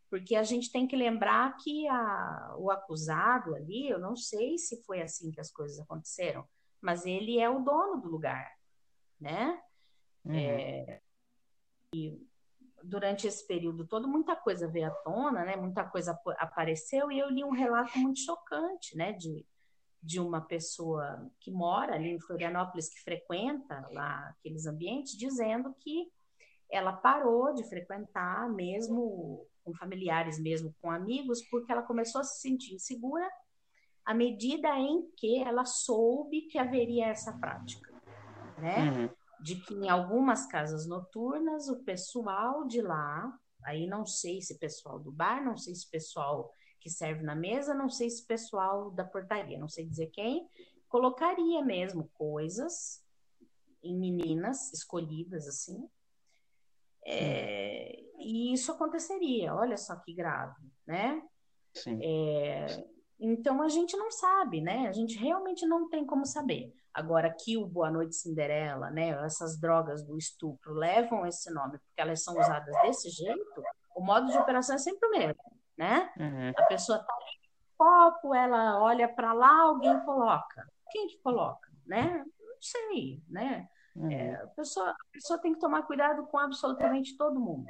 Porque 0.09 0.35
a 0.35 0.43
gente 0.43 0.73
tem 0.73 0.89
que 0.89 0.97
lembrar 0.97 1.57
que 1.57 1.87
a, 1.87 2.55
o 2.59 2.71
acusado 2.71 3.55
ali, 3.55 3.89
eu 3.89 3.99
não 3.99 4.17
sei 4.17 4.59
se 4.59 4.83
foi 4.85 5.03
assim 5.03 5.31
que 5.31 5.41
as 5.41 5.53
coisas 5.53 5.79
aconteceram, 5.79 6.45
mas 6.81 7.05
ele 7.05 7.39
é 7.39 7.49
o 7.49 7.61
dono 7.61 8.01
do 8.01 8.09
lugar, 8.09 8.51
né? 9.21 9.61
Uhum. 10.25 10.35
É, 10.35 11.01
e 11.95 12.27
durante 12.83 13.27
esse 13.27 13.47
período 13.47 13.87
todo, 13.87 14.09
muita 14.09 14.35
coisa 14.35 14.67
veio 14.67 14.89
à 14.89 14.91
tona, 14.91 15.45
né? 15.45 15.57
Muita 15.57 15.85
coisa 15.85 16.19
apareceu 16.39 17.13
e 17.13 17.19
eu 17.19 17.29
li 17.29 17.45
um 17.45 17.53
relato 17.53 17.99
muito 17.99 18.21
chocante, 18.21 18.97
né? 18.97 19.13
De, 19.13 19.47
de 20.03 20.19
uma 20.19 20.41
pessoa 20.41 21.31
que 21.41 21.51
mora 21.51 21.95
ali 21.95 22.11
em 22.11 22.21
Florianópolis, 22.21 22.89
que 22.89 23.03
frequenta 23.03 23.87
lá 23.93 24.29
aqueles 24.31 24.67
ambientes, 24.67 25.17
dizendo 25.17 25.75
que 25.81 26.11
ela 26.71 26.93
parou 26.93 27.53
de 27.53 27.69
frequentar, 27.69 28.49
mesmo 28.49 29.47
com 29.65 29.75
familiares, 29.75 30.41
mesmo 30.41 30.75
com 30.81 30.91
amigos, 30.91 31.43
porque 31.51 31.71
ela 31.71 31.83
começou 31.83 32.21
a 32.21 32.25
se 32.25 32.41
sentir 32.41 32.75
insegura 32.75 33.29
à 34.05 34.15
medida 34.15 34.69
em 34.79 35.11
que 35.17 35.43
ela 35.43 35.65
soube 35.65 36.43
que 36.43 36.59
haveria 36.59 37.07
essa 37.09 37.33
prática, 37.39 37.93
né? 38.59 38.91
Uhum. 38.91 39.11
De 39.43 39.57
que 39.57 39.75
em 39.75 39.89
algumas 39.89 40.47
casas 40.47 40.87
noturnas 40.87 41.69
o 41.69 41.83
pessoal 41.85 42.67
de 42.67 42.81
lá, 42.81 43.33
aí 43.65 43.87
não 43.87 44.07
sei 44.07 44.41
se 44.41 44.59
pessoal 44.59 44.99
do 44.99 45.13
bar, 45.13 45.45
não 45.45 45.57
sei 45.57 45.75
se 45.75 45.89
pessoal 45.91 46.53
que 46.81 46.91
serve 46.91 47.23
na 47.23 47.35
mesa, 47.35 47.75
não 47.75 47.89
sei 47.89 48.09
se 48.11 48.27
pessoal 48.27 48.91
da 48.91 49.05
portaria, 49.05 49.59
não 49.59 49.69
sei 49.69 49.87
dizer 49.87 50.07
quem, 50.09 50.49
colocaria 50.89 51.63
mesmo 51.63 52.11
coisas 52.15 53.05
em 53.83 53.97
meninas 53.97 54.73
escolhidas 54.73 55.47
assim. 55.47 55.89
É, 57.07 57.99
e 58.19 58.53
isso 58.53 58.73
aconteceria, 58.73 59.55
olha 59.55 59.77
só 59.77 59.97
que 59.97 60.13
grave, 60.13 60.71
né? 60.87 61.23
Sim. 61.75 61.99
É, 62.03 62.87
então 63.19 63.63
a 63.63 63.69
gente 63.69 63.97
não 63.97 64.11
sabe, 64.11 64.61
né? 64.61 64.89
A 64.89 64.93
gente 64.93 65.17
realmente 65.17 65.67
não 65.67 65.89
tem 65.89 66.05
como 66.05 66.27
saber. 66.27 66.75
Agora 66.93 67.33
que 67.33 67.57
o 67.57 67.67
Boa 67.67 67.91
Noite 67.91 68.17
Cinderela, 68.17 68.91
né? 68.91 69.11
Essas 69.25 69.59
drogas 69.59 70.03
do 70.03 70.19
estupro 70.19 70.75
levam 70.75 71.25
esse 71.27 71.51
nome 71.51 71.79
porque 71.79 72.01
elas 72.01 72.23
são 72.23 72.39
usadas 72.39 72.75
desse 72.83 73.11
jeito. 73.11 73.63
O 73.95 74.03
modo 74.03 74.31
de 74.31 74.39
operação 74.39 74.75
é 74.75 74.79
sempre 74.79 75.07
o 75.09 75.11
mesmo, 75.11 75.43
né? 75.81 76.13
Uhum. 76.19 76.53
A 76.55 76.63
pessoa 76.65 76.99
tá 76.99 77.15
no 77.15 77.79
copo, 77.79 78.35
ela 78.35 78.79
olha 78.83 79.09
para 79.09 79.33
lá, 79.33 79.63
alguém 79.63 79.99
coloca. 80.01 80.71
Quem 80.91 81.07
que 81.07 81.17
coloca, 81.23 81.71
né? 81.87 82.23
Não 82.39 82.57
sei, 82.61 83.23
né? 83.27 83.67
Uhum. 83.97 84.11
É, 84.11 84.35
a, 84.35 84.47
pessoa, 84.49 84.91
a 84.91 84.97
pessoa 85.11 85.41
tem 85.41 85.55
que 85.55 85.59
tomar 85.59 85.85
cuidado 85.85 86.27
com 86.27 86.37
absolutamente 86.37 87.17
todo 87.17 87.41
mundo. 87.41 87.67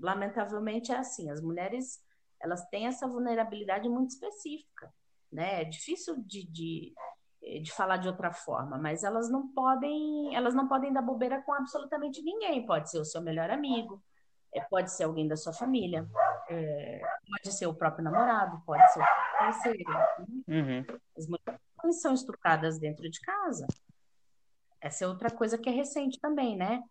Lamentavelmente 0.00 0.90
é 0.90 0.96
assim, 0.96 1.30
as 1.30 1.40
mulheres 1.40 2.04
elas 2.42 2.66
têm 2.68 2.88
essa 2.88 3.06
vulnerabilidade 3.06 3.88
muito 3.88 4.10
específica, 4.10 4.92
né? 5.30 5.62
É 5.62 5.64
difícil 5.64 6.16
de, 6.24 6.44
de, 6.50 6.94
de 7.62 7.72
falar 7.72 7.98
de 7.98 8.08
outra 8.08 8.32
forma, 8.32 8.76
mas 8.76 9.04
elas 9.04 9.30
não 9.30 9.46
podem 9.46 10.34
elas 10.34 10.52
não 10.52 10.66
podem 10.66 10.92
dar 10.92 11.00
bobeira 11.00 11.40
com 11.42 11.52
absolutamente 11.52 12.20
ninguém. 12.22 12.66
Pode 12.66 12.90
ser 12.90 12.98
o 12.98 13.04
seu 13.04 13.22
melhor 13.22 13.50
amigo, 13.50 14.02
é, 14.52 14.60
pode 14.62 14.90
ser 14.90 15.04
alguém 15.04 15.28
da 15.28 15.36
sua 15.36 15.52
família, 15.52 16.08
é, 16.48 17.00
pode 17.28 17.56
ser 17.56 17.66
o 17.66 17.74
próprio 17.74 18.04
namorado, 18.04 18.62
pode 18.64 18.92
ser 18.92 19.00
o 19.00 19.38
parceiro. 19.38 19.92
Uhum. 20.48 20.84
As 21.16 21.26
mulheres 21.26 22.00
são 22.00 22.14
estupradas 22.14 22.78
dentro 22.78 23.08
de 23.10 23.20
casa. 23.20 23.66
Essa 24.80 25.04
é 25.04 25.08
outra 25.08 25.30
coisa 25.30 25.58
que 25.58 25.68
é 25.68 25.72
recente 25.72 26.20
também, 26.20 26.56
né? 26.56 26.82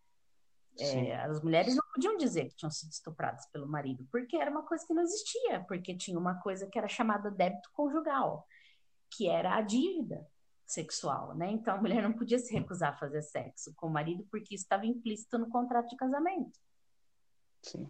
É, 0.78 1.16
as 1.22 1.42
mulheres 1.42 1.74
não 1.74 1.84
podiam 1.94 2.18
dizer 2.18 2.50
que 2.50 2.56
tinham 2.56 2.72
sido 2.72 2.92
estupradas 2.92 3.46
pelo 3.48 3.66
marido, 3.66 4.06
porque 4.12 4.36
era 4.36 4.52
uma 4.52 4.64
coisa 4.64 4.86
que 4.86 4.94
não 4.94 5.04
existia, 5.04 5.64
porque 5.68 5.96
tinha 5.96 6.20
uma 6.20 6.36
coisa 6.42 6.68
que 6.68 6.78
era 6.78 6.88
chamada 6.88 7.32
débito 7.32 7.70
conjugal, 7.72 8.46
que 9.10 9.30
era 9.30 9.56
a 9.56 9.62
dívida 9.62 10.28
sexual, 10.66 11.34
né? 11.36 11.50
Então 11.52 11.76
a 11.76 11.78
mulher 11.78 12.04
não 12.04 12.12
podia 12.12 12.40
se 12.40 12.54
recusar 12.54 12.94
a 12.94 12.98
fazer 12.98 13.22
sexo 13.22 13.74
com 13.76 13.88
o 13.88 13.90
marido 13.90 14.28
porque 14.30 14.56
isso 14.56 14.66
estava 14.66 14.86
implícito 14.86 15.38
no 15.38 15.48
contrato 15.48 15.88
de 15.88 15.96
casamento. 15.96 16.60
Sim. 17.62 17.90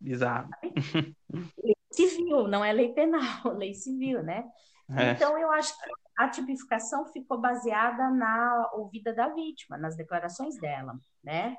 Bizarro. 0.00 0.50
Lei 1.62 1.74
civil, 1.92 2.46
não 2.48 2.64
é 2.64 2.72
lei 2.72 2.92
penal, 2.92 3.20
lei 3.56 3.74
civil, 3.74 4.22
né? 4.22 4.44
É. 4.90 5.12
Então 5.12 5.36
eu 5.38 5.50
acho 5.52 5.74
que 5.82 5.90
a 6.18 6.28
tipificação 6.28 7.06
ficou 7.12 7.40
baseada 7.40 8.10
na 8.10 8.70
ouvida 8.74 9.12
da 9.14 9.28
vítima, 9.28 9.76
nas 9.76 9.96
declarações 9.96 10.58
dela, 10.58 10.94
né? 11.24 11.56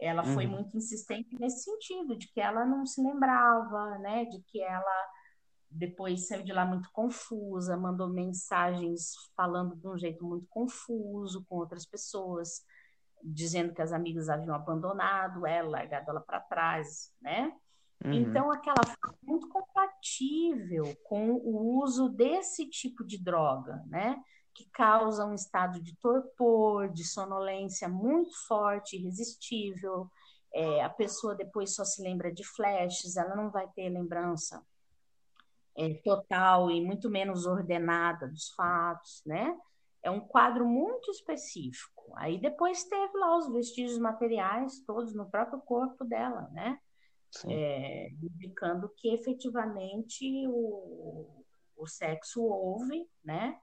Ela 0.00 0.24
foi 0.24 0.46
Uhum. 0.46 0.52
muito 0.52 0.76
insistente 0.76 1.36
nesse 1.38 1.64
sentido, 1.64 2.16
de 2.16 2.26
que 2.32 2.40
ela 2.40 2.64
não 2.64 2.84
se 2.86 3.00
lembrava, 3.02 3.98
né? 3.98 4.24
De 4.24 4.40
que 4.42 4.60
ela 4.60 5.08
depois 5.70 6.26
saiu 6.28 6.42
de 6.44 6.52
lá 6.52 6.64
muito 6.64 6.88
confusa, 6.92 7.76
mandou 7.76 8.08
mensagens 8.08 9.12
falando 9.36 9.76
de 9.76 9.88
um 9.88 9.96
jeito 9.96 10.24
muito 10.24 10.46
confuso 10.48 11.44
com 11.48 11.56
outras 11.56 11.86
pessoas, 11.86 12.62
dizendo 13.22 13.72
que 13.72 13.80
as 13.82 13.92
amigas 13.92 14.28
haviam 14.28 14.54
abandonado 14.54 15.46
ela, 15.46 15.70
largado 15.70 16.10
ela 16.10 16.20
para 16.20 16.40
trás, 16.40 17.12
né? 17.20 17.52
Uhum. 18.04 18.12
Então, 18.12 18.50
aquela 18.50 18.80
é 18.80 19.14
muito 19.22 19.48
compatível 19.48 20.84
com 21.04 21.32
o 21.32 21.80
uso 21.82 22.08
desse 22.08 22.68
tipo 22.68 23.04
de 23.04 23.22
droga, 23.22 23.82
né? 23.86 24.20
Que 24.54 24.68
causa 24.70 25.24
um 25.24 25.34
estado 25.34 25.80
de 25.80 25.96
torpor, 25.96 26.88
de 26.88 27.04
sonolência 27.04 27.88
muito 27.88 28.32
forte, 28.46 28.96
irresistível. 28.96 30.10
É, 30.52 30.82
a 30.82 30.90
pessoa 30.90 31.34
depois 31.34 31.74
só 31.74 31.84
se 31.84 32.02
lembra 32.02 32.32
de 32.32 32.44
flashes, 32.44 33.16
ela 33.16 33.34
não 33.34 33.50
vai 33.50 33.68
ter 33.68 33.88
lembrança 33.88 34.62
é, 35.76 35.94
total 36.04 36.70
e 36.70 36.84
muito 36.84 37.08
menos 37.08 37.46
ordenada 37.46 38.28
dos 38.28 38.50
fatos, 38.50 39.22
né? 39.24 39.56
É 40.02 40.10
um 40.10 40.20
quadro 40.20 40.66
muito 40.66 41.10
específico. 41.10 42.12
Aí 42.16 42.38
depois 42.38 42.84
teve 42.84 43.16
lá 43.16 43.38
os 43.38 43.50
vestígios 43.52 43.98
materiais 43.98 44.80
todos 44.84 45.14
no 45.14 45.30
próprio 45.30 45.60
corpo 45.60 46.04
dela, 46.04 46.50
né? 46.52 46.78
É, 47.48 48.10
indicando 48.22 48.88
que 48.96 49.12
efetivamente 49.14 50.46
o, 50.48 51.44
o 51.76 51.86
sexo 51.86 52.42
houve, 52.42 53.08
né? 53.24 53.58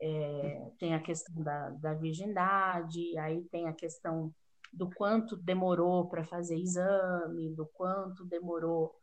É, 0.00 0.70
tem 0.78 0.94
a 0.94 1.00
questão 1.00 1.42
da, 1.42 1.70
da 1.70 1.94
virgindade, 1.94 3.16
aí 3.16 3.42
tem 3.44 3.68
a 3.68 3.72
questão 3.72 4.34
do 4.72 4.90
quanto 4.90 5.36
demorou 5.36 6.08
para 6.08 6.24
fazer 6.24 6.58
exame, 6.58 7.54
do 7.54 7.64
quanto 7.66 8.24
demorou 8.24 8.94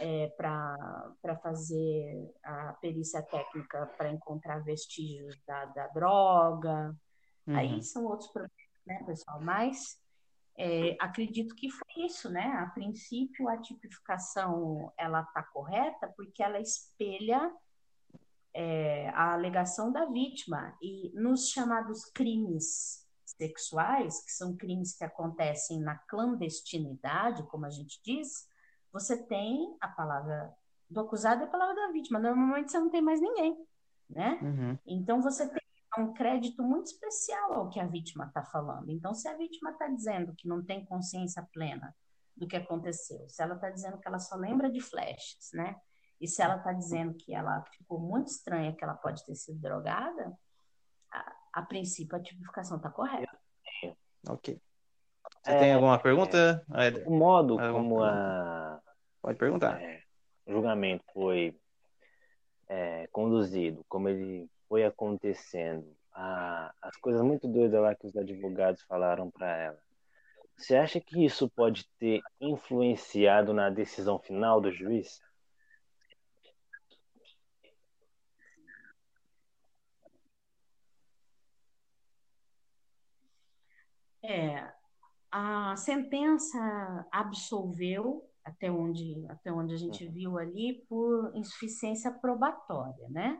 é, 0.00 0.28
para 0.36 1.36
fazer 1.42 2.34
a 2.42 2.72
perícia 2.74 3.22
técnica 3.22 3.86
para 3.96 4.10
encontrar 4.10 4.64
vestígios 4.64 5.40
da, 5.46 5.66
da 5.66 5.86
droga. 5.88 6.96
Uhum. 7.46 7.56
Aí 7.56 7.82
são 7.82 8.04
outros 8.06 8.30
problemas, 8.30 8.56
né, 8.84 9.02
pessoal? 9.06 9.40
Mas 9.40 10.01
é, 10.56 10.96
acredito 11.00 11.54
que 11.54 11.70
foi 11.70 12.04
isso, 12.04 12.30
né? 12.30 12.44
A 12.58 12.66
princípio, 12.66 13.48
a 13.48 13.56
tipificação 13.56 14.92
ela 14.98 15.22
está 15.22 15.42
correta 15.42 16.12
porque 16.16 16.42
ela 16.42 16.60
espelha 16.60 17.50
é, 18.54 19.08
a 19.10 19.32
alegação 19.32 19.90
da 19.90 20.04
vítima 20.04 20.76
e 20.82 21.10
nos 21.14 21.48
chamados 21.48 22.04
crimes 22.04 23.06
sexuais, 23.24 24.22
que 24.24 24.32
são 24.32 24.54
crimes 24.56 24.94
que 24.94 25.04
acontecem 25.04 25.80
na 25.80 25.96
clandestinidade, 25.96 27.42
como 27.44 27.64
a 27.64 27.70
gente 27.70 28.00
diz, 28.04 28.46
você 28.92 29.16
tem 29.16 29.74
a 29.80 29.88
palavra 29.88 30.52
do 30.88 31.00
acusado 31.00 31.40
e 31.40 31.44
a 31.44 31.50
palavra 31.50 31.74
da 31.74 31.92
vítima. 31.92 32.18
Normalmente 32.18 32.70
você 32.70 32.78
não 32.78 32.90
tem 32.90 33.00
mais 33.00 33.20
ninguém, 33.20 33.56
né? 34.08 34.38
Uhum. 34.42 34.78
Então 34.86 35.22
você 35.22 35.48
tem 35.48 35.61
um 36.00 36.12
crédito 36.14 36.62
muito 36.62 36.86
especial 36.86 37.52
ao 37.54 37.68
que 37.68 37.78
a 37.78 37.86
vítima 37.86 38.26
está 38.26 38.42
falando. 38.44 38.90
Então, 38.90 39.12
se 39.14 39.28
a 39.28 39.36
vítima 39.36 39.70
está 39.72 39.88
dizendo 39.88 40.34
que 40.34 40.48
não 40.48 40.64
tem 40.64 40.84
consciência 40.84 41.46
plena 41.52 41.94
do 42.36 42.46
que 42.46 42.56
aconteceu, 42.56 43.28
se 43.28 43.42
ela 43.42 43.54
está 43.56 43.68
dizendo 43.70 43.98
que 43.98 44.08
ela 44.08 44.18
só 44.18 44.36
lembra 44.36 44.70
de 44.70 44.80
flashes, 44.80 45.50
né? 45.52 45.76
E 46.20 46.26
se 46.26 46.40
ela 46.40 46.56
está 46.56 46.72
dizendo 46.72 47.14
que 47.14 47.34
ela 47.34 47.62
ficou 47.76 47.98
muito 48.00 48.28
estranha, 48.28 48.74
que 48.74 48.82
ela 48.82 48.94
pode 48.94 49.24
ter 49.26 49.34
sido 49.34 49.58
drogada, 49.60 50.32
a, 51.12 51.32
a 51.54 51.62
princípio 51.62 52.16
a 52.16 52.22
tipificação 52.22 52.76
está 52.78 52.88
correta. 52.88 53.38
Ok. 54.28 54.60
Você 55.44 55.50
É, 55.50 55.58
tem 55.58 55.72
alguma 55.74 55.98
pergunta, 55.98 56.64
Éder? 56.72 57.06
O 57.08 57.14
modo 57.16 57.58
alguma 57.58 57.72
como 57.72 58.04
a, 58.04 58.80
Pode 59.20 59.36
perguntar. 59.38 59.80
é, 59.82 60.02
o 60.46 60.52
julgamento 60.52 61.04
foi 61.12 61.58
é, 62.68 63.06
conduzido, 63.08 63.84
como 63.88 64.08
ele 64.08 64.48
foi 64.72 64.84
acontecendo, 64.84 65.94
a- 66.14 66.72
as 66.80 66.96
coisas 66.96 67.20
muito 67.20 67.46
doidas 67.46 67.78
lá 67.78 67.94
que 67.94 68.06
os 68.06 68.16
advogados 68.16 68.80
falaram 68.84 69.30
para 69.30 69.54
ela. 69.54 69.78
Você 70.56 70.74
acha 70.74 70.98
que 70.98 71.26
isso 71.26 71.50
pode 71.50 71.86
ter 71.98 72.22
influenciado 72.40 73.52
na 73.52 73.68
decisão 73.68 74.18
final 74.18 74.62
do 74.62 74.72
juiz? 74.72 75.20
É, 84.24 84.72
a 85.30 85.76
sentença 85.76 87.06
absolveu, 87.12 88.26
até 88.42 88.72
onde, 88.72 89.22
até 89.28 89.52
onde 89.52 89.74
a 89.74 89.76
gente 89.76 90.08
viu 90.08 90.38
ali, 90.38 90.82
por 90.88 91.30
insuficiência 91.36 92.10
probatória, 92.10 93.06
né? 93.10 93.38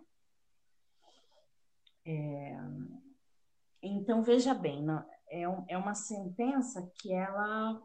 É, 2.05 2.57
então, 3.83 4.23
veja 4.23 4.55
bem, 4.55 4.83
não- 4.83 5.09
é, 5.29 5.49
um- 5.49 5.65
é 5.69 5.77
uma 5.77 5.95
sentença 5.95 6.91
que 6.97 7.13
ela 7.13 7.81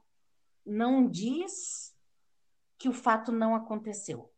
não 0.66 1.10
diz 1.10 1.96
que 2.78 2.90
o 2.90 2.94
fato 2.94 3.32
não 3.32 3.56
aconteceu. 3.56 4.32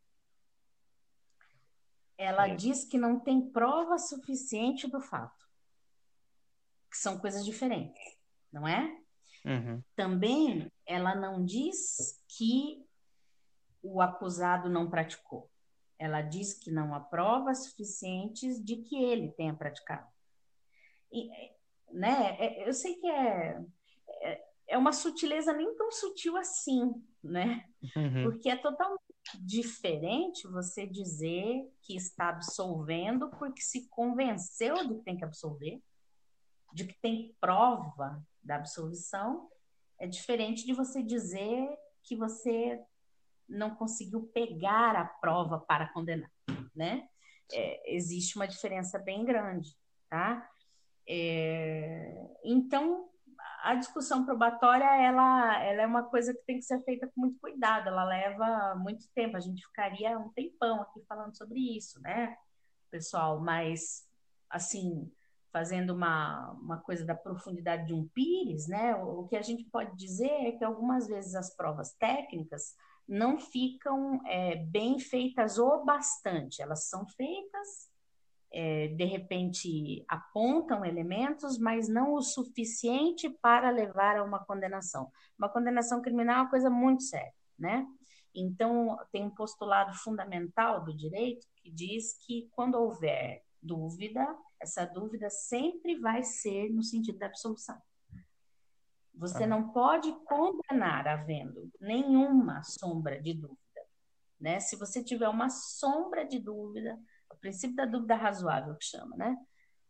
Ela 2.17 2.49
Sim. 2.49 2.55
diz 2.55 2.84
que 2.86 2.97
não 2.97 3.19
tem 3.19 3.49
prova 3.49 3.97
suficiente 3.97 4.88
do 4.88 4.99
fato, 4.99 5.47
que 6.91 6.97
são 6.97 7.17
coisas 7.17 7.45
diferentes, 7.45 8.01
não 8.51 8.67
é? 8.67 9.01
Uhum. 9.45 9.82
Também 9.95 10.69
ela 10.86 11.15
não 11.15 11.43
diz 11.45 12.21
que 12.27 12.86
o 13.82 14.01
acusado 14.01 14.69
não 14.69 14.89
praticou. 14.89 15.49
Ela 16.00 16.22
diz 16.22 16.54
que 16.54 16.72
não 16.72 16.95
há 16.95 17.00
provas 17.00 17.66
suficientes 17.66 18.64
de 18.64 18.78
que 18.78 18.95
ele 18.95 19.32
tenha 19.34 19.54
praticado. 19.54 20.08
E, 21.12 21.30
né, 21.91 22.38
é- 22.39 22.68
eu 22.68 22.74
sei 22.74 22.95
que 22.95 23.08
é, 23.08 23.62
é, 24.22 24.45
é 24.70 24.78
uma 24.78 24.93
sutileza 24.93 25.52
nem 25.52 25.76
tão 25.76 25.91
sutil 25.91 26.38
assim, 26.38 26.93
né? 27.22 27.68
Uhum. 27.95 28.24
Porque 28.24 28.50
é 28.50 28.56
totalmente 28.56 29.04
diferente 29.41 30.47
você 30.47 30.88
dizer 30.88 31.70
que 31.82 31.95
está 31.95 32.30
absolvendo 32.30 33.30
porque 33.32 33.62
se 33.62 33.88
convenceu 33.89 34.76
de 34.88 34.95
que 34.95 35.04
tem 35.04 35.18
que 35.18 35.26
absolver, 35.26 35.82
de 36.74 36.86
que 36.86 36.97
tem 37.02 37.36
prova 37.41 38.24
da 38.41 38.56
absolvição, 38.56 39.50
é 40.00 40.08
diferente 40.08 40.66
de 40.66 40.74
você 40.74 41.04
dizer 41.04 41.78
que 42.04 42.16
você 42.16 42.82
não 43.50 43.76
conseguiu 43.76 44.30
pegar 44.34 44.95
a 44.95 45.06
prova 45.06 45.60
para 45.60 45.91
condenar, 45.91 46.32
né? 46.76 47.08
É, 47.52 47.95
existe 47.95 48.36
uma 48.36 48.47
diferença 48.47 49.00
bem 49.00 49.26
grande, 49.26 49.76
tá? 50.10 50.47
É, 51.08 52.28
então, 52.43 53.10
a 53.64 53.76
discussão 53.76 54.26
probatória, 54.26 54.86
ela, 54.86 55.64
ela 55.64 55.82
é 55.82 55.88
uma 55.88 56.04
coisa 56.04 56.34
que 56.34 56.45
tem 56.45 56.58
que 56.58 56.66
ser 56.66 56.82
feita 56.84 57.08
com 57.08 57.22
muito 57.22 57.39
cuidado, 57.39 57.88
ela 57.88 58.04
leva 58.04 58.76
muito 58.76 59.08
tempo, 59.14 59.36
a 59.36 59.39
gente 59.39 59.66
ficaria 59.66 60.18
um 60.18 60.30
tempão 60.30 60.82
aqui 60.82 61.02
falando 61.08 61.36
sobre 61.36 61.60
isso, 61.76 62.00
né, 62.02 62.38
pessoal? 62.91 63.39
Mas, 63.41 64.08
assim, 64.50 65.12
fazendo 65.52 65.95
uma, 65.95 66.52
uma 66.52 66.78
coisa 66.78 67.04
da 67.04 67.16
profundidade 67.16 67.88
de 67.88 67.93
um 67.93 68.08
pires, 68.10 68.68
né, 68.68 68.95
o 68.95 69.28
que 69.28 69.36
a 69.36 69.41
gente 69.41 69.64
pode 69.66 69.95
dizer 69.97 70.30
é 70.30 70.52
que 70.52 70.64
algumas 70.64 71.08
vezes 71.08 71.34
as 71.36 71.56
provas 71.56 71.93
técnicas 71.93 72.76
não 73.10 73.39
ficam 73.39 74.22
é, 74.26 74.55
bem 74.55 74.99
feitas 74.99 75.57
o 75.57 75.84
bastante, 75.84 76.62
elas 76.62 76.88
são 76.88 77.05
feitas 77.07 77.89
é, 78.51 78.88
de 78.89 79.05
repente 79.05 80.03
apontam 80.07 80.84
elementos, 80.84 81.57
mas 81.57 81.88
não 81.88 82.14
o 82.14 82.22
suficiente 82.22 83.30
para 83.30 83.70
levar 83.70 84.18
a 84.18 84.24
uma 84.24 84.43
condenação. 84.43 85.12
Uma 85.38 85.49
condenação 85.49 86.01
criminal 86.01 86.38
é 86.38 86.41
uma 86.41 86.49
coisa 86.49 86.70
muito 86.70 87.03
séria, 87.03 87.34
né? 87.57 87.86
Então, 88.34 88.97
tem 89.12 89.26
um 89.26 89.30
postulado 89.30 89.93
fundamental 89.95 90.84
do 90.84 90.95
direito 90.95 91.47
que 91.57 91.72
diz 91.72 92.14
que 92.26 92.47
quando 92.51 92.76
houver 92.76 93.43
dúvida, 93.62 94.26
essa 94.60 94.86
dúvida 94.86 95.30
sempre 95.30 95.99
vai 95.99 96.24
ser 96.24 96.70
no 96.70 96.84
sentido 96.84 97.18
da 97.18 97.26
absolução. 97.26 97.78
Você 99.20 99.45
não 99.45 99.72
pode 99.72 100.11
condenar 100.26 101.07
havendo 101.07 101.70
nenhuma 101.80 102.63
sombra 102.63 103.22
de 103.22 103.34
dúvida, 103.34 103.59
né? 104.39 104.59
Se 104.59 104.76
você 104.76 105.03
tiver 105.03 105.28
uma 105.28 105.49
sombra 105.49 106.26
de 106.26 106.39
dúvida, 106.39 106.97
princípio 107.39 107.76
da 107.76 107.86
dúvida 107.86 108.15
razoável 108.15 108.76
que 108.76 108.86
chama, 108.86 109.15
né? 109.15 109.38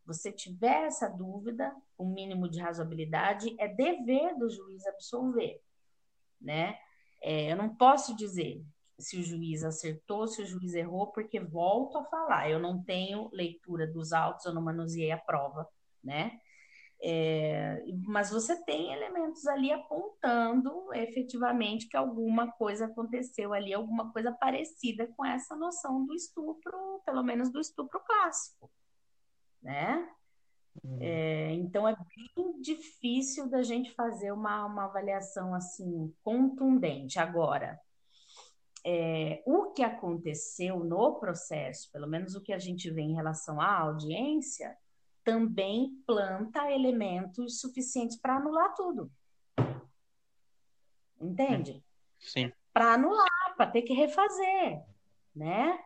Você 0.06 0.32
tiver 0.32 0.86
essa 0.86 1.08
dúvida, 1.08 1.76
o 1.98 2.06
mínimo 2.06 2.50
de 2.50 2.60
razoabilidade, 2.60 3.56
é 3.60 3.68
dever 3.68 4.38
do 4.38 4.50
juiz 4.50 4.86
absolver, 4.88 5.62
né? 6.40 6.78
É, 7.22 7.52
eu 7.52 7.58
não 7.58 7.76
posso 7.76 8.16
dizer 8.16 8.64
se 8.98 9.18
o 9.18 9.24
juiz 9.24 9.64
acertou, 9.64 10.28
se 10.28 10.42
o 10.42 10.46
juiz 10.46 10.74
errou, 10.74 11.08
porque 11.12 11.40
volto 11.40 11.98
a 11.98 12.06
falar, 12.06 12.50
eu 12.50 12.60
não 12.60 12.84
tenho 12.84 13.30
leitura 13.32 13.88
dos 13.88 14.12
autos, 14.12 14.46
eu 14.46 14.54
não 14.54 14.62
manuseei 14.62 15.12
a 15.12 15.18
prova, 15.18 15.68
né? 16.04 16.40
É, 17.02 17.82
mas 18.06 18.30
você 18.30 18.62
tem 18.66 18.92
elementos 18.92 19.48
ali 19.48 19.72
apontando 19.72 20.94
efetivamente 20.94 21.88
que 21.88 21.96
alguma 21.96 22.52
coisa 22.52 22.86
aconteceu 22.86 23.54
ali, 23.54 23.74
alguma 23.74 24.12
coisa 24.12 24.34
parecida 24.34 25.08
com 25.16 25.26
essa 25.26 25.56
noção 25.56 26.06
do 26.06 26.14
estupro, 26.14 27.02
pelo 27.06 27.24
menos 27.24 27.50
do 27.52 27.60
estupro 27.60 28.02
clássico, 28.02 28.70
né? 29.62 30.10
Uhum. 30.84 30.98
É, 31.02 31.54
então 31.54 31.88
é 31.88 31.96
bem 31.96 32.60
difícil 32.62 33.50
da 33.50 33.62
gente 33.62 33.94
fazer 33.94 34.32
uma, 34.34 34.66
uma 34.66 34.86
avaliação 34.86 35.54
assim 35.54 36.14
contundente. 36.22 37.18
Agora, 37.18 37.80
é, 38.86 39.42
o 39.46 39.72
que 39.72 39.84
aconteceu 39.84 40.84
no 40.84 41.20
processo, 41.20 41.90
pelo 41.92 42.08
menos 42.08 42.36
o 42.36 42.42
que 42.42 42.52
a 42.54 42.60
gente 42.60 42.90
vê 42.90 43.02
em 43.02 43.16
relação 43.16 43.60
à 43.62 43.80
audiência, 43.80 44.78
também 45.30 46.02
planta 46.08 46.72
elementos 46.72 47.60
suficientes 47.60 48.18
para 48.18 48.38
anular 48.38 48.74
tudo. 48.74 49.12
Entende? 51.22 51.84
Sim. 52.18 52.52
Para 52.74 52.94
anular, 52.94 53.56
para 53.56 53.70
ter 53.70 53.84
que 53.84 53.94
refazer, 53.94 54.82
né? 55.36 55.80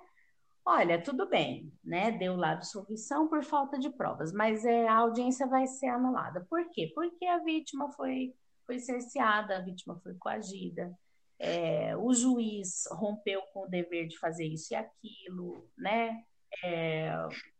Olha, 0.65 1.01
tudo 1.01 1.27
bem, 1.27 1.73
né? 1.83 2.11
Deu 2.11 2.37
lá 2.37 2.53
absolvição 2.53 3.27
por 3.27 3.43
falta 3.43 3.77
de 3.77 3.89
provas, 3.89 4.31
mas 4.31 4.63
é, 4.63 4.87
a 4.87 4.95
audiência 4.95 5.45
vai 5.45 5.67
ser 5.67 5.87
anulada. 5.87 6.45
Por 6.49 6.69
quê? 6.69 6.91
Porque 6.95 7.25
a 7.25 7.39
vítima 7.39 7.91
foi, 7.91 8.33
foi 8.65 8.79
cerceada, 8.79 9.57
a 9.57 9.61
vítima 9.61 9.99
foi 10.01 10.13
coagida, 10.15 10.97
é, 11.37 11.97
o 11.97 12.13
juiz 12.13 12.85
rompeu 12.91 13.41
com 13.53 13.63
o 13.63 13.69
dever 13.69 14.07
de 14.07 14.17
fazer 14.17 14.45
isso 14.45 14.73
e 14.73 14.75
aquilo, 14.77 15.69
né? 15.77 16.23
É, 16.63 17.11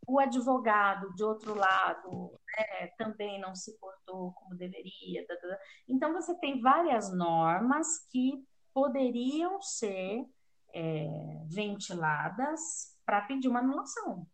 o 0.06 0.18
advogado, 0.18 1.12
de 1.14 1.24
outro 1.24 1.54
lado, 1.54 2.32
né, 2.56 2.88
também 2.98 3.40
não 3.40 3.54
se 3.54 3.78
portou 3.78 4.32
como 4.32 4.54
deveria. 4.54 5.26
Tá, 5.26 5.36
tá, 5.36 5.48
tá. 5.48 5.58
Então, 5.88 6.12
você 6.12 6.34
tem 6.38 6.60
várias 6.60 7.12
normas 7.12 8.06
que 8.10 8.44
poderiam 8.72 9.60
ser 9.62 10.26
é, 10.74 11.42
ventiladas 11.46 12.98
para 13.06 13.22
pedir 13.22 13.48
uma 13.48 13.60
anulação. 13.60 14.26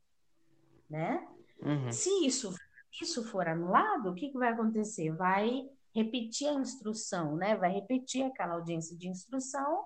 Né? 0.88 1.26
Uhum. 1.62 1.92
Se 1.92 2.08
isso, 2.26 2.52
isso 3.00 3.24
for 3.24 3.46
anulado, 3.46 4.11
o 4.11 4.14
que, 4.14 4.30
que 4.30 4.38
vai 4.38 4.52
acontecer? 4.52 5.14
Vai 5.14 5.68
repetir 5.94 6.48
a 6.48 6.54
instrução, 6.54 7.36
né? 7.36 7.56
vai 7.56 7.70
repetir 7.70 8.24
aquela 8.24 8.54
audiência 8.54 8.96
de 8.96 9.08
instrução 9.08 9.84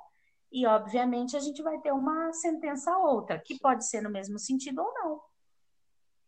e, 0.50 0.66
obviamente, 0.66 1.36
a 1.36 1.40
gente 1.40 1.62
vai 1.62 1.78
ter 1.80 1.92
uma 1.92 2.32
sentença 2.32 2.96
outra, 2.98 3.38
que 3.38 3.58
pode 3.58 3.86
ser 3.86 4.00
no 4.00 4.10
mesmo 4.10 4.38
sentido 4.38 4.82
ou 4.82 4.94
não. 4.94 5.20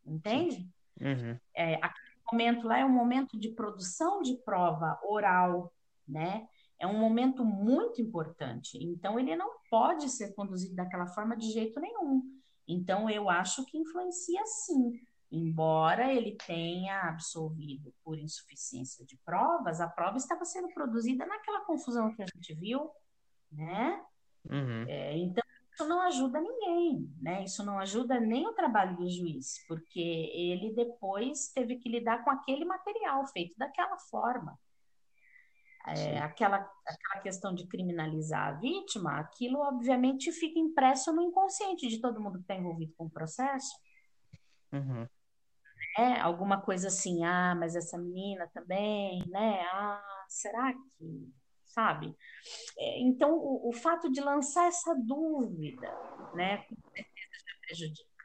Entende? 0.05 0.69
Uhum. 1.01 1.39
É, 1.55 1.75
aquele 1.77 2.17
momento 2.31 2.67
lá 2.67 2.79
é 2.79 2.85
um 2.85 2.93
momento 2.93 3.39
de 3.39 3.51
produção 3.51 4.23
de 4.23 4.37
prova 4.39 4.99
oral, 5.03 5.73
né? 6.07 6.49
É 6.79 6.87
um 6.87 6.99
momento 6.99 7.45
muito 7.45 8.03
importante. 8.03 8.79
Então, 8.83 9.19
ele 9.19 9.35
não 9.35 9.51
pode 9.71 10.09
ser 10.11 10.35
conduzido 10.35 10.75
daquela 10.75 11.07
forma 11.07 11.37
de 11.37 11.51
jeito 11.51 11.81
nenhum. 11.81 12.23
Então, 12.69 13.09
eu 13.09 13.31
acho 13.31 13.65
que 13.65 13.79
influencia 13.79 14.45
sim. 14.47 15.01
Embora 15.31 16.13
ele 16.13 16.37
tenha 16.47 17.09
absolvido 17.09 17.93
por 18.05 18.19
insuficiência 18.19 19.05
de 19.05 19.17
provas, 19.25 19.81
a 19.81 19.89
prova 19.89 20.17
estava 20.17 20.45
sendo 20.45 20.69
produzida 20.69 21.27
naquela 21.27 21.65
confusão 21.65 22.15
que 22.15 22.23
a 22.23 22.27
gente 22.27 22.55
viu, 22.55 22.91
né? 23.53 24.05
Uhum. 24.51 24.85
É, 24.89 25.17
então, 25.19 25.43
isso 25.73 25.87
não 25.87 26.01
ajuda 26.03 26.41
ninguém, 26.41 27.11
né? 27.21 27.45
Isso 27.45 27.65
não 27.65 27.79
ajuda 27.79 28.19
nem 28.19 28.47
o 28.47 28.55
trabalho 28.55 28.97
do 28.97 29.11
juiz, 29.11 29.65
porque 29.69 30.01
ele 30.01 30.75
depois 30.75 31.53
teve 31.53 31.77
que 31.77 31.89
lidar 31.89 32.25
com 32.25 32.31
aquele 32.31 32.65
material 32.65 33.27
feito 33.27 33.55
daquela 33.59 33.99
forma. 33.99 34.59
É, 35.89 36.19
aquela, 36.19 36.57
aquela 36.85 37.23
questão 37.23 37.55
de 37.55 37.65
criminalizar 37.69 38.49
a 38.49 38.53
vítima, 38.59 39.21
aquilo 39.21 39.61
obviamente 39.61 40.33
fica 40.33 40.59
impresso 40.59 41.13
no 41.13 41.23
inconsciente 41.23 41.87
de 41.87 42.01
todo 42.01 42.21
mundo 42.21 42.39
que 42.39 42.45
está 42.45 42.57
envolvido 42.57 42.93
com 42.97 43.05
o 43.05 43.11
processo. 43.11 43.73
Uhum. 44.73 45.07
É, 45.97 46.21
alguma 46.21 46.61
coisa 46.61 46.89
assim, 46.89 47.25
ah, 47.25 47.55
mas 47.55 47.77
essa 47.77 47.97
menina 47.97 48.51
também, 48.53 49.23
né? 49.29 49.61
Ah, 49.73 50.25
será 50.29 50.73
que 50.73 51.33
sabe? 51.77 52.17
É, 52.79 53.01
então, 53.01 53.35
o, 53.35 53.69
o, 53.69 53.73
fato 53.73 54.11
de 54.11 54.23
lançar 54.23 54.67
essa 54.67 54.95
dúvida, 54.95 55.87
né, 56.35 56.59
com 56.59 56.75
certeza 56.91 57.37
já 57.47 57.67
prejudica. 57.67 58.25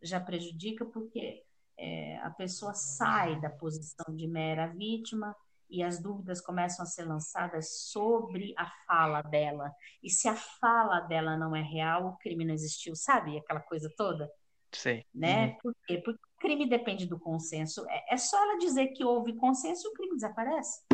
Já 0.00 0.20
prejudica 0.20 0.84
porque 0.86 1.44
é, 1.76 2.18
a 2.18 2.30
pessoa 2.30 2.72
sai 2.74 3.40
da 3.40 3.50
posição 3.50 4.14
de 4.14 4.28
mera 4.28 4.68
vítima 4.68 5.34
e 5.68 5.82
as 5.82 6.00
dúvidas 6.00 6.40
começam 6.40 6.84
a 6.84 6.86
ser 6.86 7.04
lançadas 7.04 7.90
sobre 7.90 8.54
a 8.56 8.70
fala 8.86 9.22
dela. 9.22 9.72
E 10.00 10.08
se 10.08 10.28
a 10.28 10.36
fala 10.36 11.00
dela 11.00 11.36
não 11.36 11.54
é 11.54 11.62
real, 11.62 12.06
o 12.06 12.16
crime 12.18 12.44
não 12.44 12.54
existiu, 12.54 12.94
sabe? 12.94 13.36
Aquela 13.36 13.60
coisa 13.60 13.92
toda. 13.96 14.30
Sim. 14.72 15.02
Né? 15.12 15.48
Uhum. 15.48 15.56
Por 15.62 15.74
quê? 15.86 15.98
Porque 15.98 16.20
o 16.20 16.40
crime 16.40 16.68
depende 16.68 17.06
do 17.06 17.18
consenso. 17.18 17.84
É, 17.88 18.14
é 18.14 18.16
só 18.16 18.40
ela 18.40 18.58
dizer 18.58 18.88
que 18.88 19.04
houve 19.04 19.34
consenso 19.34 19.88
e 19.88 19.90
o 19.90 19.94
crime 19.94 20.14
desaparece. 20.14 20.86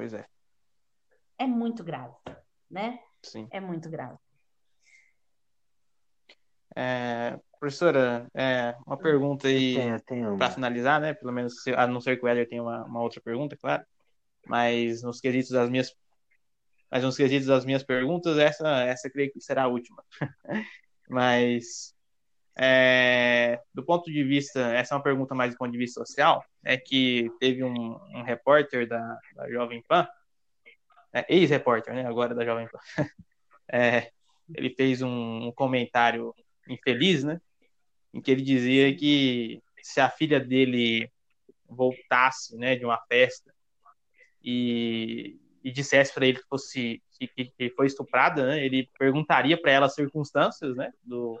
Pois 0.00 0.14
é. 0.14 0.26
É 1.36 1.46
muito 1.46 1.84
grave, 1.84 2.14
né? 2.70 2.98
Sim. 3.22 3.46
É 3.50 3.60
muito 3.60 3.90
grave. 3.90 4.16
É, 6.74 7.38
professora, 7.58 8.26
é, 8.32 8.74
uma 8.86 8.96
pergunta 8.96 9.46
aí 9.46 9.76
para 10.38 10.52
finalizar, 10.52 11.02
né? 11.02 11.12
Pelo 11.12 11.34
menos, 11.34 11.52
a 11.76 11.86
não 11.86 12.00
ser 12.00 12.18
que 12.18 12.24
o 12.24 12.28
Éder 12.28 12.48
tenha 12.48 12.62
uma, 12.62 12.82
uma, 12.86 13.02
outra 13.02 13.20
pergunta, 13.20 13.58
claro. 13.58 13.84
Mas 14.46 15.02
nos 15.02 15.20
quesitos 15.20 15.50
das 15.50 15.68
minhas, 15.68 15.94
mas 16.90 17.04
nos 17.04 17.18
quesitos 17.18 17.48
das 17.48 17.66
minas 17.66 17.82
perguntas, 17.82 18.38
essa, 18.38 18.84
essa 18.84 19.10
creio 19.10 19.30
que 19.30 19.40
será 19.42 19.64
a 19.64 19.68
última. 19.68 20.02
mas 21.10 21.94
é, 22.56 23.60
do 23.72 23.84
ponto 23.84 24.10
de 24.10 24.22
vista, 24.24 24.60
essa 24.72 24.94
é 24.94 24.96
uma 24.96 25.02
pergunta 25.02 25.34
mais 25.34 25.52
do 25.52 25.58
ponto 25.58 25.72
de 25.72 25.78
vista 25.78 26.04
social, 26.04 26.44
é 26.64 26.76
que 26.76 27.30
teve 27.38 27.64
um, 27.64 27.98
um 28.14 28.22
repórter 28.22 28.86
da, 28.86 29.18
da 29.34 29.50
Jovem 29.50 29.82
Pan, 29.82 30.06
é, 31.12 31.26
ex-repórter, 31.28 31.94
né, 31.94 32.06
agora 32.06 32.34
da 32.34 32.44
Jovem 32.44 32.68
Pan, 32.68 32.78
é, 33.72 34.10
ele 34.54 34.70
fez 34.70 35.02
um, 35.02 35.46
um, 35.46 35.52
comentário 35.52 36.34
infeliz, 36.68 37.24
né? 37.24 37.40
Em 38.12 38.20
que 38.20 38.30
ele 38.30 38.42
dizia 38.42 38.94
que 38.94 39.62
se 39.82 40.00
a 40.00 40.10
filha 40.10 40.40
dele 40.40 41.10
voltasse, 41.68 42.56
né, 42.56 42.74
de 42.74 42.84
uma 42.84 42.98
festa 43.06 43.54
e, 44.42 45.38
e 45.62 45.70
dissesse 45.70 46.12
para 46.12 46.26
ele 46.26 46.38
que 46.38 46.48
fosse 46.48 47.00
que, 47.12 47.28
que, 47.44 47.70
foi 47.70 47.86
estuprada, 47.86 48.46
né, 48.46 48.64
ele 48.64 48.88
perguntaria 48.98 49.60
para 49.60 49.70
ela 49.70 49.86
as 49.86 49.94
circunstâncias, 49.94 50.74
né, 50.76 50.90
do, 51.02 51.38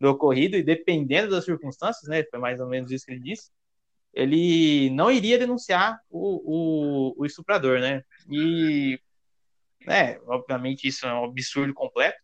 do 0.00 0.10
ocorrido 0.10 0.56
e 0.56 0.62
dependendo 0.62 1.30
das 1.30 1.44
circunstâncias, 1.44 2.08
né, 2.08 2.24
foi 2.30 2.38
mais 2.38 2.60
ou 2.60 2.68
menos 2.68 2.90
isso 2.90 3.06
que 3.06 3.12
ele 3.12 3.20
disse, 3.22 3.50
ele 4.14 4.90
não 4.90 5.10
iria 5.10 5.38
denunciar 5.38 5.98
o, 6.10 7.14
o, 7.16 7.22
o 7.22 7.26
estuprador, 7.26 7.80
né? 7.80 8.02
E, 8.30 8.98
né, 9.86 10.18
obviamente 10.26 10.88
isso 10.88 11.06
é 11.06 11.12
um 11.12 11.24
absurdo 11.24 11.74
completo, 11.74 12.18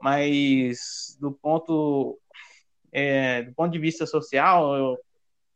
mas 0.00 1.16
do 1.20 1.32
ponto 1.32 2.18
é, 2.92 3.42
do 3.42 3.52
ponto 3.54 3.72
de 3.72 3.78
vista 3.78 4.06
social, 4.06 4.96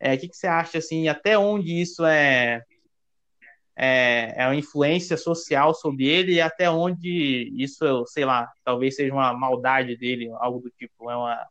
é, 0.01 0.15
o 0.15 0.19
que, 0.19 0.29
que 0.29 0.37
você 0.37 0.47
acha 0.47 0.79
assim, 0.79 1.09
até 1.09 1.39
onde 1.39 1.81
isso 1.81 2.05
é 2.05 2.63
é, 3.81 4.35
é 4.37 4.45
uma 4.45 4.57
influência 4.57 5.17
social 5.17 5.73
sobre 5.73 6.09
ele 6.09 6.35
e 6.35 6.41
até 6.41 6.69
onde 6.69 7.53
isso, 7.57 8.05
sei 8.07 8.25
lá, 8.25 8.51
talvez 8.65 8.97
seja 8.97 9.13
uma 9.13 9.33
maldade 9.33 9.97
dele, 9.97 10.29
algo 10.41 10.59
do 10.59 10.69
tipo, 10.71 11.09
é, 11.09 11.17
uma, 11.17 11.47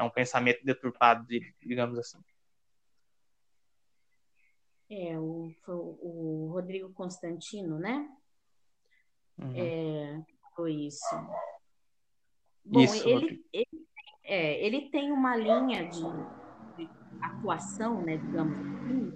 é 0.00 0.02
um 0.02 0.10
pensamento 0.10 0.64
deturpado 0.64 1.26
digamos 1.60 1.98
assim. 1.98 2.18
É, 4.88 5.18
o, 5.18 5.54
o 5.68 6.50
Rodrigo 6.52 6.92
Constantino, 6.92 7.78
né? 7.78 8.10
Uhum. 9.38 9.54
É, 9.54 10.24
foi 10.56 10.72
isso. 10.72 11.14
Bom, 12.64 12.80
isso, 12.80 13.08
ele, 13.08 13.44
ele, 13.52 13.86
é, 14.24 14.66
ele 14.66 14.90
tem 14.90 15.12
uma 15.12 15.36
linha 15.36 15.88
de, 15.88 16.02
de 16.76 16.90
atuação, 17.22 18.02
né, 18.02 18.16
digamos 18.16 18.58
assim, 18.58 19.12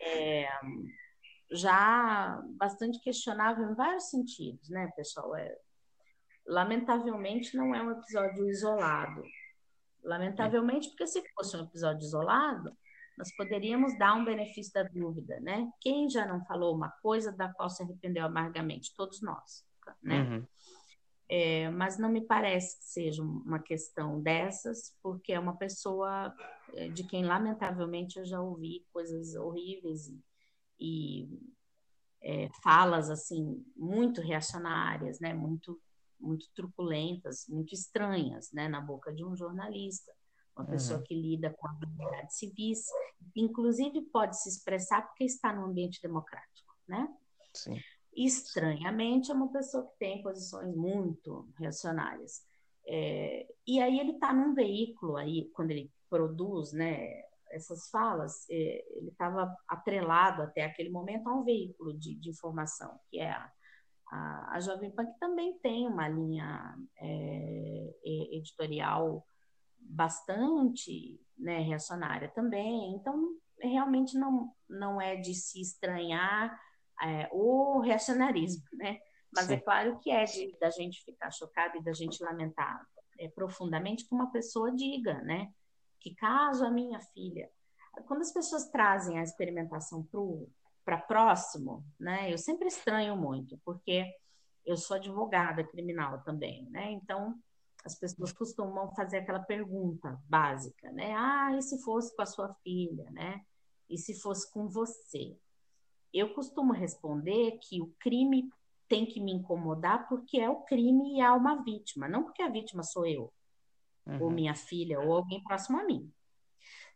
é, 0.00 0.48
já 1.52 2.40
bastante 2.56 3.00
questionável 3.00 3.70
em 3.70 3.74
vários 3.74 4.08
sentidos, 4.08 4.68
né, 4.70 4.90
pessoal? 4.96 5.36
É, 5.36 5.56
lamentavelmente 6.46 7.56
não 7.56 7.74
é 7.74 7.82
um 7.82 7.92
episódio 7.92 8.48
isolado. 8.48 9.22
Lamentavelmente, 10.02 10.88
porque 10.88 11.06
se 11.06 11.22
fosse 11.34 11.56
um 11.56 11.64
episódio 11.64 12.04
isolado, 12.04 12.76
nós 13.16 13.34
poderíamos 13.36 13.98
dar 13.98 14.14
um 14.14 14.24
benefício 14.24 14.72
da 14.72 14.82
dúvida, 14.82 15.38
né? 15.40 15.70
Quem 15.80 16.08
já 16.08 16.26
não 16.26 16.44
falou 16.44 16.74
uma 16.74 16.90
coisa 17.02 17.30
da 17.30 17.52
qual 17.52 17.68
se 17.68 17.82
arrependeu 17.82 18.24
amargamente? 18.24 18.94
Todos 18.96 19.20
nós, 19.20 19.66
né? 20.02 20.22
Uhum. 20.22 20.46
É, 21.32 21.70
mas 21.70 21.96
não 21.96 22.08
me 22.08 22.22
parece 22.22 22.78
que 22.78 22.84
seja 22.84 23.22
uma 23.22 23.60
questão 23.60 24.20
dessas, 24.20 24.96
porque 25.00 25.32
é 25.32 25.38
uma 25.38 25.56
pessoa 25.56 26.34
é, 26.74 26.88
de 26.88 27.04
quem, 27.04 27.24
lamentavelmente, 27.24 28.18
eu 28.18 28.24
já 28.24 28.40
ouvi 28.40 28.84
coisas 28.92 29.36
horríveis 29.36 30.08
e, 30.08 30.20
e 30.80 31.28
é, 32.20 32.48
falas, 32.64 33.10
assim, 33.10 33.64
muito 33.76 34.20
reacionárias, 34.20 35.20
né? 35.20 35.32
Muito, 35.32 35.80
muito 36.20 36.46
truculentas, 36.54 37.46
muito 37.48 37.74
estranhas, 37.74 38.52
né? 38.52 38.68
Na 38.68 38.80
boca 38.80 39.12
de 39.12 39.24
um 39.24 39.34
jornalista 39.34 40.12
uma 40.60 40.66
pessoa 40.66 40.98
uhum. 40.98 41.04
que 41.04 41.14
lida 41.14 41.50
com 41.50 41.68
habilidades 41.68 42.36
civis, 42.36 42.84
inclusive 43.34 44.02
pode 44.02 44.40
se 44.40 44.48
expressar 44.48 45.02
porque 45.02 45.24
está 45.24 45.52
no 45.52 45.64
ambiente 45.64 46.00
democrático, 46.02 46.74
né? 46.86 47.08
Sim. 47.54 47.80
Estranhamente, 48.14 49.30
é 49.30 49.34
uma 49.34 49.50
pessoa 49.50 49.86
que 49.86 49.98
tem 49.98 50.22
posições 50.22 50.74
muito 50.74 51.48
reacionárias. 51.56 52.44
É, 52.86 53.46
e 53.66 53.80
aí 53.80 53.98
ele 53.98 54.12
está 54.12 54.32
num 54.32 54.54
veículo 54.54 55.16
aí, 55.16 55.48
quando 55.52 55.70
ele 55.70 55.90
produz, 56.08 56.72
né, 56.72 57.22
essas 57.50 57.88
falas, 57.88 58.48
é, 58.50 58.84
ele 58.96 59.10
estava 59.10 59.54
atrelado 59.68 60.42
até 60.42 60.64
aquele 60.64 60.90
momento 60.90 61.28
a 61.28 61.34
um 61.34 61.44
veículo 61.44 61.96
de, 61.96 62.16
de 62.16 62.30
informação, 62.30 62.98
que 63.08 63.20
é 63.20 63.30
a, 63.30 63.52
a, 64.10 64.56
a 64.56 64.60
Jovem 64.60 64.90
Pan, 64.90 65.06
que 65.06 65.18
também 65.18 65.56
tem 65.60 65.86
uma 65.86 66.08
linha 66.08 66.76
é, 67.00 67.90
editorial 68.04 69.24
bastante 69.78 71.20
né, 71.38 71.60
reacionária 71.60 72.28
também. 72.28 72.94
Então, 72.94 73.36
realmente 73.60 74.18
não, 74.18 74.52
não 74.68 75.00
é 75.00 75.16
de 75.16 75.34
se 75.34 75.60
estranhar 75.60 76.60
é, 77.02 77.28
o 77.32 77.80
reacionarismo, 77.80 78.64
né? 78.72 78.98
Mas 79.32 79.46
Sim. 79.46 79.54
é 79.54 79.60
claro 79.60 79.98
que 80.00 80.10
é 80.10 80.24
de 80.24 80.56
da 80.58 80.70
gente 80.70 81.04
ficar 81.04 81.30
chocado 81.30 81.78
e 81.78 81.82
da 81.82 81.92
gente 81.92 82.22
lamentar 82.22 82.84
é, 83.18 83.28
profundamente 83.28 84.06
que 84.06 84.14
uma 84.14 84.32
pessoa 84.32 84.74
diga, 84.74 85.14
né? 85.22 85.52
Que 86.00 86.14
caso 86.16 86.64
a 86.64 86.70
minha 86.70 87.00
filha. 87.00 87.48
Quando 88.06 88.22
as 88.22 88.32
pessoas 88.32 88.68
trazem 88.70 89.18
a 89.18 89.22
experimentação 89.22 90.02
para 90.04 90.20
próximo, 90.98 91.84
né? 91.98 92.32
Eu 92.32 92.38
sempre 92.38 92.68
estranho 92.68 93.16
muito, 93.16 93.58
porque 93.64 94.04
eu 94.64 94.76
sou 94.76 94.96
advogada 94.96 95.64
criminal 95.64 96.22
também, 96.22 96.68
né? 96.70 96.92
Então, 96.92 97.34
as 97.84 97.94
pessoas 97.94 98.32
costumam 98.32 98.92
fazer 98.94 99.18
aquela 99.18 99.40
pergunta 99.40 100.20
básica, 100.28 100.90
né? 100.92 101.14
Ah, 101.16 101.56
e 101.56 101.62
se 101.62 101.82
fosse 101.82 102.14
com 102.14 102.22
a 102.22 102.26
sua 102.26 102.54
filha, 102.62 103.10
né? 103.10 103.40
E 103.88 103.98
se 103.98 104.14
fosse 104.20 104.50
com 104.52 104.68
você? 104.68 105.36
Eu 106.12 106.34
costumo 106.34 106.72
responder 106.72 107.58
que 107.62 107.80
o 107.80 107.92
crime 107.98 108.50
tem 108.88 109.06
que 109.06 109.20
me 109.20 109.32
incomodar 109.32 110.08
porque 110.08 110.38
é 110.38 110.50
o 110.50 110.62
crime 110.62 111.16
e 111.16 111.20
há 111.20 111.32
uma 111.32 111.62
vítima, 111.62 112.08
não 112.08 112.24
porque 112.24 112.42
a 112.42 112.48
vítima 112.48 112.82
sou 112.82 113.06
eu, 113.06 113.32
uhum. 114.06 114.24
ou 114.24 114.30
minha 114.30 114.54
filha, 114.54 115.00
ou 115.00 115.14
alguém 115.14 115.42
próximo 115.42 115.78
a 115.78 115.84
mim. 115.84 116.12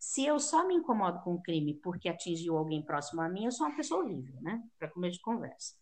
Se 0.04 0.22
eu 0.22 0.38
só 0.38 0.66
me 0.66 0.74
incomodo 0.74 1.18
com 1.22 1.34
o 1.34 1.42
crime 1.42 1.80
porque 1.82 2.10
atingiu 2.10 2.58
alguém 2.58 2.84
próximo 2.84 3.22
a 3.22 3.28
mim, 3.28 3.46
eu 3.46 3.50
sou 3.50 3.66
uma 3.66 3.74
pessoa 3.74 4.04
horrível, 4.04 4.38
né? 4.42 4.62
Para 4.78 4.90
comer 4.90 5.10
de 5.10 5.18
conversa. 5.18 5.74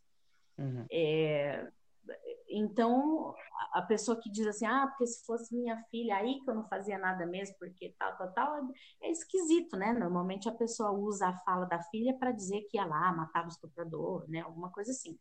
Uhum. 0.56 0.86
É, 0.92 1.68
então, 2.48 3.34
a 3.72 3.82
pessoa 3.82 4.20
que 4.20 4.30
diz 4.30 4.46
assim, 4.46 4.64
ah, 4.64 4.86
porque 4.86 5.08
se 5.08 5.26
fosse 5.26 5.52
minha 5.56 5.76
filha, 5.90 6.16
aí 6.16 6.40
que 6.40 6.48
eu 6.48 6.54
não 6.54 6.68
fazia 6.68 6.96
nada 6.98 7.26
mesmo, 7.26 7.56
porque 7.58 7.96
tal, 7.98 8.16
tal, 8.16 8.32
tal, 8.32 8.68
é 9.02 9.10
esquisito, 9.10 9.76
né? 9.76 9.92
Normalmente 9.92 10.48
a 10.48 10.52
pessoa 10.52 10.92
usa 10.92 11.26
a 11.26 11.38
fala 11.38 11.66
da 11.66 11.82
filha 11.90 12.16
para 12.16 12.30
dizer 12.30 12.60
que 12.70 12.76
ia 12.76 12.86
lá, 12.86 13.12
matava 13.12 13.46
o 13.46 13.50
estuprador, 13.50 14.24
né? 14.28 14.40
Alguma 14.40 14.70
coisa 14.70 14.92
assim. 14.92 15.18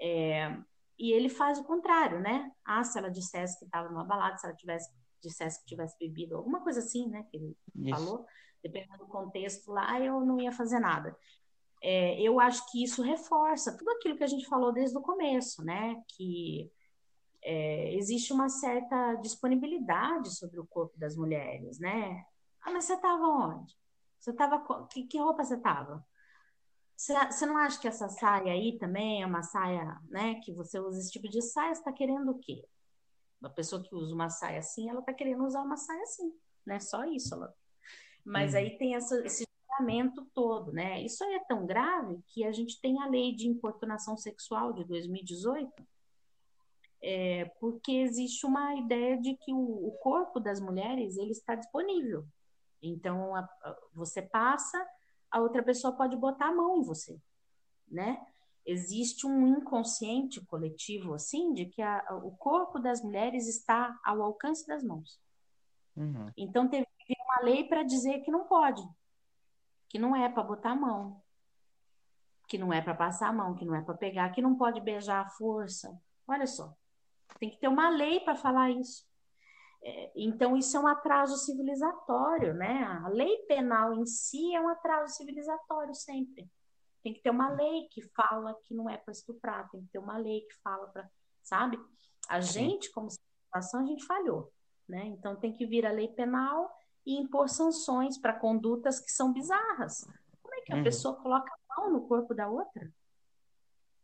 É, 0.00 0.56
e 0.98 1.12
ele 1.12 1.28
faz 1.28 1.58
o 1.58 1.64
contrário, 1.64 2.20
né? 2.20 2.50
Ah, 2.64 2.82
se 2.84 2.98
ela 2.98 3.10
dissesse 3.10 3.58
que 3.58 3.66
estava 3.66 3.90
numa 3.90 4.04
balada, 4.04 4.38
se 4.38 4.46
ela 4.46 4.56
tivesse, 4.56 4.90
dissesse 5.22 5.60
que 5.60 5.66
tivesse 5.66 5.96
bebido, 5.98 6.36
alguma 6.36 6.62
coisa 6.62 6.80
assim, 6.80 7.08
né? 7.08 7.24
Que 7.30 7.36
ele 7.36 7.56
Isso. 7.76 7.90
falou, 7.90 8.26
dependendo 8.62 8.98
do 8.98 9.06
contexto 9.06 9.72
lá, 9.72 10.00
eu 10.00 10.20
não 10.20 10.40
ia 10.40 10.52
fazer 10.52 10.78
nada 10.80 11.16
é, 11.82 12.20
eu 12.20 12.38
acho 12.38 12.70
que 12.70 12.84
isso 12.84 13.02
reforça 13.02 13.76
tudo 13.76 13.90
aquilo 13.92 14.16
que 14.16 14.24
a 14.24 14.28
gente 14.28 14.46
falou 14.46 14.72
desde 14.72 14.96
o 14.96 15.02
começo, 15.02 15.64
né? 15.64 16.02
Que 16.08 16.70
é, 17.42 17.94
existe 17.94 18.32
uma 18.32 18.48
certa 18.48 19.14
disponibilidade 19.14 20.36
sobre 20.36 20.60
o 20.60 20.66
corpo 20.66 20.98
das 20.98 21.16
mulheres, 21.16 21.78
né? 21.78 22.22
Ah, 22.60 22.70
mas 22.70 22.84
você 22.84 22.94
estava 22.94 23.26
onde? 23.26 23.74
Você 24.18 24.30
estava 24.30 24.86
que, 24.88 25.04
que 25.04 25.18
roupa 25.18 25.42
você 25.42 25.54
estava? 25.54 26.04
Você, 26.94 27.46
não 27.46 27.56
acha 27.56 27.80
que 27.80 27.88
essa 27.88 28.10
saia 28.10 28.52
aí 28.52 28.76
também 28.76 29.22
é 29.22 29.26
uma 29.26 29.42
saia, 29.42 29.98
né? 30.10 30.34
Que 30.44 30.52
você 30.52 30.78
usa 30.78 30.98
esse 30.98 31.10
tipo 31.10 31.30
de 31.30 31.40
saia, 31.40 31.72
está 31.72 31.90
querendo 31.90 32.30
o 32.30 32.38
quê? 32.38 32.62
Uma 33.40 33.50
pessoa 33.50 33.82
que 33.82 33.94
usa 33.94 34.14
uma 34.14 34.28
saia 34.28 34.58
assim, 34.58 34.88
ela 34.88 35.00
está 35.00 35.14
querendo 35.14 35.44
usar 35.44 35.62
uma 35.62 35.76
saia 35.76 36.02
assim, 36.02 36.32
né? 36.66 36.78
Só 36.78 37.04
isso. 37.04 37.34
Ela... 37.34 37.54
Mas 38.24 38.54
hum. 38.54 38.58
aí 38.58 38.76
tem 38.76 38.94
essa, 38.94 39.24
esse 39.24 39.46
tratamento 39.66 40.26
todo, 40.34 40.72
né? 40.72 41.02
Isso 41.02 41.24
é 41.24 41.38
tão 41.44 41.66
grave 41.66 42.22
que 42.28 42.44
a 42.44 42.52
gente 42.52 42.80
tem 42.80 43.00
a 43.00 43.06
lei 43.06 43.34
de 43.34 43.48
importunação 43.48 44.16
sexual 44.16 44.72
de 44.72 44.84
2018, 44.84 45.72
é, 47.02 47.46
porque 47.58 47.92
existe 47.92 48.44
uma 48.44 48.74
ideia 48.74 49.18
de 49.18 49.34
que 49.36 49.54
o, 49.54 49.88
o, 49.88 49.92
corpo 50.02 50.38
das 50.38 50.60
mulheres 50.60 51.16
ele 51.16 51.32
está 51.32 51.54
disponível. 51.54 52.26
Então 52.82 53.34
a, 53.34 53.40
a, 53.40 53.76
você 53.94 54.20
passa, 54.20 54.86
a 55.30 55.40
outra 55.40 55.62
pessoa 55.62 55.96
pode 55.96 56.14
botar 56.16 56.48
a 56.48 56.54
mão 56.54 56.76
em 56.76 56.82
você, 56.82 57.18
né? 57.88 58.20
Existe 58.70 59.26
um 59.26 59.46
inconsciente 59.46 60.44
coletivo 60.46 61.14
assim 61.14 61.52
de 61.52 61.66
que 61.66 61.82
a, 61.82 62.04
o 62.22 62.30
corpo 62.36 62.78
das 62.78 63.02
mulheres 63.02 63.48
está 63.48 63.98
ao 64.04 64.22
alcance 64.22 64.66
das 64.66 64.82
mãos. 64.84 65.20
Uhum. 65.96 66.30
Então 66.36 66.68
teve 66.68 66.86
uma 67.24 67.42
lei 67.42 67.64
para 67.64 67.82
dizer 67.82 68.20
que 68.20 68.30
não 68.30 68.44
pode, 68.44 68.82
que 69.88 69.98
não 69.98 70.14
é 70.14 70.28
para 70.28 70.42
botar 70.42 70.70
a 70.70 70.76
mão, 70.76 71.20
que 72.48 72.56
não 72.56 72.72
é 72.72 72.80
para 72.80 72.94
passar 72.94 73.28
a 73.28 73.32
mão, 73.32 73.54
que 73.54 73.64
não 73.64 73.74
é 73.74 73.82
para 73.82 73.94
pegar, 73.94 74.30
que 74.30 74.42
não 74.42 74.56
pode 74.56 74.80
beijar 74.80 75.26
à 75.26 75.28
força. 75.30 76.00
Olha 76.28 76.46
só, 76.46 76.72
tem 77.38 77.50
que 77.50 77.58
ter 77.58 77.68
uma 77.68 77.90
lei 77.90 78.20
para 78.20 78.36
falar 78.36 78.70
isso. 78.70 79.04
É, 79.82 80.12
então, 80.14 80.56
isso 80.56 80.76
é 80.76 80.80
um 80.80 80.86
atraso 80.86 81.36
civilizatório, 81.38 82.54
né? 82.54 82.84
A 83.04 83.08
lei 83.08 83.38
penal 83.46 83.94
em 83.94 84.06
si 84.06 84.54
é 84.54 84.60
um 84.60 84.68
atraso 84.68 85.14
civilizatório 85.14 85.94
sempre. 85.94 86.48
Tem 87.02 87.14
que 87.14 87.22
ter 87.22 87.30
uma 87.30 87.48
lei 87.50 87.88
que 87.90 88.02
fala 88.14 88.54
que 88.64 88.74
não 88.74 88.88
é 88.88 88.96
para 88.96 89.12
estuprar, 89.12 89.68
tem 89.70 89.82
que 89.82 89.88
ter 89.88 89.98
uma 89.98 90.18
lei 90.18 90.42
que 90.42 90.54
fala 90.62 90.86
para, 90.88 91.08
sabe? 91.42 91.78
A 92.28 92.40
gente, 92.40 92.90
como 92.92 93.08
situação, 93.10 93.80
a 93.80 93.86
gente 93.86 94.04
falhou, 94.04 94.52
né? 94.88 95.06
Então 95.06 95.36
tem 95.36 95.52
que 95.52 95.66
vir 95.66 95.86
a 95.86 95.92
lei 95.92 96.08
penal 96.08 96.70
e 97.06 97.16
impor 97.16 97.48
sanções 97.48 98.18
para 98.18 98.38
condutas 98.38 99.00
que 99.00 99.10
são 99.10 99.32
bizarras. 99.32 100.06
Como 100.42 100.54
é 100.54 100.60
que 100.60 100.72
a 100.72 100.76
uhum. 100.76 100.84
pessoa 100.84 101.16
coloca 101.16 101.50
a 101.52 101.80
mão 101.80 101.92
no 101.92 102.06
corpo 102.06 102.34
da 102.34 102.48
outra? 102.48 102.92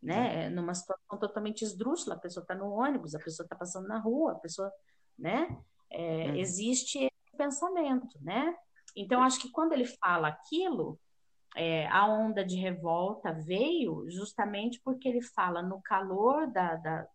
Né? 0.03 0.47
É. 0.47 0.51
Numa 0.51 0.75
situação 0.75 1.19
totalmente 1.19 1.63
esdrúxula, 1.63 2.15
a 2.15 2.19
pessoa 2.19 2.43
está 2.43 2.55
no 2.55 2.71
ônibus, 2.71 3.15
a 3.15 3.19
pessoa 3.19 3.45
está 3.45 3.57
passando 3.57 3.89
na 3.89 3.99
rua, 3.99 4.33
a 4.33 4.37
pessoa, 4.37 4.73
né? 5.19 5.59
É, 5.91 6.29
uhum. 6.29 6.37
Existe 6.37 6.99
esse 6.99 7.37
pensamento, 7.37 8.19
né? 8.23 8.57
Então, 8.95 9.23
acho 9.23 9.41
que 9.41 9.51
quando 9.51 9.73
ele 9.73 9.85
fala 9.85 10.29
aquilo, 10.29 10.99
é, 11.57 11.87
a 11.89 12.07
onda 12.07 12.45
de 12.45 12.57
revolta 12.57 13.33
veio 13.33 14.09
justamente 14.11 14.81
porque 14.85 15.09
ele 15.09 15.23
fala 15.23 15.63
no 15.63 15.81
calor 15.81 16.47
da, 16.47 16.77
da, 16.77 17.09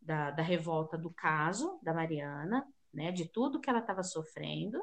da, 0.00 0.30
da 0.30 0.42
revolta 0.42 0.96
do 0.96 1.10
caso 1.10 1.78
da 1.82 1.92
Mariana, 1.92 2.66
né, 2.94 3.10
de 3.10 3.26
tudo 3.26 3.60
que 3.60 3.68
ela 3.68 3.80
estava 3.80 4.02
sofrendo, 4.02 4.80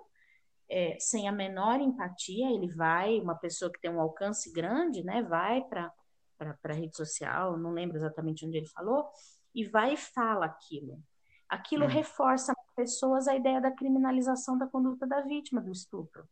é, 0.69 0.97
sem 0.99 1.27
a 1.27 1.31
menor 1.31 1.79
empatia, 1.79 2.51
ele 2.51 2.67
vai, 2.67 3.19
uma 3.21 3.35
pessoa 3.35 3.71
que 3.71 3.79
tem 3.79 3.89
um 3.89 4.01
alcance 4.01 4.51
grande, 4.51 5.03
né, 5.03 5.23
vai 5.23 5.61
para 5.63 5.93
a 6.39 6.73
rede 6.73 6.95
social, 6.95 7.57
não 7.57 7.71
lembro 7.71 7.97
exatamente 7.97 8.45
onde 8.45 8.57
ele 8.57 8.67
falou, 8.67 9.09
e 9.55 9.63
vai 9.63 9.93
e 9.93 9.97
fala 9.97 10.45
aquilo. 10.45 11.01
Aquilo 11.47 11.85
hum. 11.85 11.89
reforça 11.89 12.53
pessoas 12.75 13.27
a 13.27 13.35
ideia 13.35 13.61
da 13.61 13.71
criminalização 13.71 14.57
da 14.57 14.67
conduta 14.67 15.07
da 15.07 15.21
vítima 15.21 15.61
do 15.61 15.71
estupro. 15.71 16.27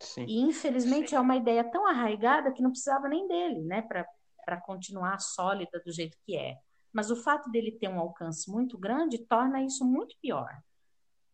Sim. 0.00 0.24
E, 0.26 0.40
infelizmente, 0.40 1.10
Sim. 1.10 1.16
é 1.16 1.20
uma 1.20 1.36
ideia 1.36 1.64
tão 1.64 1.86
arraigada 1.86 2.52
que 2.52 2.62
não 2.62 2.70
precisava 2.70 3.08
nem 3.08 3.26
dele, 3.26 3.62
né, 3.62 3.82
para 3.82 4.60
continuar 4.60 5.18
sólida 5.20 5.80
do 5.84 5.92
jeito 5.92 6.16
que 6.24 6.36
é. 6.36 6.58
Mas 6.92 7.10
o 7.10 7.16
fato 7.16 7.50
dele 7.50 7.72
ter 7.72 7.88
um 7.88 7.98
alcance 7.98 8.50
muito 8.50 8.78
grande 8.78 9.18
torna 9.18 9.62
isso 9.62 9.84
muito 9.84 10.16
pior. 10.20 10.48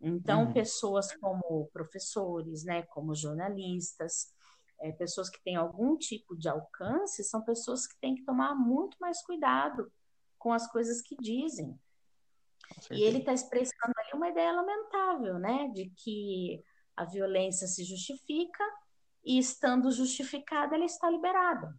Então, 0.00 0.46
uhum. 0.46 0.52
pessoas 0.52 1.14
como 1.16 1.70
professores, 1.72 2.64
né, 2.64 2.82
como 2.82 3.14
jornalistas, 3.14 4.32
é, 4.80 4.90
pessoas 4.90 5.30
que 5.30 5.40
têm 5.44 5.54
algum 5.54 5.96
tipo 5.96 6.36
de 6.36 6.48
alcance, 6.48 7.22
são 7.22 7.42
pessoas 7.42 7.86
que 7.86 7.96
têm 8.00 8.16
que 8.16 8.24
tomar 8.24 8.54
muito 8.54 8.96
mais 9.00 9.22
cuidado 9.22 9.92
com 10.38 10.52
as 10.52 10.66
coisas 10.66 11.00
que 11.00 11.16
dizem. 11.16 11.78
E 12.90 13.02
ele 13.02 13.18
está 13.18 13.32
expressando 13.32 13.92
ali 13.96 14.10
uma 14.14 14.28
ideia 14.28 14.52
lamentável, 14.52 15.38
né, 15.38 15.68
de 15.68 15.90
que 15.96 16.64
a 16.96 17.04
violência 17.04 17.66
se 17.66 17.84
justifica 17.84 18.64
e, 19.24 19.38
estando 19.38 19.90
justificada, 19.90 20.74
ela 20.74 20.84
está 20.84 21.10
liberada. 21.10 21.74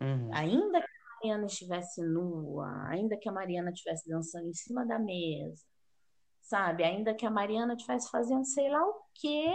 Uhum. 0.00 0.30
Ainda 0.32 0.80
que 0.80 0.86
a 0.86 1.14
Mariana 1.14 1.46
estivesse 1.46 2.02
nua, 2.02 2.88
ainda 2.88 3.16
que 3.16 3.28
a 3.28 3.32
Mariana 3.32 3.70
estivesse 3.70 4.08
dançando 4.08 4.48
em 4.48 4.54
cima 4.54 4.86
da 4.86 4.98
mesa, 4.98 5.64
sabe? 6.40 6.84
Ainda 6.84 7.14
que 7.14 7.26
a 7.26 7.30
Mariana 7.30 7.74
estivesse 7.74 8.10
fazendo 8.10 8.44
sei 8.44 8.70
lá 8.70 8.84
o 8.84 9.02
quê, 9.14 9.54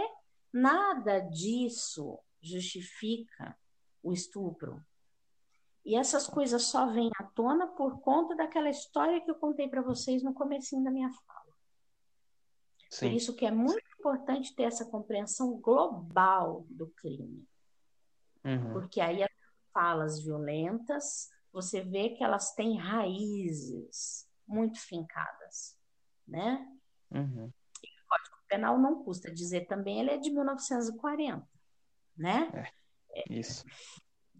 nada 0.52 1.20
disso 1.20 2.18
justifica 2.40 3.56
o 4.02 4.12
estupro. 4.12 4.84
E 5.84 5.96
essas 5.96 6.26
coisas 6.26 6.62
só 6.62 6.86
vêm 6.86 7.10
à 7.18 7.24
tona 7.24 7.66
por 7.66 8.00
conta 8.00 8.34
daquela 8.34 8.70
história 8.70 9.20
que 9.20 9.30
eu 9.30 9.34
contei 9.34 9.68
para 9.68 9.82
vocês 9.82 10.22
no 10.22 10.32
comecinho 10.32 10.82
da 10.82 10.90
minha 10.90 11.10
fala. 11.10 11.54
Sim. 12.90 13.08
Por 13.08 13.16
isso 13.16 13.34
que 13.34 13.44
é 13.44 13.50
muito 13.50 13.93
importante 14.04 14.54
ter 14.54 14.64
essa 14.64 14.84
compreensão 14.84 15.58
global 15.58 16.66
do 16.68 16.88
crime. 16.88 17.48
Uhum. 18.44 18.72
Porque 18.74 19.00
aí 19.00 19.22
as 19.22 19.30
falas 19.72 20.22
violentas, 20.22 21.30
você 21.50 21.80
vê 21.80 22.10
que 22.10 22.22
elas 22.22 22.52
têm 22.54 22.76
raízes 22.76 24.28
muito 24.46 24.78
fincadas, 24.78 25.78
né? 26.28 26.68
Uhum. 27.10 27.50
E 27.82 27.86
o 27.86 28.06
Código 28.06 28.36
Penal 28.46 28.78
não 28.78 29.02
custa 29.02 29.32
dizer 29.32 29.66
também, 29.66 30.00
ele 30.00 30.10
é 30.10 30.18
de 30.18 30.30
1940, 30.30 31.48
né? 32.16 32.70
É, 33.10 33.32
isso. 33.32 33.64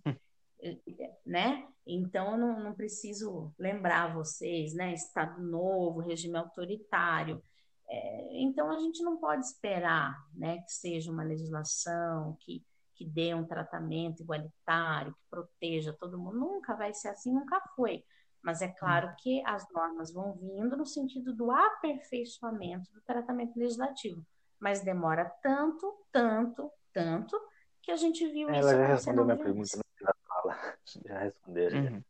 É, 0.67 1.19
né? 1.27 1.69
Então, 1.87 2.33
eu 2.33 2.39
não, 2.39 2.59
não 2.59 2.75
preciso 2.75 3.55
lembrar 3.59 4.15
vocês, 4.15 4.73
né? 4.73 4.95
Estado 4.95 5.43
Novo, 5.43 6.01
regime 6.01 6.39
autoritário. 6.39 7.43
É, 7.89 8.43
então, 8.43 8.71
a 8.71 8.79
gente 8.79 9.03
não 9.03 9.17
pode 9.17 9.45
esperar 9.45 10.17
né, 10.35 10.59
que 10.63 10.73
seja 10.73 11.11
uma 11.13 11.23
legislação 11.23 12.37
que, 12.41 12.65
que 12.95 13.05
dê 13.05 13.35
um 13.35 13.45
tratamento 13.45 14.23
igualitário, 14.23 15.13
que 15.15 15.21
proteja 15.31 15.93
todo 15.93 16.19
mundo. 16.19 16.39
Nunca 16.39 16.75
vai 16.75 16.93
ser 16.95 17.09
assim, 17.09 17.33
nunca 17.33 17.61
foi. 17.77 18.05
Mas 18.43 18.61
é 18.61 18.69
claro 18.69 19.15
que 19.19 19.43
as 19.47 19.67
normas 19.73 20.13
vão 20.13 20.35
vindo 20.35 20.77
no 20.77 20.85
sentido 20.85 21.33
do 21.33 21.51
aperfeiçoamento 21.51 22.93
do 22.93 23.01
tratamento 23.01 23.59
legislativo. 23.59 24.25
Mas 24.61 24.83
demora 24.83 25.25
tanto, 25.43 25.95
tanto, 26.13 26.71
tanto, 26.93 27.41
que 27.83 27.91
a 27.91 27.97
gente 27.97 28.27
viu 28.29 28.51
Ela 28.51 28.59
isso. 28.59 28.69
Ela 28.69 28.87
já 28.87 28.87
respondeu 28.95 29.25
minha 29.25 29.37
pergunta 29.37 29.77
no 29.77 30.07
da 30.07 30.15
fala. 30.27 30.79
Já 31.07 31.19
respondeu. 31.21 31.71
Uhum. 31.71 32.05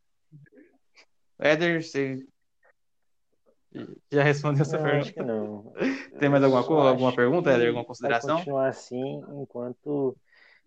Éder, 1.39 1.83
você 1.83 2.27
já 4.11 4.23
respondeu 4.23 4.63
essa 4.63 4.77
não, 4.77 4.85
pergunta? 4.85 5.05
Acho 5.07 5.15
que 5.15 5.23
não. 5.23 5.73
Tem 6.21 6.29
mais 6.29 6.43
alguma, 6.45 6.65
coisa, 6.65 6.89
alguma 6.89 7.15
pergunta, 7.15 7.51
Éder? 7.51 7.69
Alguma 7.69 7.85
consideração? 7.85 8.37
Vai 8.37 8.39
continuar 8.39 8.69
assim 8.69 9.23
enquanto 9.41 10.17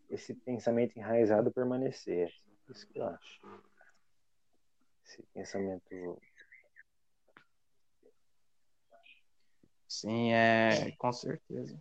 esse 0.10 0.34
pensamento 0.34 0.98
enraizado 0.98 1.52
permanecer. 1.52 2.32
Isso 2.70 2.88
que 2.88 3.00
eu 3.00 3.06
acho 3.06 3.40
esse 5.08 5.24
pensamento. 5.34 6.22
Sim, 9.88 10.34
é, 10.34 10.92
com 10.98 11.12
certeza. 11.14 11.78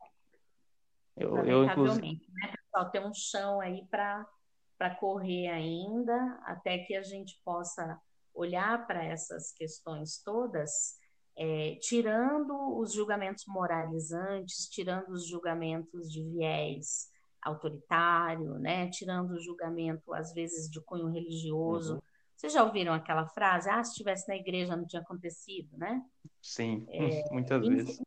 Eu, 1.17 1.37
eu 1.45 1.65
inclusive... 1.65 2.23
né, 2.33 2.53
pessoal? 2.53 2.91
Tem 2.91 3.05
um 3.05 3.15
chão 3.15 3.61
aí 3.61 3.85
para 3.87 4.95
correr 5.01 5.49
ainda, 5.49 6.39
até 6.45 6.79
que 6.79 6.95
a 6.95 7.03
gente 7.03 7.41
possa 7.45 8.01
olhar 8.33 8.87
para 8.87 9.05
essas 9.05 9.53
questões 9.53 10.23
todas, 10.23 10.99
é, 11.37 11.77
tirando 11.81 12.79
os 12.79 12.93
julgamentos 12.93 13.45
moralizantes, 13.47 14.69
tirando 14.69 15.11
os 15.11 15.27
julgamentos 15.27 16.11
de 16.11 16.23
viés 16.23 17.11
autoritário, 17.43 18.59
né, 18.59 18.89
tirando 18.91 19.33
o 19.33 19.41
julgamento, 19.41 20.13
às 20.13 20.33
vezes, 20.33 20.69
de 20.69 20.81
cunho 20.81 21.09
religioso, 21.09 21.95
uhum. 21.95 22.01
Vocês 22.37 22.53
já 22.53 22.63
ouviram 22.63 22.93
aquela 22.93 23.27
frase? 23.29 23.71
Ah, 23.71 23.83
se 23.83 23.93
estivesse 23.93 24.29
na 24.29 24.37
igreja 24.37 24.77
não 24.77 24.87
tinha 24.87 25.01
acontecido, 25.01 25.75
né? 25.79 26.03
Sim, 26.43 26.87
é, 26.91 27.33
muitas 27.33 27.67
vezes. 27.67 27.99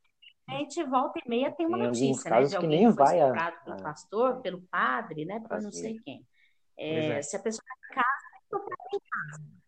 A 0.48 0.54
gente 0.54 0.84
volta 0.84 1.20
e 1.24 1.28
meia 1.28 1.52
tem 1.52 1.66
uma 1.66 1.78
tem 1.78 1.88
notícia, 1.88 2.30
né? 2.30 2.44
De 2.44 2.56
alguém 2.56 2.70
que 2.70 2.76
nem 2.78 2.90
que 2.92 2.96
foi 2.96 3.06
vai 3.06 3.22
a... 3.22 3.52
pelo 3.52 3.82
pastor, 3.82 4.42
pelo 4.42 4.62
padre, 4.70 5.26
né? 5.26 5.40
Por 5.40 5.60
não 5.62 5.72
sei 5.72 6.00
quem. 6.00 6.26
É, 6.78 7.18
é. 7.18 7.22
Se 7.24 7.36
a 7.36 7.40
pessoa 7.40 7.64
está 7.64 7.74
em 7.92 7.96
casa, 7.96 8.70
tem 8.88 8.98
em 8.98 9.02
casa. 9.02 9.59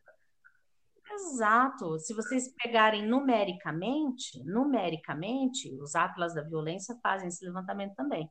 Exato. 1.13 1.99
Se 1.99 2.13
vocês 2.13 2.53
pegarem 2.61 3.05
numericamente, 3.07 4.43
numericamente, 4.43 5.73
os 5.81 5.95
atlas 5.95 6.33
da 6.33 6.41
violência 6.41 6.97
fazem 7.01 7.27
esse 7.27 7.43
levantamento 7.45 7.95
também. 7.95 8.29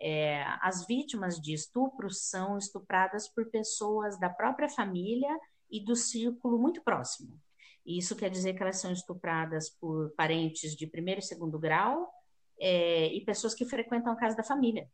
É, 0.00 0.42
as 0.62 0.86
vítimas 0.86 1.36
de 1.40 1.52
estupro 1.52 2.10
são 2.10 2.56
estupradas 2.56 3.28
por 3.28 3.50
pessoas 3.50 4.18
da 4.18 4.30
própria 4.30 4.68
família 4.68 5.28
e 5.70 5.84
do 5.84 5.94
círculo 5.94 6.58
muito 6.58 6.82
próximo. 6.82 7.38
Isso 7.84 8.16
quer 8.16 8.30
dizer 8.30 8.54
que 8.54 8.62
elas 8.62 8.80
são 8.80 8.92
estupradas 8.92 9.70
por 9.70 10.10
parentes 10.16 10.74
de 10.74 10.86
primeiro 10.86 11.20
e 11.20 11.24
segundo 11.24 11.58
grau 11.58 12.10
é, 12.58 13.06
e 13.12 13.24
pessoas 13.24 13.54
que 13.54 13.64
frequentam 13.64 14.12
a 14.12 14.16
casa 14.16 14.36
da 14.36 14.44
família. 14.44 14.88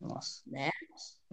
Nossa. 0.00 0.42
Né? 0.46 0.70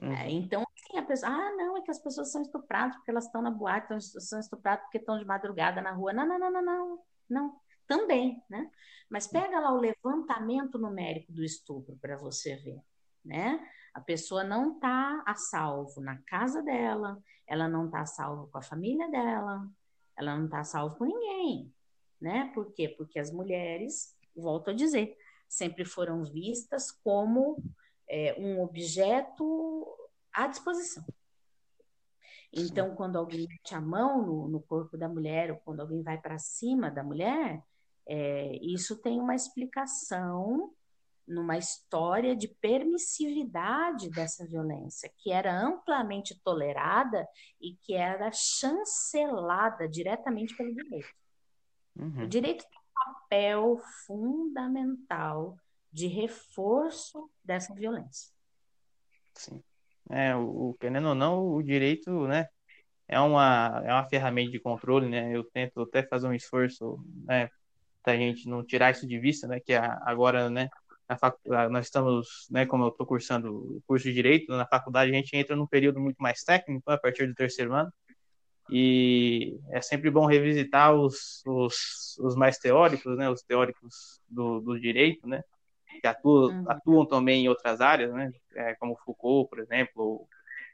Uhum. 0.02 0.12
É, 0.14 0.32
então, 0.32 0.64
assim, 0.78 0.98
a 0.98 1.04
pessoa, 1.06 1.32
ah, 1.32 1.56
não, 1.56 1.78
é 1.78 1.82
que 1.82 1.92
as 1.92 2.00
pessoas 2.00 2.32
são 2.32 2.42
estupradas 2.42 2.96
porque 2.96 3.12
elas 3.12 3.26
estão 3.26 3.42
na 3.42 3.52
boate, 3.52 3.88
são 4.02 4.40
estupradas 4.40 4.84
porque 4.86 4.98
estão 4.98 5.18
de 5.18 5.26
madrugada 5.26 5.82
na 5.82 5.92
rua. 5.92 6.14
Não, 6.14 6.26
não, 6.26 6.38
não, 6.38 6.52
não, 6.52 6.62
não. 6.62 7.00
Não, 7.30 7.60
também, 7.88 8.44
né? 8.50 8.70
Mas 9.10 9.28
pega 9.28 9.60
lá 9.60 9.72
o 9.72 9.80
levantamento 9.80 10.78
numérico 10.78 11.32
do 11.32 11.44
estupro 11.44 11.98
para 11.98 12.18
você 12.18 12.56
ver, 12.56 12.82
né? 13.24 13.60
A 13.94 14.02
pessoa 14.02 14.44
não 14.44 14.76
está 14.76 15.24
a 15.26 15.36
salvo 15.36 16.02
na 16.02 16.18
casa 16.24 16.62
dela, 16.62 17.22
ela 17.48 17.68
não 17.68 17.86
está 17.86 18.02
a 18.02 18.06
salvo 18.06 18.48
com 18.48 18.58
a 18.58 18.64
família 18.64 19.10
dela, 19.10 19.68
ela 20.18 20.36
não 20.36 20.46
está 20.46 20.60
a 20.60 20.64
salvo 20.64 20.98
com 20.98 21.06
ninguém, 21.06 21.74
né? 22.20 22.52
Por 22.54 22.74
quê? 22.74 22.90
Porque 22.90 23.20
as 23.20 23.32
mulheres, 23.32 24.16
volto 24.36 24.72
a 24.72 24.74
dizer, 24.74 25.16
sempre 25.48 25.86
foram 25.86 26.24
vistas 26.24 26.92
como 26.92 27.64
é, 28.10 28.36
um 28.40 28.62
objeto 28.62 29.86
à 30.34 30.48
disposição. 30.48 31.04
Então, 32.52 32.96
quando 32.96 33.18
alguém 33.18 33.48
mete 33.48 33.76
a 33.76 33.82
mão 33.82 34.26
no, 34.26 34.48
no, 34.48 34.62
corpo 34.62 34.98
da 34.98 35.10
mulher, 35.10 35.52
ou 35.52 35.58
quando 35.58 35.82
alguém 35.82 36.02
vai 36.02 36.18
para 36.18 36.38
cima 36.38 36.90
da 36.90 37.04
mulher, 37.04 37.62
é, 38.08 38.56
isso 38.62 39.02
tem 39.02 39.20
uma 39.20 39.36
explicação 39.36 40.74
numa 41.28 41.58
história 41.58 42.36
de 42.36 42.48
permissividade 42.48 44.10
dessa 44.10 44.46
violência, 44.46 45.12
que 45.18 45.32
era 45.32 45.60
amplamente 45.60 46.40
tolerada 46.44 47.28
e 47.60 47.76
que 47.82 47.94
era 47.94 48.32
chancelada 48.32 49.90
diretamente 49.90 50.56
pelo 50.56 50.74
direito. 50.74 51.10
Uhum. 51.98 52.24
O 52.24 52.28
direito 52.28 52.64
tem 52.64 52.80
um 52.80 52.94
papel 52.94 53.78
fundamental 54.06 55.58
de 55.96 56.08
reforço 56.08 57.32
dessa 57.42 57.74
violência. 57.74 58.30
Sim. 59.34 59.64
É, 60.10 60.36
o, 60.36 60.76
querendo 60.78 61.08
ou 61.08 61.16
não, 61.16 61.48
o 61.48 61.64
direito, 61.64 62.28
né, 62.28 62.48
é 63.08 63.18
uma, 63.18 63.82
é 63.86 63.94
uma 63.94 64.04
ferramenta 64.04 64.52
de 64.52 64.60
controle, 64.60 65.08
né? 65.08 65.34
Eu 65.34 65.46
tento 65.46 65.82
até 65.82 66.04
fazer 66.04 66.28
um 66.28 66.34
esforço, 66.34 67.00
né, 67.24 67.50
a 68.04 68.16
gente 68.18 68.50
não 68.50 68.62
tirar 68.62 68.92
isso 68.92 69.08
de 69.08 69.18
vista, 69.18 69.48
né, 69.48 69.62
que 69.62 69.74
agora, 69.74 70.50
né, 70.50 70.70
faculdade, 71.18 71.72
nós 71.72 71.86
estamos, 71.86 72.46
né, 72.52 72.66
como 72.66 72.84
eu 72.84 72.90
estou 72.90 73.08
cursando 73.08 73.78
o 73.78 73.82
curso 73.88 74.04
de 74.04 74.14
Direito, 74.14 74.52
na 74.52 74.68
faculdade 74.68 75.12
a 75.12 75.14
gente 75.14 75.34
entra 75.36 75.56
num 75.56 75.66
período 75.66 76.00
muito 76.02 76.18
mais 76.18 76.44
técnico, 76.44 76.92
a 76.92 76.98
partir 76.98 77.26
do 77.26 77.34
terceiro 77.34 77.74
ano, 77.74 77.92
e 78.70 79.58
é 79.72 79.82
sempre 79.82 80.12
bom 80.12 80.26
revisitar 80.26 80.94
os, 80.94 81.42
os, 81.48 82.18
os 82.20 82.36
mais 82.36 82.58
teóricos, 82.58 83.18
né, 83.18 83.30
os 83.30 83.42
teóricos 83.42 84.20
do, 84.28 84.60
do 84.60 84.78
direito, 84.78 85.26
né, 85.26 85.42
que 86.00 86.08
atuam, 86.08 86.50
uhum. 86.50 86.66
atuam 86.68 87.06
também 87.06 87.46
em 87.46 87.50
outras 87.50 87.82
áreas, 87.82 88.14
né, 88.14 88.32
é, 88.56 88.76
como 88.76 88.98
Foucault, 88.98 89.50
por 89.50 89.60
exemplo, 89.60 90.04
ou 90.04 90.30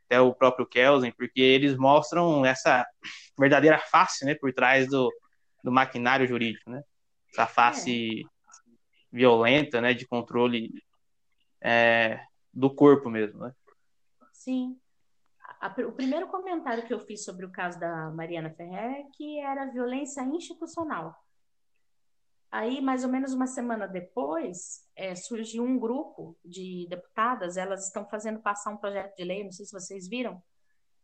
até 0.06 0.20
o 0.20 0.34
próprio 0.34 0.66
Kelsen, 0.66 1.12
porque 1.12 1.42
eles 1.42 1.78
mostram 1.78 2.46
essa 2.46 2.86
verdadeira 3.40 3.80
face, 3.80 4.26
né, 4.26 4.36
por 4.36 4.52
trás 4.54 4.88
do, 4.88 5.12
do 5.64 5.72
maquinário 5.72 6.28
jurídico, 6.28 6.70
né, 6.70 6.84
essa 7.32 7.48
face 7.48 8.22
é. 8.22 8.24
violenta, 9.12 9.80
né, 9.80 9.94
de 9.94 10.06
controle 10.06 10.72
é, 11.62 12.20
do 12.54 12.74
corpo 12.74 13.10
mesmo, 13.10 13.40
né. 13.40 13.54
Sim, 14.34 14.78
a, 15.62 15.68
o 15.88 15.92
primeiro 15.92 16.28
comentário 16.28 16.86
que 16.86 16.94
eu 16.94 17.00
fiz 17.00 17.24
sobre 17.24 17.46
o 17.46 17.52
caso 17.52 17.80
da 17.80 18.10
Mariana 18.10 18.50
Ferrer 18.50 19.02
é 19.02 19.04
que 19.14 19.40
era 19.40 19.72
violência 19.72 20.22
institucional. 20.24 21.16
Aí, 22.52 22.82
mais 22.82 23.06
ou 23.06 23.10
menos 23.10 23.32
uma 23.32 23.48
semana 23.48 23.88
depois, 23.88 24.90
é, 25.02 25.16
surgiu 25.16 25.64
um 25.64 25.80
grupo 25.80 26.38
de 26.46 26.86
deputadas, 26.88 27.58
elas 27.58 27.88
estão 27.88 28.08
fazendo 28.08 28.40
passar 28.40 28.70
um 28.70 28.78
projeto 28.78 29.16
de 29.16 29.24
lei, 29.24 29.44
não 29.44 29.52
sei 29.52 29.66
se 29.66 29.72
vocês 29.72 30.08
viram. 30.08 30.40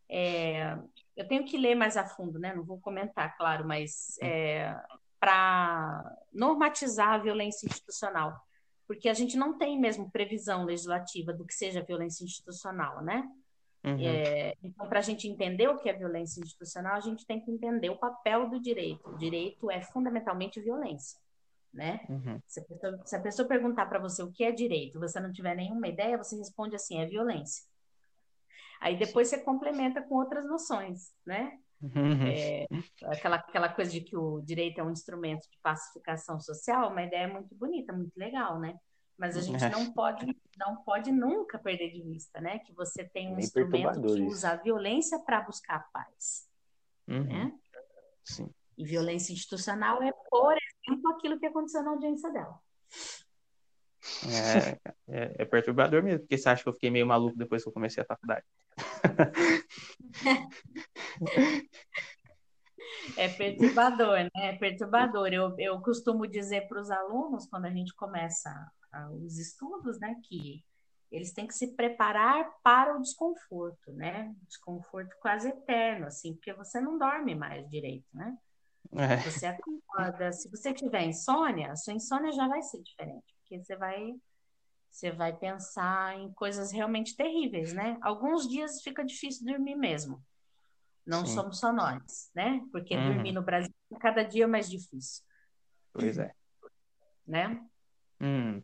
É, 0.08 0.78
eu 1.16 1.28
tenho 1.28 1.44
que 1.44 1.58
ler 1.58 1.74
mais 1.74 1.98
a 1.98 2.06
fundo, 2.06 2.38
né? 2.38 2.54
Não 2.54 2.64
vou 2.64 2.80
comentar, 2.80 3.36
claro, 3.36 3.66
mas 3.68 4.16
é, 4.22 4.72
para 5.20 6.16
normatizar 6.32 7.14
a 7.14 7.18
violência 7.18 7.66
institucional, 7.66 8.40
porque 8.88 9.10
a 9.10 9.16
gente 9.16 9.36
não 9.36 9.58
tem 9.58 9.80
mesmo 9.80 10.12
previsão 10.12 10.64
legislativa 10.64 11.34
do 11.34 11.44
que 11.44 11.56
seja 11.56 11.82
violência 11.82 12.24
institucional, 12.24 13.02
né? 13.02 13.28
Uhum. 13.84 13.98
É, 14.00 14.54
então, 14.64 14.88
para 14.88 15.00
a 15.00 15.04
gente 15.04 15.28
entender 15.28 15.68
o 15.70 15.80
que 15.80 15.90
é 15.90 15.94
violência 15.94 16.40
institucional, 16.40 16.96
a 16.96 17.00
gente 17.00 17.26
tem 17.26 17.42
que 17.42 17.50
entender 17.50 17.90
o 17.90 17.98
papel 17.98 18.48
do 18.48 18.60
direito. 18.60 19.10
O 19.10 19.18
direito 19.18 19.72
é 19.72 19.82
fundamentalmente 19.82 20.62
violência, 20.62 21.20
né? 21.78 22.02
Uhum. 22.10 22.42
Se, 22.48 22.60
a 22.60 22.64
pessoa, 22.64 23.02
se, 23.06 23.16
a 23.16 23.22
pessoa, 23.22 23.48
perguntar 23.48 23.86
para 23.86 24.00
você 24.00 24.24
o 24.24 24.32
que 24.32 24.44
é 24.44 24.52
direito, 24.52 25.00
você 25.00 25.20
não 25.20 25.32
tiver 25.32 25.56
nenhuma 25.56 25.88
ideia, 25.88 26.18
você 26.18 26.36
responde 26.36 26.76
assim, 26.76 27.00
é 27.00 27.06
violência. 27.06 27.64
Aí 28.82 28.98
depois 28.98 29.28
você 29.28 29.40
complementa 29.40 30.02
com 30.02 30.16
outras 30.16 30.46
noções, 30.46 31.14
né? 31.26 31.58
Uhum. 31.82 32.28
É, 32.28 32.66
aquela, 33.06 33.36
aquela 33.36 33.70
coisa 33.70 33.92
de 33.92 34.02
que 34.02 34.18
o 34.18 34.42
direito 34.42 34.80
é 34.80 34.84
um 34.84 34.92
instrumento 34.92 35.48
de 35.50 35.58
pacificação 35.62 36.40
social, 36.40 36.92
uma 36.92 37.04
ideia 37.04 37.28
muito 37.28 37.54
bonita, 37.56 37.94
muito 37.94 38.18
legal, 38.18 38.60
né? 38.60 38.76
Mas 39.16 39.38
a 39.38 39.42
gente 39.42 39.64
é. 39.64 39.70
não 39.70 39.94
pode, 39.94 40.26
não 40.58 40.84
pode 40.84 41.12
nunca 41.12 41.58
perder 41.58 41.92
de 41.92 42.02
vista, 42.02 42.42
né? 42.42 42.60
Que 42.60 42.74
você 42.74 43.04
tem 43.04 43.30
um 43.30 43.36
Bem 43.36 43.44
instrumento 43.44 44.02
que 44.02 44.22
usa 44.24 44.52
a 44.52 44.56
violência 44.56 45.20
para 45.20 45.42
buscar 45.42 45.76
a 45.76 45.80
paz. 45.92 46.48
Uhum. 47.08 47.24
Né? 47.24 47.54
Sim. 48.24 48.50
E 48.78 48.86
violência 48.86 49.34
institucional 49.34 50.04
é, 50.04 50.12
por 50.30 50.56
exemplo, 51.08 51.18
aquilo 51.18 51.40
que 51.40 51.46
aconteceu 51.46 51.84
na 51.84 51.92
audiência 51.92 52.32
dela. 52.32 52.60
É, 54.26 54.80
é, 55.08 55.36
é, 55.40 55.46
perturbador 55.46 56.02
mesmo, 56.04 56.20
porque 56.22 56.38
você 56.38 56.50
acha 56.50 56.64
que 56.64 56.70
eu 56.70 56.74
fiquei 56.74 56.90
meio 56.90 57.06
maluco 57.06 57.38
depois 57.38 57.64
que 57.64 57.70
eu 57.70 57.74
comecei 57.74 58.02
a 58.04 58.06
faculdade. 58.06 58.46
É 63.18 63.28
perturbador, 63.30 64.18
né? 64.18 64.30
É 64.36 64.54
perturbador. 64.54 65.28
Eu, 65.28 65.56
eu 65.58 65.82
costumo 65.82 66.28
dizer 66.28 66.68
para 66.68 66.80
os 66.82 66.92
alunos, 66.92 67.48
quando 67.48 67.66
a 67.66 67.70
gente 67.70 67.94
começa 67.96 68.50
os 69.12 69.38
estudos, 69.38 70.00
né, 70.00 70.16
que 70.24 70.64
eles 71.12 71.32
têm 71.32 71.48
que 71.48 71.54
se 71.54 71.76
preparar 71.76 72.50
para 72.62 72.96
o 72.96 73.02
desconforto, 73.02 73.92
né? 73.94 74.34
Desconforto 74.48 75.16
quase 75.22 75.50
eterno, 75.50 76.08
assim, 76.08 76.34
porque 76.34 76.54
você 76.54 76.82
não 76.82 76.98
dorme 76.98 77.34
mais 77.34 77.70
direito, 77.70 78.08
né? 78.14 78.38
É. 78.94 79.18
Você 79.18 79.46
acorda, 79.46 80.32
se 80.32 80.50
você 80.50 80.74
tiver 80.74 81.04
insônia, 81.06 81.72
a 81.72 81.76
sua 81.76 81.94
insônia 81.94 82.32
já 82.32 82.48
vai 82.48 82.62
ser 82.62 82.82
diferente, 82.82 83.36
porque 83.42 83.64
você 83.64 83.76
vai 83.76 84.16
você 84.90 85.12
vai 85.12 85.36
pensar 85.36 86.18
em 86.18 86.32
coisas 86.34 86.72
realmente 86.72 87.16
terríveis, 87.16 87.72
né? 87.72 88.00
Alguns 88.02 88.48
dias 88.48 88.82
fica 88.82 89.06
difícil 89.06 89.46
dormir 89.46 89.76
mesmo. 89.76 90.24
Não 91.06 91.26
Sim. 91.26 91.36
somos 91.36 91.60
só 91.60 91.72
nós, 91.72 92.32
né? 92.34 92.62
Porque 92.72 92.96
uhum. 92.96 93.14
dormir 93.14 93.32
no 93.32 93.44
Brasil 93.44 93.72
é 93.94 94.00
cada 94.00 94.24
dia 94.24 94.48
mais 94.48 94.70
difícil. 94.70 95.24
Pois 95.94 96.18
é. 96.18 96.34
Né? 97.28 97.64
Hum. 98.20 98.62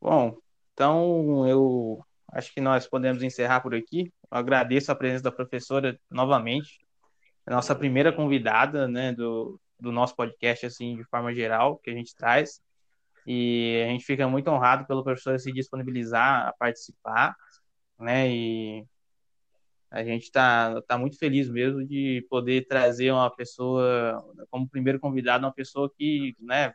Bom, 0.00 0.38
então 0.72 1.48
eu 1.48 2.04
acho 2.32 2.52
que 2.52 2.60
nós 2.60 2.86
podemos 2.86 3.22
encerrar 3.22 3.60
por 3.60 3.74
aqui. 3.74 4.12
Eu 4.30 4.38
agradeço 4.38 4.92
a 4.92 4.94
presença 4.94 5.24
da 5.24 5.32
professora 5.32 5.98
novamente, 6.10 6.85
a 7.46 7.50
nossa 7.50 7.74
primeira 7.74 8.12
convidada, 8.12 8.88
né, 8.88 9.12
do, 9.12 9.60
do 9.78 9.92
nosso 9.92 10.16
podcast, 10.16 10.66
assim, 10.66 10.96
de 10.96 11.04
forma 11.04 11.32
geral, 11.34 11.78
que 11.78 11.90
a 11.90 11.94
gente 11.94 12.14
traz. 12.14 12.60
E 13.26 13.82
a 13.86 13.90
gente 13.90 14.04
fica 14.04 14.28
muito 14.28 14.50
honrado 14.50 14.86
pelo 14.86 15.02
professor 15.02 15.38
se 15.38 15.52
disponibilizar 15.52 16.48
a 16.48 16.52
participar, 16.52 17.34
né, 17.98 18.28
e 18.28 18.84
a 19.90 20.04
gente 20.04 20.24
está 20.24 20.82
tá 20.82 20.98
muito 20.98 21.18
feliz 21.18 21.48
mesmo 21.48 21.84
de 21.86 22.26
poder 22.28 22.66
trazer 22.66 23.12
uma 23.12 23.30
pessoa, 23.30 24.22
como 24.50 24.68
primeiro 24.68 25.00
convidado, 25.00 25.46
uma 25.46 25.52
pessoa 25.52 25.90
que, 25.96 26.36
né, 26.40 26.74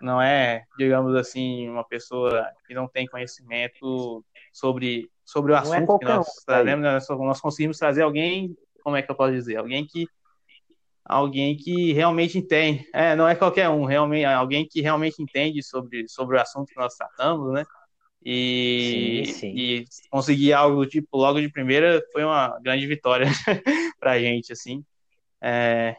não 0.00 0.22
é, 0.22 0.64
digamos 0.78 1.14
assim, 1.16 1.68
uma 1.68 1.84
pessoa 1.84 2.48
que 2.66 2.74
não 2.74 2.88
tem 2.88 3.06
conhecimento 3.06 4.24
sobre, 4.52 5.10
sobre 5.24 5.52
o 5.52 5.56
não 5.56 5.74
é 5.74 5.78
assunto 5.78 5.96
é 5.96 5.98
que 5.98 6.04
nós 6.04 6.28
um, 6.28 6.44
trazemos, 6.46 6.84
nós, 6.84 7.08
nós 7.08 7.40
conseguimos 7.40 7.78
trazer 7.78 8.02
alguém, 8.02 8.56
como 8.88 8.96
é 8.96 9.02
que 9.02 9.10
eu 9.10 9.14
posso 9.14 9.34
dizer, 9.34 9.56
alguém 9.56 9.86
que 9.86 10.08
alguém 11.04 11.54
que 11.54 11.92
realmente 11.92 12.38
entende, 12.38 12.88
é, 12.90 13.14
não 13.14 13.28
é 13.28 13.34
qualquer 13.34 13.68
um, 13.68 13.84
realmente 13.84 14.24
alguém 14.24 14.66
que 14.66 14.80
realmente 14.80 15.22
entende 15.22 15.62
sobre, 15.62 16.08
sobre 16.08 16.36
o 16.36 16.40
assunto 16.40 16.68
que 16.68 16.76
nós 16.76 16.94
tratamos, 16.94 17.52
né? 17.52 17.66
E, 18.24 19.24
sim, 19.26 19.32
sim. 19.32 19.52
e 19.54 19.84
conseguir 20.10 20.54
algo 20.54 20.86
tipo 20.86 21.18
logo 21.18 21.38
de 21.38 21.50
primeira 21.50 22.02
foi 22.12 22.24
uma 22.24 22.58
grande 22.60 22.86
vitória 22.86 23.26
para 24.00 24.12
a 24.12 24.18
gente, 24.18 24.54
assim. 24.54 24.82
É, 25.38 25.96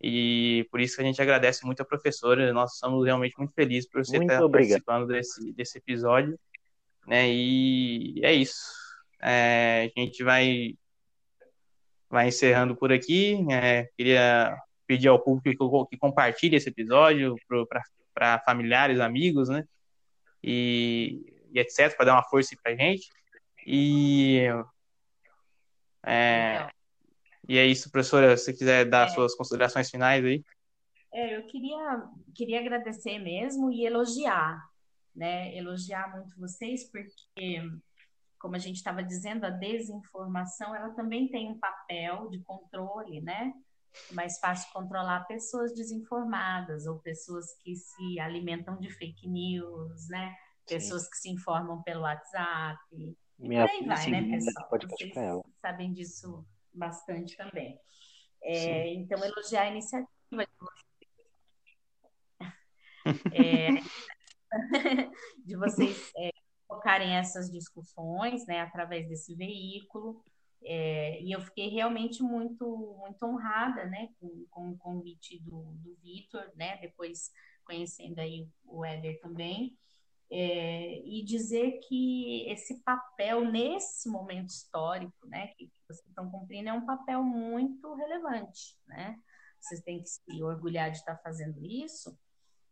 e 0.00 0.68
por 0.70 0.80
isso 0.80 0.94
que 0.94 1.02
a 1.02 1.04
gente 1.04 1.20
agradece 1.20 1.66
muito 1.66 1.82
a 1.82 1.84
professora. 1.84 2.52
Nós 2.52 2.74
estamos 2.74 3.04
realmente 3.04 3.36
muito 3.36 3.52
felizes 3.54 3.90
por 3.90 4.04
você 4.04 4.18
muito 4.18 4.30
estar 4.30 4.44
obrigado. 4.44 4.84
participando 4.84 5.08
desse, 5.08 5.52
desse 5.52 5.78
episódio. 5.78 6.38
Né? 7.08 7.28
E 7.28 8.20
é 8.22 8.32
isso. 8.32 8.72
É, 9.20 9.90
a 9.96 10.00
gente 10.00 10.22
vai, 10.22 10.76
vai 12.10 12.28
encerrando 12.28 12.74
por 12.76 12.92
aqui. 12.92 13.44
É, 13.50 13.88
queria 13.96 14.56
pedir 14.86 15.08
ao 15.08 15.20
público 15.20 15.86
que, 15.86 15.90
que 15.90 15.98
compartilhe 15.98 16.56
esse 16.56 16.68
episódio 16.68 17.36
para 18.14 18.38
familiares, 18.40 19.00
amigos, 19.00 19.48
né? 19.48 19.64
E, 20.42 21.34
e 21.52 21.58
etc., 21.58 21.94
para 21.96 22.06
dar 22.06 22.14
uma 22.14 22.24
força 22.24 22.56
para 22.62 22.72
a 22.72 22.76
gente. 22.76 23.08
E. 23.66 24.46
É, 26.06 26.68
e 27.48 27.58
é 27.58 27.66
isso, 27.66 27.90
professora, 27.90 28.36
se 28.36 28.52
quiser 28.52 28.84
dar 28.84 29.06
é. 29.06 29.10
suas 29.10 29.34
considerações 29.34 29.90
finais 29.90 30.24
aí. 30.24 30.42
É, 31.12 31.36
eu 31.36 31.46
queria, 31.46 32.04
queria 32.34 32.60
agradecer 32.60 33.18
mesmo 33.18 33.70
e 33.70 33.84
elogiar, 33.86 34.62
né? 35.14 35.56
Elogiar 35.56 36.14
muito 36.14 36.38
vocês, 36.38 36.84
porque, 36.90 37.62
como 38.38 38.56
a 38.56 38.58
gente 38.58 38.76
estava 38.76 39.02
dizendo, 39.02 39.44
a 39.44 39.50
desinformação, 39.50 40.74
ela 40.74 40.90
também 40.90 41.28
tem 41.28 41.50
um 41.50 41.58
papel 41.58 42.28
de 42.30 42.40
controle, 42.42 43.20
né? 43.20 43.52
É 44.10 44.14
mais 44.14 44.38
fácil 44.38 44.72
controlar 44.72 45.26
pessoas 45.26 45.74
desinformadas 45.74 46.86
ou 46.86 46.98
pessoas 46.98 47.52
que 47.62 47.74
se 47.74 48.20
alimentam 48.20 48.78
de 48.78 48.90
fake 48.90 49.28
news, 49.28 50.08
né? 50.08 50.34
Pessoas 50.66 51.04
Sim. 51.04 51.10
que 51.10 51.16
se 51.16 51.30
informam 51.30 51.82
pelo 51.82 52.02
WhatsApp. 52.02 52.78
Minha, 53.38 53.64
e 53.66 53.70
aí 53.70 53.86
vai, 53.86 54.10
né, 54.10 54.22
pessoal? 54.36 54.68
Vocês 54.70 55.14
sabem 55.60 55.92
disso 55.92 56.46
bastante 56.72 57.36
também. 57.36 57.78
É, 58.42 58.94
então, 58.94 59.22
elogiar 59.24 59.62
a 59.62 59.70
iniciativa 59.70 60.08
de 60.30 60.48
vocês, 60.60 61.08
é, 63.32 63.68
de 65.44 65.56
vocês 65.56 66.12
é, 66.16 66.30
colocarem 66.68 67.16
essas 67.16 67.50
discussões 67.50 68.46
né, 68.46 68.60
através 68.60 69.08
desse 69.08 69.34
veículo. 69.34 70.22
É, 70.62 71.20
e 71.22 71.32
eu 71.32 71.40
fiquei 71.40 71.68
realmente 71.68 72.22
muito, 72.22 72.66
muito 73.00 73.24
honrada, 73.24 73.86
né, 73.86 74.08
com, 74.20 74.44
com 74.50 74.70
o 74.70 74.78
convite 74.78 75.40
do, 75.40 75.62
do 75.76 75.96
Vitor, 76.02 76.44
né, 76.56 76.76
depois 76.78 77.30
conhecendo 77.64 78.18
aí 78.18 78.48
o 78.64 78.84
Éder 78.84 79.20
também, 79.20 79.76
é, 80.30 80.98
e 81.06 81.24
dizer 81.24 81.78
que 81.86 82.44
esse 82.50 82.82
papel 82.82 83.44
nesse 83.44 84.08
momento 84.08 84.48
histórico, 84.48 85.26
né, 85.26 85.48
que, 85.48 85.68
que 85.68 85.80
vocês 85.86 86.06
estão 86.08 86.30
cumprindo 86.30 86.68
é 86.68 86.72
um 86.72 86.84
papel 86.84 87.22
muito 87.22 87.94
relevante, 87.94 88.76
né, 88.86 89.16
vocês 89.60 89.80
têm 89.82 90.02
que 90.02 90.08
se 90.08 90.42
orgulhar 90.42 90.90
de 90.90 90.98
estar 90.98 91.16
fazendo 91.18 91.64
isso, 91.64 92.18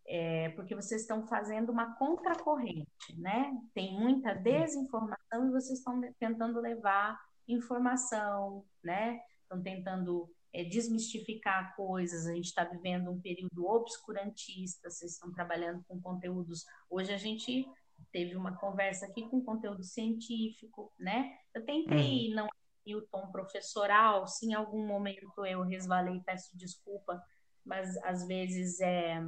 é, 0.07 0.51
porque 0.51 0.75
vocês 0.75 1.03
estão 1.03 1.27
fazendo 1.27 1.71
uma 1.71 1.97
contracorrente, 1.97 2.87
né? 3.19 3.53
Tem 3.75 3.99
muita 3.99 4.35
desinformação 4.35 5.49
e 5.49 5.51
vocês 5.51 5.79
estão 5.79 6.01
tentando 6.19 6.61
levar 6.61 7.21
informação, 7.49 8.65
né? 8.83 9.21
Estão 9.43 9.61
tentando 9.63 10.31
é, 10.53 10.65
desmistificar 10.65 11.75
coisas. 11.75 12.27
A 12.27 12.35
gente 12.35 12.47
está 12.47 12.65
vivendo 12.65 13.11
um 13.11 13.21
período 13.21 13.67
obscurantista. 13.67 14.89
Vocês 14.91 15.13
estão 15.13 15.33
trabalhando 15.33 15.83
com 15.89 16.01
conteúdos. 16.01 16.65
Hoje 16.89 17.13
a 17.13 17.19
gente 17.19 17.69
teve 18.13 18.37
uma 18.37 18.57
conversa 18.57 19.07
aqui 19.07 19.29
com 19.29 19.45
conteúdo 19.45 19.83
científico, 19.83 20.93
né? 20.99 21.37
Eu 21.53 21.65
tentei 21.65 22.29
uhum. 22.29 22.35
não 22.37 22.49
ir 22.85 22.95
o 22.95 23.07
tom 23.09 23.27
professoral. 23.33 24.29
Se 24.29 24.47
em 24.47 24.55
algum 24.55 24.87
momento 24.87 25.45
eu 25.45 25.63
resvalei, 25.63 26.21
peço 26.25 26.57
desculpa, 26.57 27.21
mas 27.65 27.97
às 28.05 28.25
vezes 28.27 28.81
é 28.81 29.21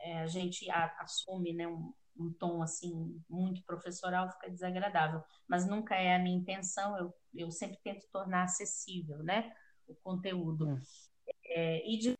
é, 0.00 0.20
a 0.20 0.26
gente 0.26 0.70
a, 0.70 0.94
assume 1.00 1.52
né, 1.52 1.66
um, 1.66 1.92
um, 2.16 2.32
tom 2.32 2.62
assim 2.62 3.20
muito 3.28 3.62
professoral, 3.64 4.30
fica 4.30 4.50
desagradável. 4.50 5.22
Mas 5.46 5.66
nunca 5.66 5.94
é 5.94 6.14
a 6.14 6.18
minha 6.18 6.36
intenção, 6.36 6.96
eu, 6.98 7.14
eu 7.34 7.50
sempre 7.50 7.78
tento 7.82 8.06
tornar 8.12 8.44
acessível 8.44 9.18
né, 9.22 9.52
o 9.86 9.94
conteúdo. 9.94 10.68
Hum. 10.68 10.80
É, 11.44 11.86
e 11.86 12.16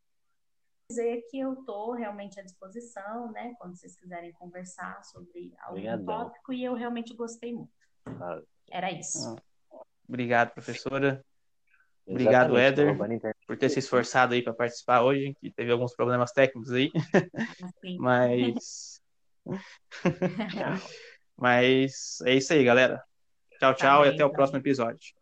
dizer 0.89 1.21
que 1.29 1.39
eu 1.39 1.53
estou 1.53 1.93
realmente 1.93 2.39
à 2.39 2.43
disposição, 2.43 3.31
né, 3.31 3.55
quando 3.59 3.75
vocês 3.75 3.95
quiserem 3.95 4.31
conversar 4.33 5.03
sobre 5.03 5.53
algum 5.59 5.77
Obrigadão. 5.77 6.05
tópico, 6.05 6.51
e 6.51 6.63
eu 6.63 6.73
realmente 6.73 7.13
gostei 7.13 7.53
muito. 7.53 7.71
Era 8.71 8.91
isso. 8.91 9.35
Ah. 9.71 9.83
Obrigado, 10.07 10.51
professora. 10.53 11.23
Obrigado, 12.09 12.57
Éder, 12.57 12.97
por 13.45 13.55
ter 13.55 13.69
se 13.69 13.77
esforçado 13.79 14.33
aí 14.33 14.41
para 14.41 14.53
participar 14.53 15.01
hoje, 15.03 15.35
que 15.39 15.51
teve 15.51 15.71
alguns 15.71 15.95
problemas 15.95 16.31
técnicos 16.31 16.71
aí. 16.71 16.91
Mas. 17.99 18.99
Mas 21.37 22.19
é 22.25 22.35
isso 22.35 22.51
aí, 22.51 22.63
galera. 22.63 23.03
Tchau, 23.59 23.75
tchau 23.75 24.01
tá 24.01 24.07
e 24.07 24.13
até 24.13 24.25
o 24.25 24.31
próximo 24.31 24.57
episódio. 24.57 25.13